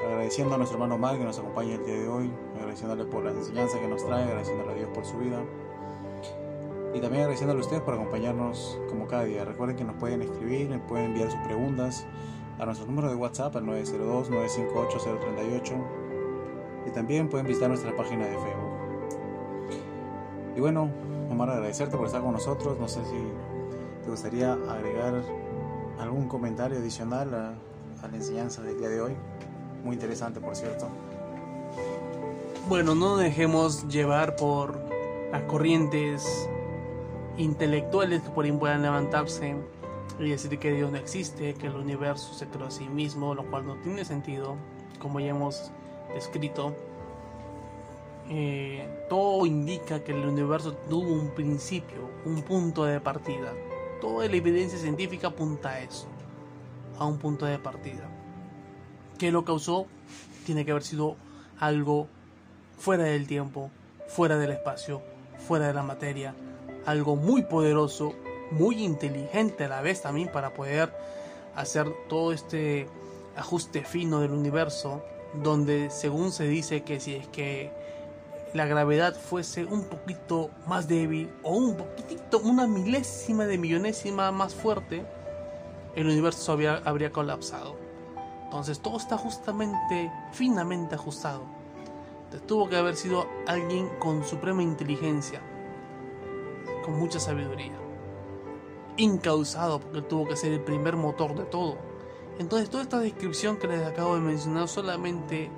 Agradeciendo 0.00 0.54
a 0.54 0.58
nuestro 0.58 0.76
hermano 0.76 0.98
Mag 0.98 1.18
que 1.18 1.24
nos 1.24 1.38
acompaña 1.38 1.74
el 1.74 1.84
día 1.84 1.94
de 1.94 2.08
hoy, 2.08 2.32
agradeciéndole 2.56 3.04
por 3.04 3.24
la 3.24 3.30
enseñanza 3.30 3.80
que 3.80 3.88
nos 3.88 4.04
trae, 4.04 4.24
agradeciéndole 4.24 4.72
a 4.72 4.74
Dios 4.74 4.90
por 4.94 5.04
su 5.04 5.18
vida 5.18 5.42
y 6.94 7.00
también 7.00 7.22
agradeciéndole 7.22 7.60
a 7.60 7.62
ustedes 7.62 7.82
por 7.82 7.94
acompañarnos 7.94 8.78
como 8.88 9.06
cada 9.06 9.24
día. 9.24 9.44
Recuerden 9.44 9.76
que 9.76 9.84
nos 9.84 9.96
pueden 9.96 10.22
escribir, 10.22 10.80
pueden 10.88 11.06
enviar 11.06 11.30
sus 11.30 11.40
preguntas 11.40 12.06
a 12.58 12.66
nuestro 12.66 12.86
número 12.86 13.08
de 13.08 13.14
WhatsApp 13.14 13.56
al 13.56 13.64
902-958-038 13.64 15.72
y 16.86 16.90
también 16.90 17.28
pueden 17.28 17.46
visitar 17.46 17.68
nuestra 17.68 17.94
página 17.96 18.26
de 18.26 18.34
Facebook. 18.34 18.72
Y 20.54 20.60
bueno, 20.60 20.90
Omar, 21.30 21.48
agradecerte 21.50 21.96
por 21.96 22.06
estar 22.06 22.20
con 22.20 22.32
nosotros. 22.32 22.78
No 22.78 22.88
sé 22.88 23.02
si 23.06 23.16
te 24.04 24.10
gustaría 24.10 24.52
agregar 24.52 25.22
algún 25.98 26.28
comentario 26.28 26.78
adicional 26.78 27.34
a, 27.34 27.54
a 28.02 28.08
la 28.08 28.16
enseñanza 28.16 28.60
del 28.62 28.78
día 28.78 28.90
de 28.90 29.00
hoy. 29.00 29.16
Muy 29.82 29.94
interesante, 29.94 30.40
por 30.40 30.54
cierto. 30.54 30.88
Bueno, 32.68 32.94
no 32.94 33.16
dejemos 33.16 33.88
llevar 33.88 34.36
por 34.36 34.78
las 35.32 35.42
corrientes 35.42 36.48
intelectuales 37.36 38.22
que 38.22 38.30
por 38.30 38.44
ahí 38.44 38.52
puedan 38.52 38.82
levantarse 38.82 39.56
y 40.18 40.30
decir 40.30 40.58
que 40.58 40.72
Dios 40.72 40.90
no 40.90 40.98
existe, 40.98 41.54
que 41.54 41.66
el 41.66 41.74
universo 41.74 42.34
se 42.34 42.46
creó 42.46 42.66
a 42.66 42.70
sí 42.70 42.88
mismo, 42.88 43.34
lo 43.34 43.44
cual 43.50 43.66
no 43.66 43.76
tiene 43.76 44.04
sentido, 44.04 44.56
como 45.00 45.18
ya 45.18 45.30
hemos 45.30 45.72
descrito. 46.14 46.74
Eh, 48.28 49.06
todo 49.08 49.44
indica 49.46 50.04
que 50.04 50.12
el 50.12 50.24
universo 50.26 50.74
tuvo 50.88 51.12
un 51.12 51.30
principio, 51.30 52.08
un 52.24 52.42
punto 52.42 52.84
de 52.84 53.00
partida. 53.00 53.52
Toda 54.00 54.28
la 54.28 54.36
evidencia 54.36 54.78
científica 54.78 55.28
apunta 55.28 55.70
a 55.70 55.80
eso, 55.80 56.06
a 56.98 57.06
un 57.06 57.18
punto 57.18 57.46
de 57.46 57.58
partida. 57.58 58.11
¿Qué 59.22 59.30
lo 59.30 59.44
causó? 59.44 59.86
Tiene 60.46 60.64
que 60.64 60.72
haber 60.72 60.82
sido 60.82 61.14
algo 61.60 62.08
fuera 62.76 63.04
del 63.04 63.28
tiempo, 63.28 63.70
fuera 64.08 64.36
del 64.36 64.50
espacio, 64.50 65.00
fuera 65.46 65.68
de 65.68 65.74
la 65.74 65.84
materia, 65.84 66.34
algo 66.86 67.14
muy 67.14 67.44
poderoso, 67.44 68.14
muy 68.50 68.82
inteligente 68.82 69.66
a 69.66 69.68
la 69.68 69.80
vez 69.80 70.02
también 70.02 70.26
para 70.32 70.54
poder 70.54 70.92
hacer 71.54 71.86
todo 72.08 72.32
este 72.32 72.88
ajuste 73.36 73.84
fino 73.84 74.18
del 74.18 74.32
universo, 74.32 75.04
donde 75.40 75.90
según 75.90 76.32
se 76.32 76.48
dice 76.48 76.82
que 76.82 76.98
si 76.98 77.14
es 77.14 77.28
que 77.28 77.70
la 78.54 78.66
gravedad 78.66 79.14
fuese 79.14 79.64
un 79.64 79.84
poquito 79.84 80.50
más 80.66 80.88
débil 80.88 81.30
o 81.44 81.54
un 81.54 81.76
poquitito, 81.76 82.40
una 82.40 82.66
milésima 82.66 83.46
de 83.46 83.56
millonésima 83.56 84.32
más 84.32 84.52
fuerte, 84.52 85.06
el 85.94 86.08
universo 86.08 86.58
habría 86.84 87.12
colapsado. 87.12 87.81
Entonces 88.52 88.80
todo 88.80 88.98
está 88.98 89.16
justamente, 89.16 90.12
finamente 90.30 90.94
ajustado. 90.94 91.40
Entonces, 92.24 92.46
tuvo 92.46 92.68
que 92.68 92.76
haber 92.76 92.96
sido 92.96 93.26
alguien 93.46 93.88
con 93.98 94.24
suprema 94.24 94.62
inteligencia, 94.62 95.40
con 96.84 96.98
mucha 96.98 97.18
sabiduría. 97.18 97.72
Incausado, 98.98 99.80
porque 99.80 100.02
tuvo 100.02 100.28
que 100.28 100.36
ser 100.36 100.52
el 100.52 100.60
primer 100.60 100.96
motor 100.96 101.34
de 101.34 101.44
todo. 101.44 101.78
Entonces 102.38 102.68
toda 102.68 102.82
esta 102.82 102.98
descripción 102.98 103.56
que 103.56 103.68
les 103.68 103.86
acabo 103.86 104.16
de 104.16 104.20
mencionar 104.20 104.68
solamente 104.68 105.50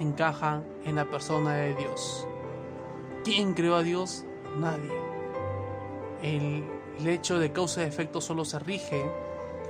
encaja 0.00 0.64
en 0.84 0.96
la 0.96 1.04
persona 1.04 1.54
de 1.54 1.76
Dios. 1.76 2.26
¿Quién 3.22 3.54
creó 3.54 3.76
a 3.76 3.84
Dios? 3.84 4.24
Nadie. 4.58 4.90
El, 6.22 6.64
el 6.98 7.06
hecho 7.06 7.38
de 7.38 7.52
causa 7.52 7.82
y 7.82 7.86
efecto 7.86 8.20
solo 8.20 8.44
se 8.44 8.58
rige 8.58 9.08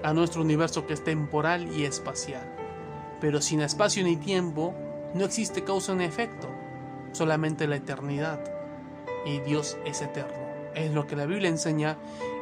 a 0.02 0.14
nuestro 0.14 0.40
universo 0.40 0.86
que 0.86 0.94
es 0.94 1.04
temporal 1.04 1.70
y 1.76 1.84
espacial. 1.84 2.51
Pero 3.22 3.40
sin 3.40 3.60
espacio 3.60 4.02
ni 4.02 4.16
tiempo, 4.16 4.74
no 5.14 5.24
existe 5.24 5.62
causa 5.62 5.94
ni 5.94 6.02
efecto, 6.02 6.48
solamente 7.12 7.68
la 7.68 7.76
eternidad. 7.76 8.42
Y 9.24 9.38
Dios 9.38 9.78
es 9.84 10.02
eterno. 10.02 10.42
Es 10.74 10.92
lo 10.92 11.06
que 11.06 11.14
la 11.14 11.24
Biblia 11.24 11.48
enseña, 11.48 11.96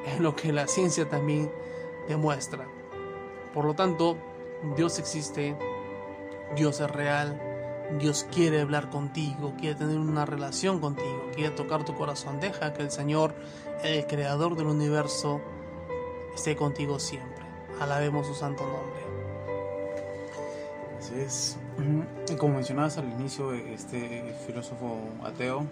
es 0.07 0.21
lo 0.21 0.35
que 0.35 0.55
la 0.55 0.67
ciencia 0.67 1.07
también 1.07 1.53
demuestra. 2.09 2.67
Por 3.53 3.67
lo 3.67 3.75
tanto, 3.75 4.17
Dios 4.75 4.99
existe, 4.99 5.55
Dios 6.57 6.81
es 6.81 6.91
real, 6.91 7.39
Dios 7.99 8.27
quiere 8.33 8.63
hablar 8.63 8.89
contigo, 8.89 9.53
quiere 9.59 9.75
tener 9.75 9.99
una 9.99 10.25
relación 10.25 10.81
contigo, 10.81 11.29
quiere 11.35 11.51
tocar 11.51 11.85
tu 11.85 11.95
corazón. 11.95 12.41
Deja 12.41 12.73
que 12.73 12.83
el 12.83 12.91
Señor, 12.91 13.35
el 13.85 14.07
creador 14.07 14.57
del 14.57 14.69
universo, 14.69 15.43
esté 16.35 16.57
contigo 16.57 16.99
siempre. 16.99 17.45
Alabemos 17.81 18.27
su 18.27 18.35
santo 18.35 18.63
nombre. 18.63 19.00
Así 21.01 21.15
es. 21.19 21.57
Y 22.31 22.37
como 22.37 22.57
mencionabas 22.57 22.99
al 22.99 23.09
inicio, 23.11 23.55
este 23.55 24.35
filósofo 24.47 25.01
ateo, 25.25 25.67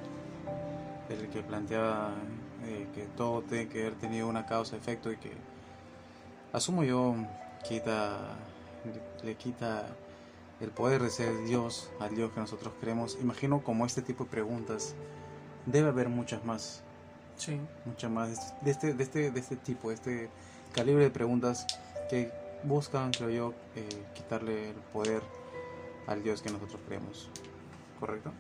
el 1.11 1.29
que 1.29 1.43
planteaba 1.43 2.15
eh, 2.65 2.87
que 2.95 3.03
todo 3.17 3.43
tiene 3.43 3.69
que 3.69 3.83
haber 3.83 3.95
tenido 3.95 4.27
una 4.27 4.47
causa-efecto 4.47 5.13
y 5.13 5.17
que, 5.19 5.31
asumo 6.53 6.83
yo, 6.83 7.15
quita, 7.63 8.37
le, 9.23 9.35
quita 9.37 9.87
el 10.61 10.71
poder 10.71 11.03
de 11.03 11.11
ser 11.11 11.45
Dios 11.45 11.91
al 12.01 12.17
Dios 12.17 12.33
que 12.33 12.41
nosotros 12.41 12.73
creemos. 12.81 13.19
Imagino 13.21 13.63
como 13.63 13.85
este 13.85 14.01
tipo 14.01 14.25
de 14.25 14.31
preguntas 14.31 14.95
debe 15.67 15.91
haber 15.91 16.09
muchas 16.09 16.43
más. 16.45 16.83
Sí. 17.37 17.61
Muchas 17.85 18.11
más 18.11 18.55
de 18.65 18.71
este, 18.71 18.95
de 18.95 19.05
este, 19.05 19.31
de 19.31 19.41
este 19.41 19.57
tipo, 19.57 19.91
de 19.91 19.95
este 19.95 20.31
calibre 20.73 21.05
de 21.05 21.11
preguntas 21.11 21.67
que 22.09 22.33
buscan, 22.63 23.13
creo 23.13 23.31
yo, 23.31 23.55
eh, 23.77 23.89
quitarle 24.15 24.71
el 24.71 24.77
poder 24.77 25.23
al 26.07 26.23
Dios 26.23 26.43
que 26.43 26.51
nosotros 26.51 26.81
creemos. 26.87 27.29
¿Correcto? 28.01 28.33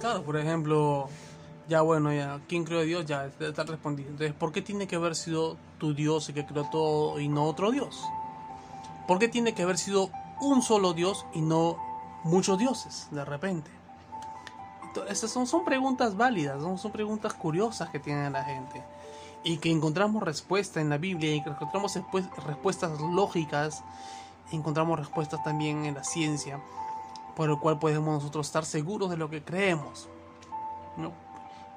Claro, 0.00 0.22
por 0.22 0.36
ejemplo, 0.36 1.08
Ya 1.68 1.80
bueno, 1.80 2.12
ya, 2.12 2.40
¿quién 2.48 2.64
creó 2.64 2.82
Dios? 2.82 3.06
Ya 3.06 3.26
está 3.40 3.64
respondido. 3.64 4.10
Entonces, 4.10 4.34
¿por 4.34 4.52
qué 4.52 4.62
tiene 4.62 4.86
que 4.86 4.94
haber 4.94 5.16
sido 5.16 5.56
tu 5.78 5.94
Dios 5.94 6.28
el 6.28 6.34
que 6.36 6.46
creó 6.46 6.68
todo 6.70 7.18
y 7.18 7.28
no 7.28 7.44
otro 7.44 7.72
Dios? 7.72 8.04
¿Por 9.08 9.18
qué 9.18 9.26
tiene 9.28 9.52
que 9.52 9.62
haber 9.62 9.76
sido 9.76 10.10
un 10.40 10.62
solo 10.62 10.92
Dios 10.92 11.26
y 11.34 11.40
no 11.40 11.76
muchos 12.22 12.58
dioses 12.58 13.08
de 13.10 13.24
repente? 13.24 13.70
Estas 15.08 15.30
son, 15.30 15.46
son 15.46 15.64
preguntas 15.64 16.16
válidas, 16.16 16.62
son, 16.62 16.78
son 16.78 16.92
preguntas 16.92 17.34
curiosas 17.34 17.90
que 17.90 17.98
tiene 17.98 18.30
la 18.30 18.44
gente 18.44 18.82
y 19.46 19.58
que 19.58 19.70
encontramos 19.70 20.24
respuesta 20.24 20.80
en 20.80 20.88
la 20.88 20.98
Biblia 20.98 21.32
y 21.32 21.40
que 21.40 21.50
encontramos 21.50 21.96
respuestas 22.44 23.00
lógicas, 23.00 23.84
encontramos 24.50 24.98
respuestas 24.98 25.44
también 25.44 25.84
en 25.84 25.94
la 25.94 26.02
ciencia, 26.02 26.60
por 27.36 27.48
lo 27.48 27.60
cual 27.60 27.78
podemos 27.78 28.12
nosotros 28.12 28.48
estar 28.48 28.64
seguros 28.64 29.08
de 29.08 29.16
lo 29.16 29.30
que 29.30 29.44
creemos. 29.44 30.08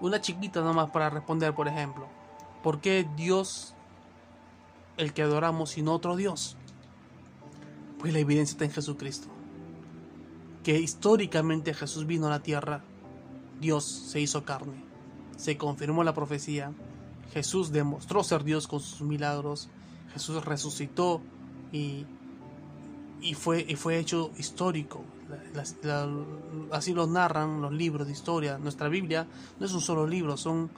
Una 0.02 0.20
chiquita 0.20 0.62
nomás 0.62 0.90
para 0.90 1.12
responder, 1.12 1.54
por 1.54 1.68
ejemplo, 1.68 2.08
¿por 2.64 2.82
qué 2.82 3.08
Dios 3.16 3.76
el 4.98 5.14
que 5.14 5.22
adoramos 5.22 5.78
y 5.78 5.84
no 5.84 5.94
otro 5.94 6.16
Dios? 6.16 6.58
Pues 8.00 8.14
la 8.14 8.20
evidencia 8.20 8.54
está 8.54 8.66
en 8.66 8.72
Jesucristo. 8.72 9.28
Que 10.64 10.80
históricamente 10.80 11.76
Jesús 11.76 12.08
vino 12.08 12.26
a 12.26 12.32
la 12.32 12.40
tierra, 12.40 12.82
Dios 13.60 13.86
se 13.86 14.20
hizo 14.20 14.44
carne, 14.44 14.84
se 15.38 15.56
confirmó 15.56 16.04
la 16.04 16.16
profecía, 16.16 16.74
Jesús 17.34 17.72
demostró 17.72 18.24
ser 18.24 18.44
Dios 18.44 18.68
con 18.68 18.80
sus 18.80 19.02
milagros, 19.02 19.70
Jesús 20.14 20.44
resucitó 20.44 21.22
y, 21.72 22.06
y, 23.22 23.34
fue, 23.36 23.66
y 23.68 23.76
fue 23.76 24.00
hecho 24.00 24.32
histórico. 24.38 25.04
así 26.72 26.94
lo 26.94 27.08
narran 27.08 27.62
los 27.62 27.72
libros 27.72 28.08
de 28.08 28.14
historia. 28.14 28.58
Nuestra 28.58 28.88
Biblia 28.90 29.28
no 29.60 29.66
es 29.66 29.74
un 29.74 29.82
solo 29.82 30.08
libro, 30.08 30.38
son 30.38 30.70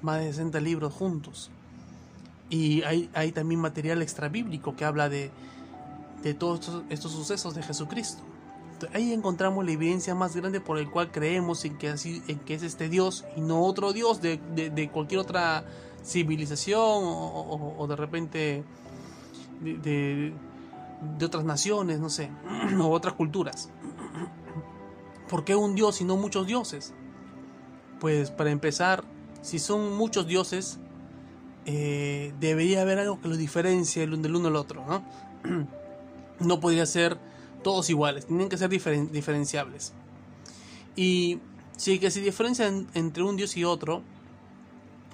más 0.00 0.20
de 0.20 0.26
60 0.26 0.60
libros 0.60 0.92
juntos. 0.92 1.50
Y 2.50 2.82
hay, 2.82 3.08
hay 3.14 3.32
también 3.32 3.60
material 3.60 4.02
extrabíblico 4.02 4.74
que 4.76 4.84
habla 4.84 5.08
de, 5.08 5.30
de 6.22 6.34
todos 6.34 6.60
estos, 6.60 6.82
estos 6.90 7.12
sucesos 7.12 7.54
de 7.54 7.62
Jesucristo 7.62 8.22
ahí 8.92 9.12
encontramos 9.12 9.64
la 9.64 9.72
evidencia 9.72 10.14
más 10.14 10.36
grande 10.36 10.60
por 10.60 10.78
el 10.78 10.90
cual 10.90 11.10
creemos 11.10 11.64
en 11.64 11.76
que, 11.78 11.88
así, 11.88 12.22
es 12.46 12.62
este 12.62 12.88
Dios 12.88 13.24
y 13.36 13.40
no 13.40 13.62
otro 13.62 13.92
Dios 13.92 14.20
de, 14.20 14.90
cualquier 14.92 15.20
otra 15.20 15.64
civilización 16.04 16.78
o, 16.78 17.86
de 17.88 17.96
repente 17.96 18.64
de, 19.60 20.32
otras 21.24 21.44
naciones, 21.44 22.00
no 22.00 22.10
sé, 22.10 22.30
o 22.80 22.88
otras 22.88 23.14
culturas. 23.14 23.70
¿Por 25.28 25.44
qué 25.44 25.54
un 25.54 25.74
Dios 25.74 26.00
y 26.00 26.04
no 26.04 26.16
muchos 26.16 26.46
dioses? 26.46 26.92
Pues 28.00 28.30
para 28.30 28.50
empezar, 28.50 29.04
si 29.40 29.58
son 29.58 29.96
muchos 29.96 30.26
dioses, 30.26 30.78
eh, 31.64 32.34
debería 32.40 32.82
haber 32.82 32.98
algo 32.98 33.20
que 33.20 33.28
los 33.28 33.38
diferencie 33.38 34.06
del 34.06 34.36
uno 34.36 34.48
al 34.48 34.56
otro, 34.56 34.84
¿no? 34.86 35.04
no 36.40 36.60
podría 36.60 36.86
ser 36.86 37.18
todos 37.62 37.88
iguales, 37.90 38.26
tienen 38.26 38.48
que 38.48 38.58
ser 38.58 38.68
diferenciables. 38.68 39.92
Y 40.96 41.40
si 41.76 41.98
que 41.98 42.10
se 42.10 42.20
diferencian 42.20 42.86
entre 42.94 43.22
un 43.22 43.36
dios 43.36 43.56
y 43.56 43.64
otro, 43.64 44.02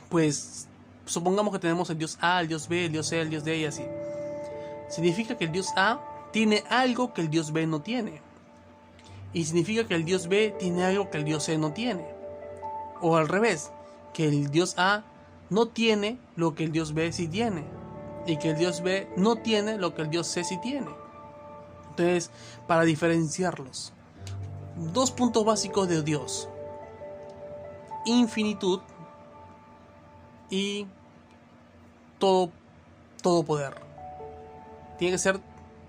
pues 0.09 0.67
supongamos 1.07 1.53
que 1.53 1.59
tenemos 1.59 1.89
el 1.91 1.99
dios 1.99 2.19
A, 2.21 2.41
el 2.41 2.49
dios 2.49 2.69
B, 2.69 2.87
el 2.87 2.93
dios 2.93 3.09
C, 3.09 3.21
el 3.21 3.31
dios 3.31 3.45
D 3.45 3.57
y 3.59 3.65
así. 3.65 3.85
Significa 4.89 5.37
que 5.37 5.45
el 5.45 5.53
dios 5.53 5.69
A 5.77 6.01
tiene 6.33 6.65
algo 6.69 7.13
que 7.15 7.21
el 7.21 7.31
dios 7.31 7.53
B 7.53 7.67
no 7.67 7.81
tiene. 7.81 8.21
Y 9.33 9.45
significa 9.45 9.87
que 9.87 9.95
el 9.95 10.05
dios 10.05 10.29
B 10.29 10.55
tiene 10.59 10.85
algo 10.85 11.11
que 11.11 11.19
el 11.19 11.25
dios 11.25 11.45
C 11.45 11.59
no 11.59 11.73
tiene. 11.73 12.05
O 13.01 13.17
al 13.17 13.29
revés, 13.29 13.71
que 14.13 14.27
el 14.27 14.51
dios 14.51 14.75
A 14.79 15.05
no 15.51 15.69
tiene 15.69 16.19
lo 16.37 16.55
que 16.55 16.65
el 16.65 16.73
dios 16.73 16.95
B 16.95 17.13
sí 17.13 17.29
tiene. 17.29 17.65
Y 18.27 18.39
que 18.39 18.51
el 18.51 18.59
dios 18.59 18.83
B 18.83 19.09
no 19.17 19.37
tiene 19.37 19.79
lo 19.79 19.95
que 19.95 20.03
el 20.03 20.11
dios 20.11 20.27
C 20.27 20.45
sí 20.45 20.59
tiene. 20.63 20.89
Para 22.67 22.83
diferenciarlos, 22.83 23.93
dos 24.93 25.11
puntos 25.11 25.45
básicos 25.45 25.89
de 25.89 26.03
Dios. 26.03 26.49
Infinitud 28.05 28.81
y 30.51 30.87
todo, 32.19 32.51
todo 33.23 33.43
poder. 33.43 33.75
Tiene 34.99 35.13
que 35.13 35.19
ser 35.19 35.41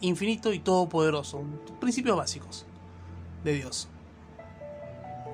infinito 0.01 0.53
y 0.53 0.59
todopoderoso. 0.59 1.43
Principios 1.79 2.17
básicos 2.17 2.65
de 3.43 3.53
Dios. 3.53 3.87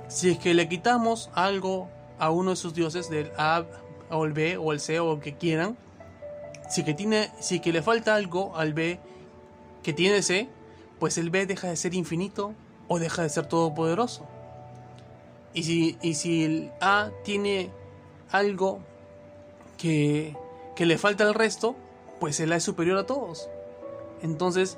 Si 0.07 0.31
es 0.31 0.37
que 0.37 0.53
le 0.53 0.67
quitamos 0.69 1.29
algo 1.33 1.89
a 2.19 2.29
uno 2.29 2.51
de 2.51 2.55
sus 2.55 2.73
dioses, 2.73 3.09
del 3.09 3.31
A 3.37 3.65
o 4.09 4.25
el 4.25 4.33
B 4.33 4.57
o 4.57 4.71
el 4.71 4.79
C 4.79 4.99
o 4.99 5.13
el 5.13 5.19
que 5.19 5.35
quieran, 5.35 5.77
si 6.69 6.83
que, 6.83 6.93
tiene, 6.93 7.31
si 7.39 7.59
que 7.59 7.71
le 7.71 7.81
falta 7.81 8.15
algo 8.15 8.55
al 8.55 8.73
B 8.73 8.99
que 9.83 9.93
tiene 9.93 10.21
C, 10.21 10.49
pues 10.99 11.17
el 11.17 11.29
B 11.29 11.45
deja 11.45 11.67
de 11.67 11.75
ser 11.75 11.93
infinito 11.93 12.53
o 12.87 12.99
deja 12.99 13.23
de 13.23 13.29
ser 13.29 13.47
todopoderoso. 13.47 14.25
Y 15.53 15.63
si, 15.63 15.97
y 16.01 16.15
si 16.15 16.43
el 16.43 16.71
A 16.81 17.11
tiene 17.23 17.69
algo 18.31 18.79
que, 19.77 20.35
que 20.75 20.85
le 20.85 20.97
falta 20.97 21.23
al 21.25 21.33
resto, 21.33 21.75
pues 22.19 22.39
el 22.39 22.51
A 22.51 22.57
es 22.57 22.63
superior 22.63 22.97
a 22.97 23.05
todos. 23.05 23.49
Entonces, 24.21 24.77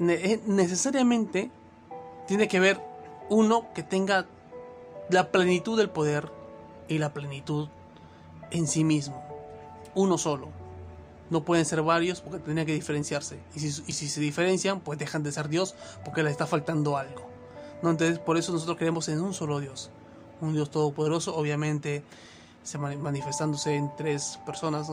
eh, 0.00 0.40
necesariamente 0.46 1.50
tiene 2.26 2.48
que 2.48 2.58
haber 2.58 2.80
uno 3.28 3.66
que 3.74 3.82
tenga 3.82 4.26
la 5.10 5.30
plenitud 5.30 5.76
del 5.76 5.90
poder 5.90 6.30
y 6.88 6.98
la 6.98 7.12
plenitud 7.12 7.68
en 8.50 8.66
sí 8.66 8.84
mismo. 8.84 9.22
Uno 9.94 10.18
solo 10.18 10.65
no 11.30 11.44
pueden 11.44 11.64
ser 11.64 11.82
varios 11.82 12.20
porque 12.20 12.38
tendrían 12.38 12.66
que 12.66 12.74
diferenciarse. 12.74 13.38
Y 13.54 13.60
si, 13.60 14.08
se 14.08 14.20
diferencian, 14.20 14.80
pues 14.80 14.98
dejan 14.98 15.22
de 15.22 15.32
ser 15.32 15.48
Dios 15.48 15.74
porque 16.04 16.22
les 16.22 16.32
está 16.32 16.46
faltando 16.46 16.96
algo. 16.96 17.26
¿no? 17.82 17.90
Entonces, 17.90 18.18
por 18.18 18.36
eso 18.36 18.52
nosotros 18.52 18.76
creemos 18.78 19.08
en 19.08 19.20
un 19.20 19.34
solo 19.34 19.60
Dios. 19.60 19.90
Un 20.40 20.52
Dios 20.52 20.70
todopoderoso, 20.70 21.36
obviamente 21.36 22.04
se 22.62 22.78
manifestándose 22.78 23.74
en 23.74 23.90
tres 23.96 24.38
personas. 24.44 24.90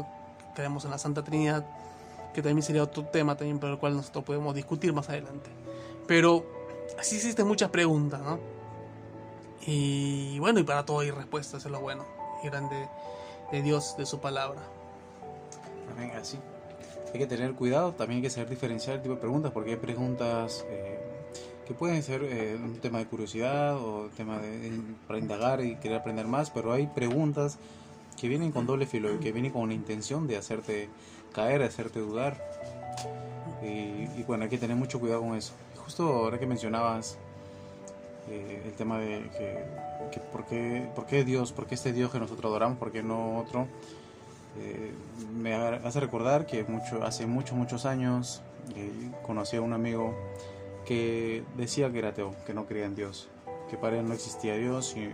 Creemos 0.55 0.85
en 0.85 0.91
la 0.91 0.97
Santa 0.97 1.23
Trinidad, 1.23 1.65
que 2.33 2.41
también 2.41 2.63
sería 2.63 2.83
otro 2.83 3.05
tema 3.05 3.35
también 3.35 3.59
por 3.59 3.69
el 3.69 3.77
cual 3.77 3.95
nosotros 3.95 4.23
podemos 4.23 4.55
discutir 4.55 4.93
más 4.93 5.09
adelante. 5.09 5.49
Pero 6.07 6.45
así 6.99 7.15
existen 7.15 7.47
muchas 7.47 7.69
preguntas, 7.69 8.21
¿no? 8.21 8.39
Y 9.65 10.37
bueno, 10.39 10.59
y 10.59 10.63
para 10.63 10.85
todo 10.85 10.99
hay 10.99 11.11
respuestas, 11.11 11.65
es 11.65 11.71
lo 11.71 11.79
bueno 11.79 12.05
y 12.43 12.47
grande 12.47 12.89
de 13.51 13.61
Dios, 13.61 13.95
de 13.97 14.05
su 14.05 14.19
palabra 14.19 14.61
también 15.93 16.15
así. 16.17 16.37
Hay 17.13 17.19
que 17.19 17.27
tener 17.27 17.53
cuidado, 17.53 17.93
también 17.93 18.17
hay 18.17 18.23
que 18.23 18.29
saber 18.29 18.49
diferenciar 18.49 18.95
el 18.95 19.01
tipo 19.01 19.15
de 19.15 19.21
preguntas, 19.21 19.51
porque 19.51 19.71
hay 19.71 19.77
preguntas 19.77 20.65
eh, 20.67 20.99
que 21.65 21.73
pueden 21.73 22.01
ser 22.01 22.23
eh, 22.23 22.55
un 22.55 22.79
tema 22.79 22.97
de 22.99 23.05
curiosidad 23.05 23.77
o 23.77 24.09
tema 24.17 24.39
de, 24.39 24.71
para 25.07 25.19
indagar 25.19 25.63
y 25.63 25.75
querer 25.75 25.99
aprender 25.99 26.25
más, 26.25 26.49
pero 26.49 26.73
hay 26.73 26.87
preguntas 26.87 27.59
que 28.19 28.27
vienen 28.27 28.51
con 28.51 28.65
doble 28.65 28.85
filo 28.85 29.13
y 29.13 29.19
que 29.19 29.31
vienen 29.31 29.51
con 29.51 29.67
la 29.67 29.75
intención 29.75 30.27
de 30.27 30.37
hacerte 30.37 30.89
caer, 31.33 31.59
de 31.59 31.65
hacerte 31.65 31.99
dudar. 31.99 32.41
Y, 33.61 34.23
bueno, 34.23 34.43
hay 34.43 34.49
que 34.49 34.57
tener 34.57 34.75
mucho 34.75 34.99
cuidado 34.99 35.21
con 35.21 35.35
eso. 35.35 35.53
Justo 35.77 36.07
ahora 36.07 36.37
que 36.37 36.45
mencionabas 36.45 37.17
eh, 38.29 38.61
el 38.65 38.73
tema 38.73 38.99
de 38.99 39.29
que, 40.11 40.19
por, 40.19 40.45
qué, 40.45 40.89
por 40.95 41.05
qué 41.05 41.23
Dios, 41.23 41.53
por 41.53 41.65
qué 41.65 41.75
este 41.75 41.93
Dios 41.93 42.11
que 42.11 42.19
nosotros 42.19 42.49
adoramos, 42.49 42.77
por 42.77 42.91
qué 42.91 43.03
no 43.03 43.39
otro, 43.39 43.67
eh, 44.59 44.93
me 45.35 45.53
hace 45.55 45.99
recordar 45.99 46.45
que 46.45 46.63
mucho, 46.63 47.03
hace 47.03 47.25
muchos, 47.25 47.57
muchos 47.57 47.85
años 47.85 48.41
eh, 48.75 49.11
conocí 49.25 49.57
a 49.57 49.61
un 49.61 49.73
amigo 49.73 50.15
que 50.85 51.43
decía 51.57 51.91
que 51.91 51.99
era 51.99 52.09
ateo, 52.09 52.35
que 52.45 52.53
no 52.53 52.65
creía 52.65 52.85
en 52.85 52.95
Dios, 52.95 53.29
que 53.69 53.77
para 53.77 53.99
él 53.99 54.07
no 54.07 54.13
existía 54.13 54.55
Dios 54.55 54.95
y 54.97 55.09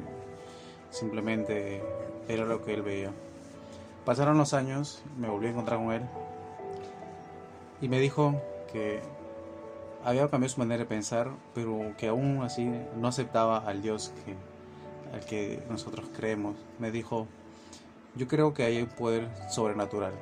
simplemente 0.90 1.82
era 2.28 2.46
lo 2.46 2.64
que 2.64 2.74
él 2.74 2.82
veía. 2.82 3.12
Pasaron 4.06 4.38
los 4.38 4.54
años, 4.54 5.02
me 5.18 5.30
volví 5.30 5.48
a 5.48 5.50
encontrar 5.52 5.80
con 5.80 5.94
él 5.94 6.02
y 7.82 7.88
me 7.88 8.00
dijo 8.00 8.42
que 8.72 9.02
había 10.04 10.28
cambiado 10.30 10.54
su 10.54 10.60
manera 10.60 10.80
de 10.80 10.86
pensar, 10.86 11.30
pero 11.54 11.94
que 11.98 12.08
aún 12.08 12.42
así 12.44 12.70
no 12.98 13.08
aceptaba 13.08 13.58
al 13.60 13.82
Dios 13.82 14.14
que, 14.26 15.16
al 15.16 15.26
que 15.26 15.62
nosotros 15.70 16.10
creemos. 16.16 16.56
Me 16.80 16.92
dijo, 16.92 17.28
yo 18.16 18.28
creo 18.28 18.54
que 18.54 18.64
hay 18.64 18.82
un 18.82 18.88
poder 18.88 19.28
sobrenatural. 19.50 20.14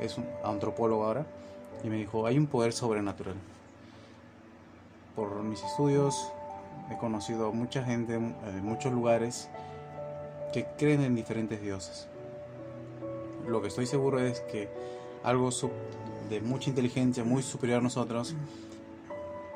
Es 0.00 0.18
un 0.18 0.26
antropólogo 0.44 1.04
ahora 1.04 1.26
y 1.82 1.88
me 1.88 1.96
dijo, 1.96 2.26
hay 2.26 2.38
un 2.38 2.46
poder 2.46 2.72
sobrenatural. 2.72 3.34
Por 5.14 5.42
mis 5.42 5.62
estudios 5.62 6.30
he 6.90 6.96
conocido 6.96 7.48
a 7.48 7.52
mucha 7.52 7.84
gente 7.84 8.14
de 8.14 8.60
muchos 8.60 8.92
lugares 8.92 9.48
que 10.52 10.66
creen 10.78 11.02
en 11.02 11.14
diferentes 11.14 11.60
dioses. 11.60 12.08
Lo 13.46 13.60
que 13.60 13.68
estoy 13.68 13.86
seguro 13.86 14.20
es 14.20 14.40
que 14.40 14.68
algo 15.22 15.50
de 16.28 16.40
mucha 16.40 16.70
inteligencia, 16.70 17.24
muy 17.24 17.42
superior 17.42 17.78
a 17.78 17.82
nosotros, 17.82 18.34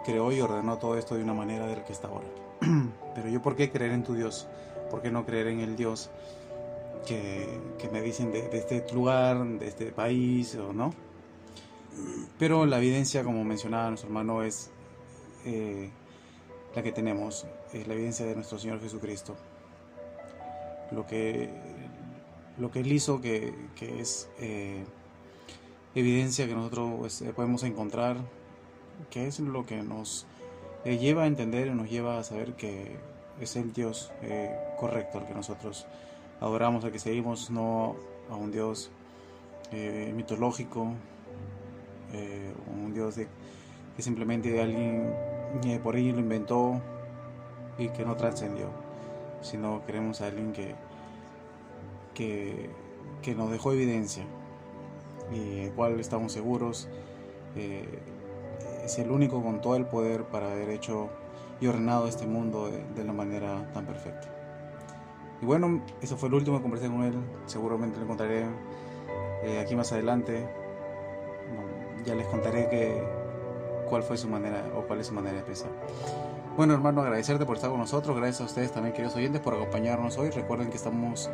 creó 0.05 0.33
y 0.33 0.41
ordenó 0.41 0.79
todo 0.79 0.97
esto 0.97 1.15
de 1.15 1.23
una 1.23 1.35
manera 1.35 1.67
de 1.67 1.77
la 1.77 1.85
que 1.85 1.93
está 1.93 2.09
ahora. 2.09 2.27
Pero 3.15 3.29
yo, 3.29 3.43
¿por 3.43 3.57
qué 3.57 3.71
creer 3.71 3.93
en 3.93 4.05
tu 4.05 4.15
Dios? 4.15 4.47
¿Por 4.91 5.03
qué 5.03 5.11
no 5.11 5.25
creer 5.25 5.49
en 5.49 5.61
el 5.61 5.77
Dios 5.77 6.11
que, 7.07 7.61
me 7.93 8.03
dicen 8.03 8.33
de, 8.33 8.49
este 8.53 8.85
lugar, 8.93 9.45
de 9.45 9.67
este 9.67 9.87
país 9.93 10.55
o 10.57 10.73
no? 10.73 10.93
Pero 12.39 12.67
la 12.67 12.79
evidencia, 12.79 13.25
como 13.25 13.45
mencionaba 13.45 13.89
nuestro 13.89 14.09
hermano, 14.09 14.43
es 14.43 14.71
eh, 15.45 15.91
la 16.75 16.83
que 16.83 16.93
tenemos, 16.93 17.47
es 17.73 17.87
la 17.89 17.95
evidencia 17.95 18.27
de 18.27 18.35
nuestro 18.35 18.59
Señor 18.59 18.81
Jesucristo. 18.81 19.37
Lo 20.91 21.07
que, 21.07 21.51
lo 22.59 22.71
que 22.71 22.81
Él 22.81 22.93
hizo, 22.93 23.21
que, 23.21 23.53
es 23.81 24.29
eh, 24.39 24.85
evidencia 25.95 26.47
que 26.47 26.55
nosotros 26.55 26.95
pues, 26.99 27.25
podemos 27.35 27.63
encontrar, 27.65 28.17
que 29.11 29.27
es 29.27 29.41
lo 29.41 29.67
que 29.67 29.83
nos 29.83 30.27
eh, 30.85 30.99
lleva 30.99 31.25
a 31.25 31.27
entender 31.27 31.69
y 31.69 31.71
nos 31.71 31.91
lleva 31.91 32.19
a 32.19 32.25
saber 32.25 32.55
que 32.55 32.97
es 33.41 33.57
el 33.57 33.73
Dios 33.73 34.13
eh, 34.23 34.57
correcto 34.79 35.19
al 35.19 35.27
que 35.27 35.35
nosotros 35.35 35.87
adoramos, 36.41 36.85
al 36.85 36.93
que 36.93 36.99
seguimos, 36.99 37.51
no 37.51 37.97
a 38.31 38.37
un 38.37 38.51
Dios 38.51 38.91
eh, 39.73 40.13
mitológico, 40.15 40.93
un 42.83 42.95
Dios 42.95 43.17
que 43.17 44.03
simplemente 44.03 44.61
alguien 44.63 45.13
por 45.83 45.95
ahí 45.95 46.11
lo 46.11 46.21
inventó 46.21 46.81
y 47.77 47.89
que 47.91 48.05
no 48.05 48.17
trascendió, 48.17 48.69
sino 49.43 49.85
queremos 49.85 50.23
a 50.23 50.27
alguien 50.29 50.53
que, 50.55 50.75
que 52.15 53.35
nos 53.35 53.51
dejó 53.51 53.73
evidencia 53.73 54.25
y 55.33 55.61
el 55.61 55.73
cual 55.73 56.01
estamos 56.01 56.33
seguros 56.33 56.89
es 58.89 58.99
el 58.99 59.11
único 59.11 59.43
con 59.43 59.61
todo 59.61 59.77
el 59.77 59.85
poder 59.85 60.25
para 60.25 60.51
haber 60.51 60.71
hecho 60.71 61.11
y 61.61 61.67
ordenado 61.67 62.09
este 62.09 62.27
mundo 62.27 62.71
de, 62.71 63.05
la 63.05 63.13
manera 63.13 63.71
tan 63.75 63.85
perfecta. 63.85 64.38
Y 65.41 65.47
bueno, 65.47 65.83
eso 66.01 66.17
fue 66.17 66.29
el 66.29 66.35
último 66.35 66.57
que 66.57 66.63
conversé 66.63 66.89
con 66.89 67.03
él. 67.03 67.15
Seguramente 67.47 67.99
lo 67.99 68.05
encontraré 68.05 68.47
eh, 69.43 69.61
aquí 69.61 69.77
más 69.77 69.93
adelante. 69.93 70.49
ya 72.05 72.15
les 72.15 72.27
contaré 72.27 72.69
que, 72.69 73.03
cuál 73.89 74.03
fue 74.03 74.17
su 74.17 74.29
manera 74.29 74.65
o 74.77 74.83
cuál 74.83 75.01
es 75.01 75.07
su 75.09 75.15
manera 75.15 75.37
de 75.37 75.43
pensar. 75.43 75.71
Bueno, 76.57 76.75
hermano, 76.75 77.03
agradecerte 77.03 77.47
por 77.47 77.57
estar 77.57 77.71
con 77.71 77.81
nosotros. 77.81 78.17
Gracias 78.17 78.41
a 78.41 78.45
ustedes 78.45 78.73
también, 78.73 78.93
queridos 78.93 79.17
oyentes, 79.17 79.41
por 79.41 79.55
acompañarnos 79.55 80.19
hoy. 80.19 80.31
Recuerden 80.31 80.71
que 80.71 80.77
estamos 80.77 81.31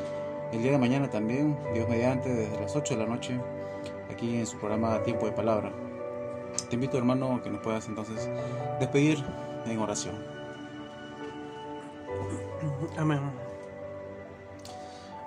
el 0.53 0.63
día 0.63 0.73
de 0.73 0.79
mañana 0.79 1.09
también, 1.11 1.59
Dios 1.73 1.89
mediante, 1.89 2.29
desde 2.29 2.61
las 2.61 2.77
8 2.77 2.95
de 2.95 3.01
la 3.01 3.07
noche, 3.07 3.41
aquí 4.11 4.37
en 4.37 4.47
su 4.47 4.59
programa 4.59 5.03
Tiempo 5.03 5.27
de 5.27 5.33
Palabra. 5.33 5.73
Te 6.69 6.77
invito, 6.77 6.97
hermano, 6.99 7.41
que 7.43 7.51
nos 7.51 7.61
puedas 7.61 7.89
entonces 7.89 8.29
despedir 8.79 9.25
en 9.67 9.79
oración. 9.79 10.23
Amén. 12.97 13.21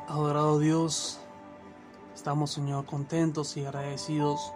Adorado 0.07 0.57
Dios, 0.57 1.19
estamos, 2.15 2.51
Señor, 2.51 2.85
contentos 2.85 3.57
y 3.57 3.65
agradecidos 3.65 4.53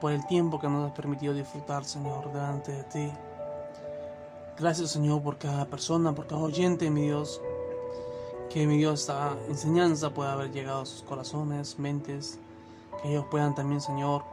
por 0.00 0.10
el 0.10 0.26
tiempo 0.26 0.58
que 0.58 0.68
nos 0.68 0.88
has 0.88 0.96
permitido 0.96 1.34
disfrutar, 1.34 1.84
Señor, 1.84 2.32
delante 2.32 2.72
de 2.72 2.84
ti. 2.84 3.12
Gracias, 4.58 4.92
Señor, 4.92 5.22
por 5.22 5.36
cada 5.36 5.66
persona, 5.66 6.14
por 6.14 6.26
cada 6.26 6.40
oyente, 6.40 6.88
mi 6.88 7.02
Dios, 7.02 7.42
que 8.48 8.66
mi 8.66 8.78
Dios, 8.78 9.00
esta 9.00 9.36
enseñanza 9.48 10.14
pueda 10.14 10.32
haber 10.32 10.50
llegado 10.50 10.80
a 10.80 10.86
sus 10.86 11.02
corazones, 11.02 11.78
mentes, 11.78 12.38
que 13.02 13.10
ellos 13.10 13.26
puedan 13.30 13.54
también, 13.54 13.82
Señor, 13.82 14.24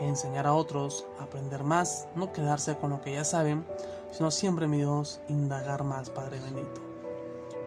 enseñar 0.00 0.48
a 0.48 0.54
otros, 0.54 1.06
aprender 1.20 1.62
más, 1.62 2.08
no 2.16 2.32
quedarse 2.32 2.76
con 2.78 2.90
lo 2.90 3.00
que 3.00 3.12
ya 3.12 3.22
saben, 3.22 3.64
sino 4.10 4.32
siempre, 4.32 4.66
mi 4.66 4.78
Dios, 4.78 5.20
indagar 5.28 5.84
más, 5.84 6.10
Padre 6.10 6.40
bendito. 6.40 6.80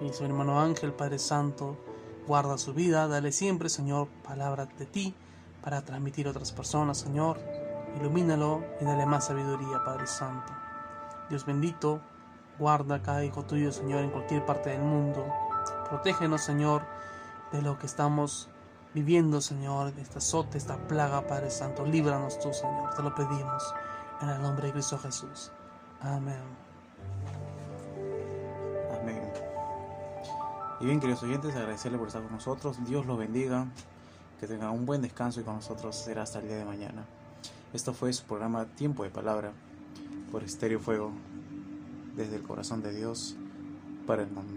Y 0.01 0.11
su 0.11 0.25
hermano 0.25 0.59
Ángel, 0.59 0.91
Padre 0.91 1.19
Santo, 1.19 1.77
guarda 2.27 2.57
su 2.57 2.73
vida, 2.73 3.07
dale 3.07 3.31
siempre, 3.31 3.69
Señor, 3.69 4.09
palabra 4.23 4.65
de 4.65 4.85
ti 4.85 5.15
para 5.63 5.81
transmitir 5.81 6.27
a 6.27 6.31
otras 6.31 6.51
personas, 6.51 6.97
Señor. 6.97 7.39
Ilumínalo 7.99 8.63
y 8.81 8.85
dale 8.85 9.05
más 9.05 9.27
sabiduría, 9.27 9.83
Padre 9.85 10.07
Santo. 10.07 10.51
Dios 11.29 11.45
bendito, 11.45 12.01
guarda 12.59 13.01
cada 13.01 13.23
hijo 13.23 13.43
tuyo, 13.43 13.71
Señor, 13.71 14.03
en 14.03 14.11
cualquier 14.11 14.45
parte 14.45 14.71
del 14.71 14.81
mundo. 14.81 15.25
Protégenos, 15.89 16.41
Señor, 16.41 16.83
de 17.51 17.61
lo 17.61 17.79
que 17.79 17.85
estamos 17.85 18.49
viviendo, 18.93 19.41
Señor, 19.41 19.93
esta 19.97 20.19
sota, 20.19 20.57
esta 20.57 20.77
plaga, 20.87 21.25
Padre 21.27 21.49
Santo. 21.49 21.85
Líbranos 21.85 22.39
tú, 22.39 22.53
Señor. 22.53 22.93
Te 22.95 23.03
lo 23.03 23.15
pedimos 23.15 23.73
en 24.21 24.29
el 24.29 24.41
nombre 24.41 24.67
de 24.67 24.73
Cristo 24.73 24.97
Jesús. 24.99 25.51
Amén. 26.01 26.66
Y 30.79 30.85
bien, 30.85 30.99
queridos 30.99 31.23
oyentes, 31.23 31.55
agradecerle 31.55 31.97
por 31.97 32.07
estar 32.07 32.21
con 32.21 32.31
nosotros. 32.31 32.77
Dios 32.85 33.05
los 33.07 33.17
bendiga. 33.17 33.65
Que 34.39 34.45
tengan 34.45 34.69
un 34.69 34.85
buen 34.85 35.01
descanso 35.01 35.41
y 35.41 35.43
con 35.43 35.55
nosotros 35.55 35.95
será 35.95 36.21
hasta 36.21 36.37
el 36.37 36.47
día 36.47 36.57
de 36.57 36.65
mañana. 36.65 37.03
Esto 37.73 37.93
fue 37.93 38.13
su 38.13 38.23
programa 38.25 38.65
Tiempo 38.65 39.03
de 39.03 39.09
Palabra 39.09 39.51
por 40.31 40.43
Estéreo 40.43 40.79
Fuego, 40.79 41.11
desde 42.15 42.35
el 42.35 42.43
corazón 42.43 42.83
de 42.83 42.93
Dios 42.93 43.35
para 44.05 44.21
el 44.21 44.29
mundo. 44.29 44.56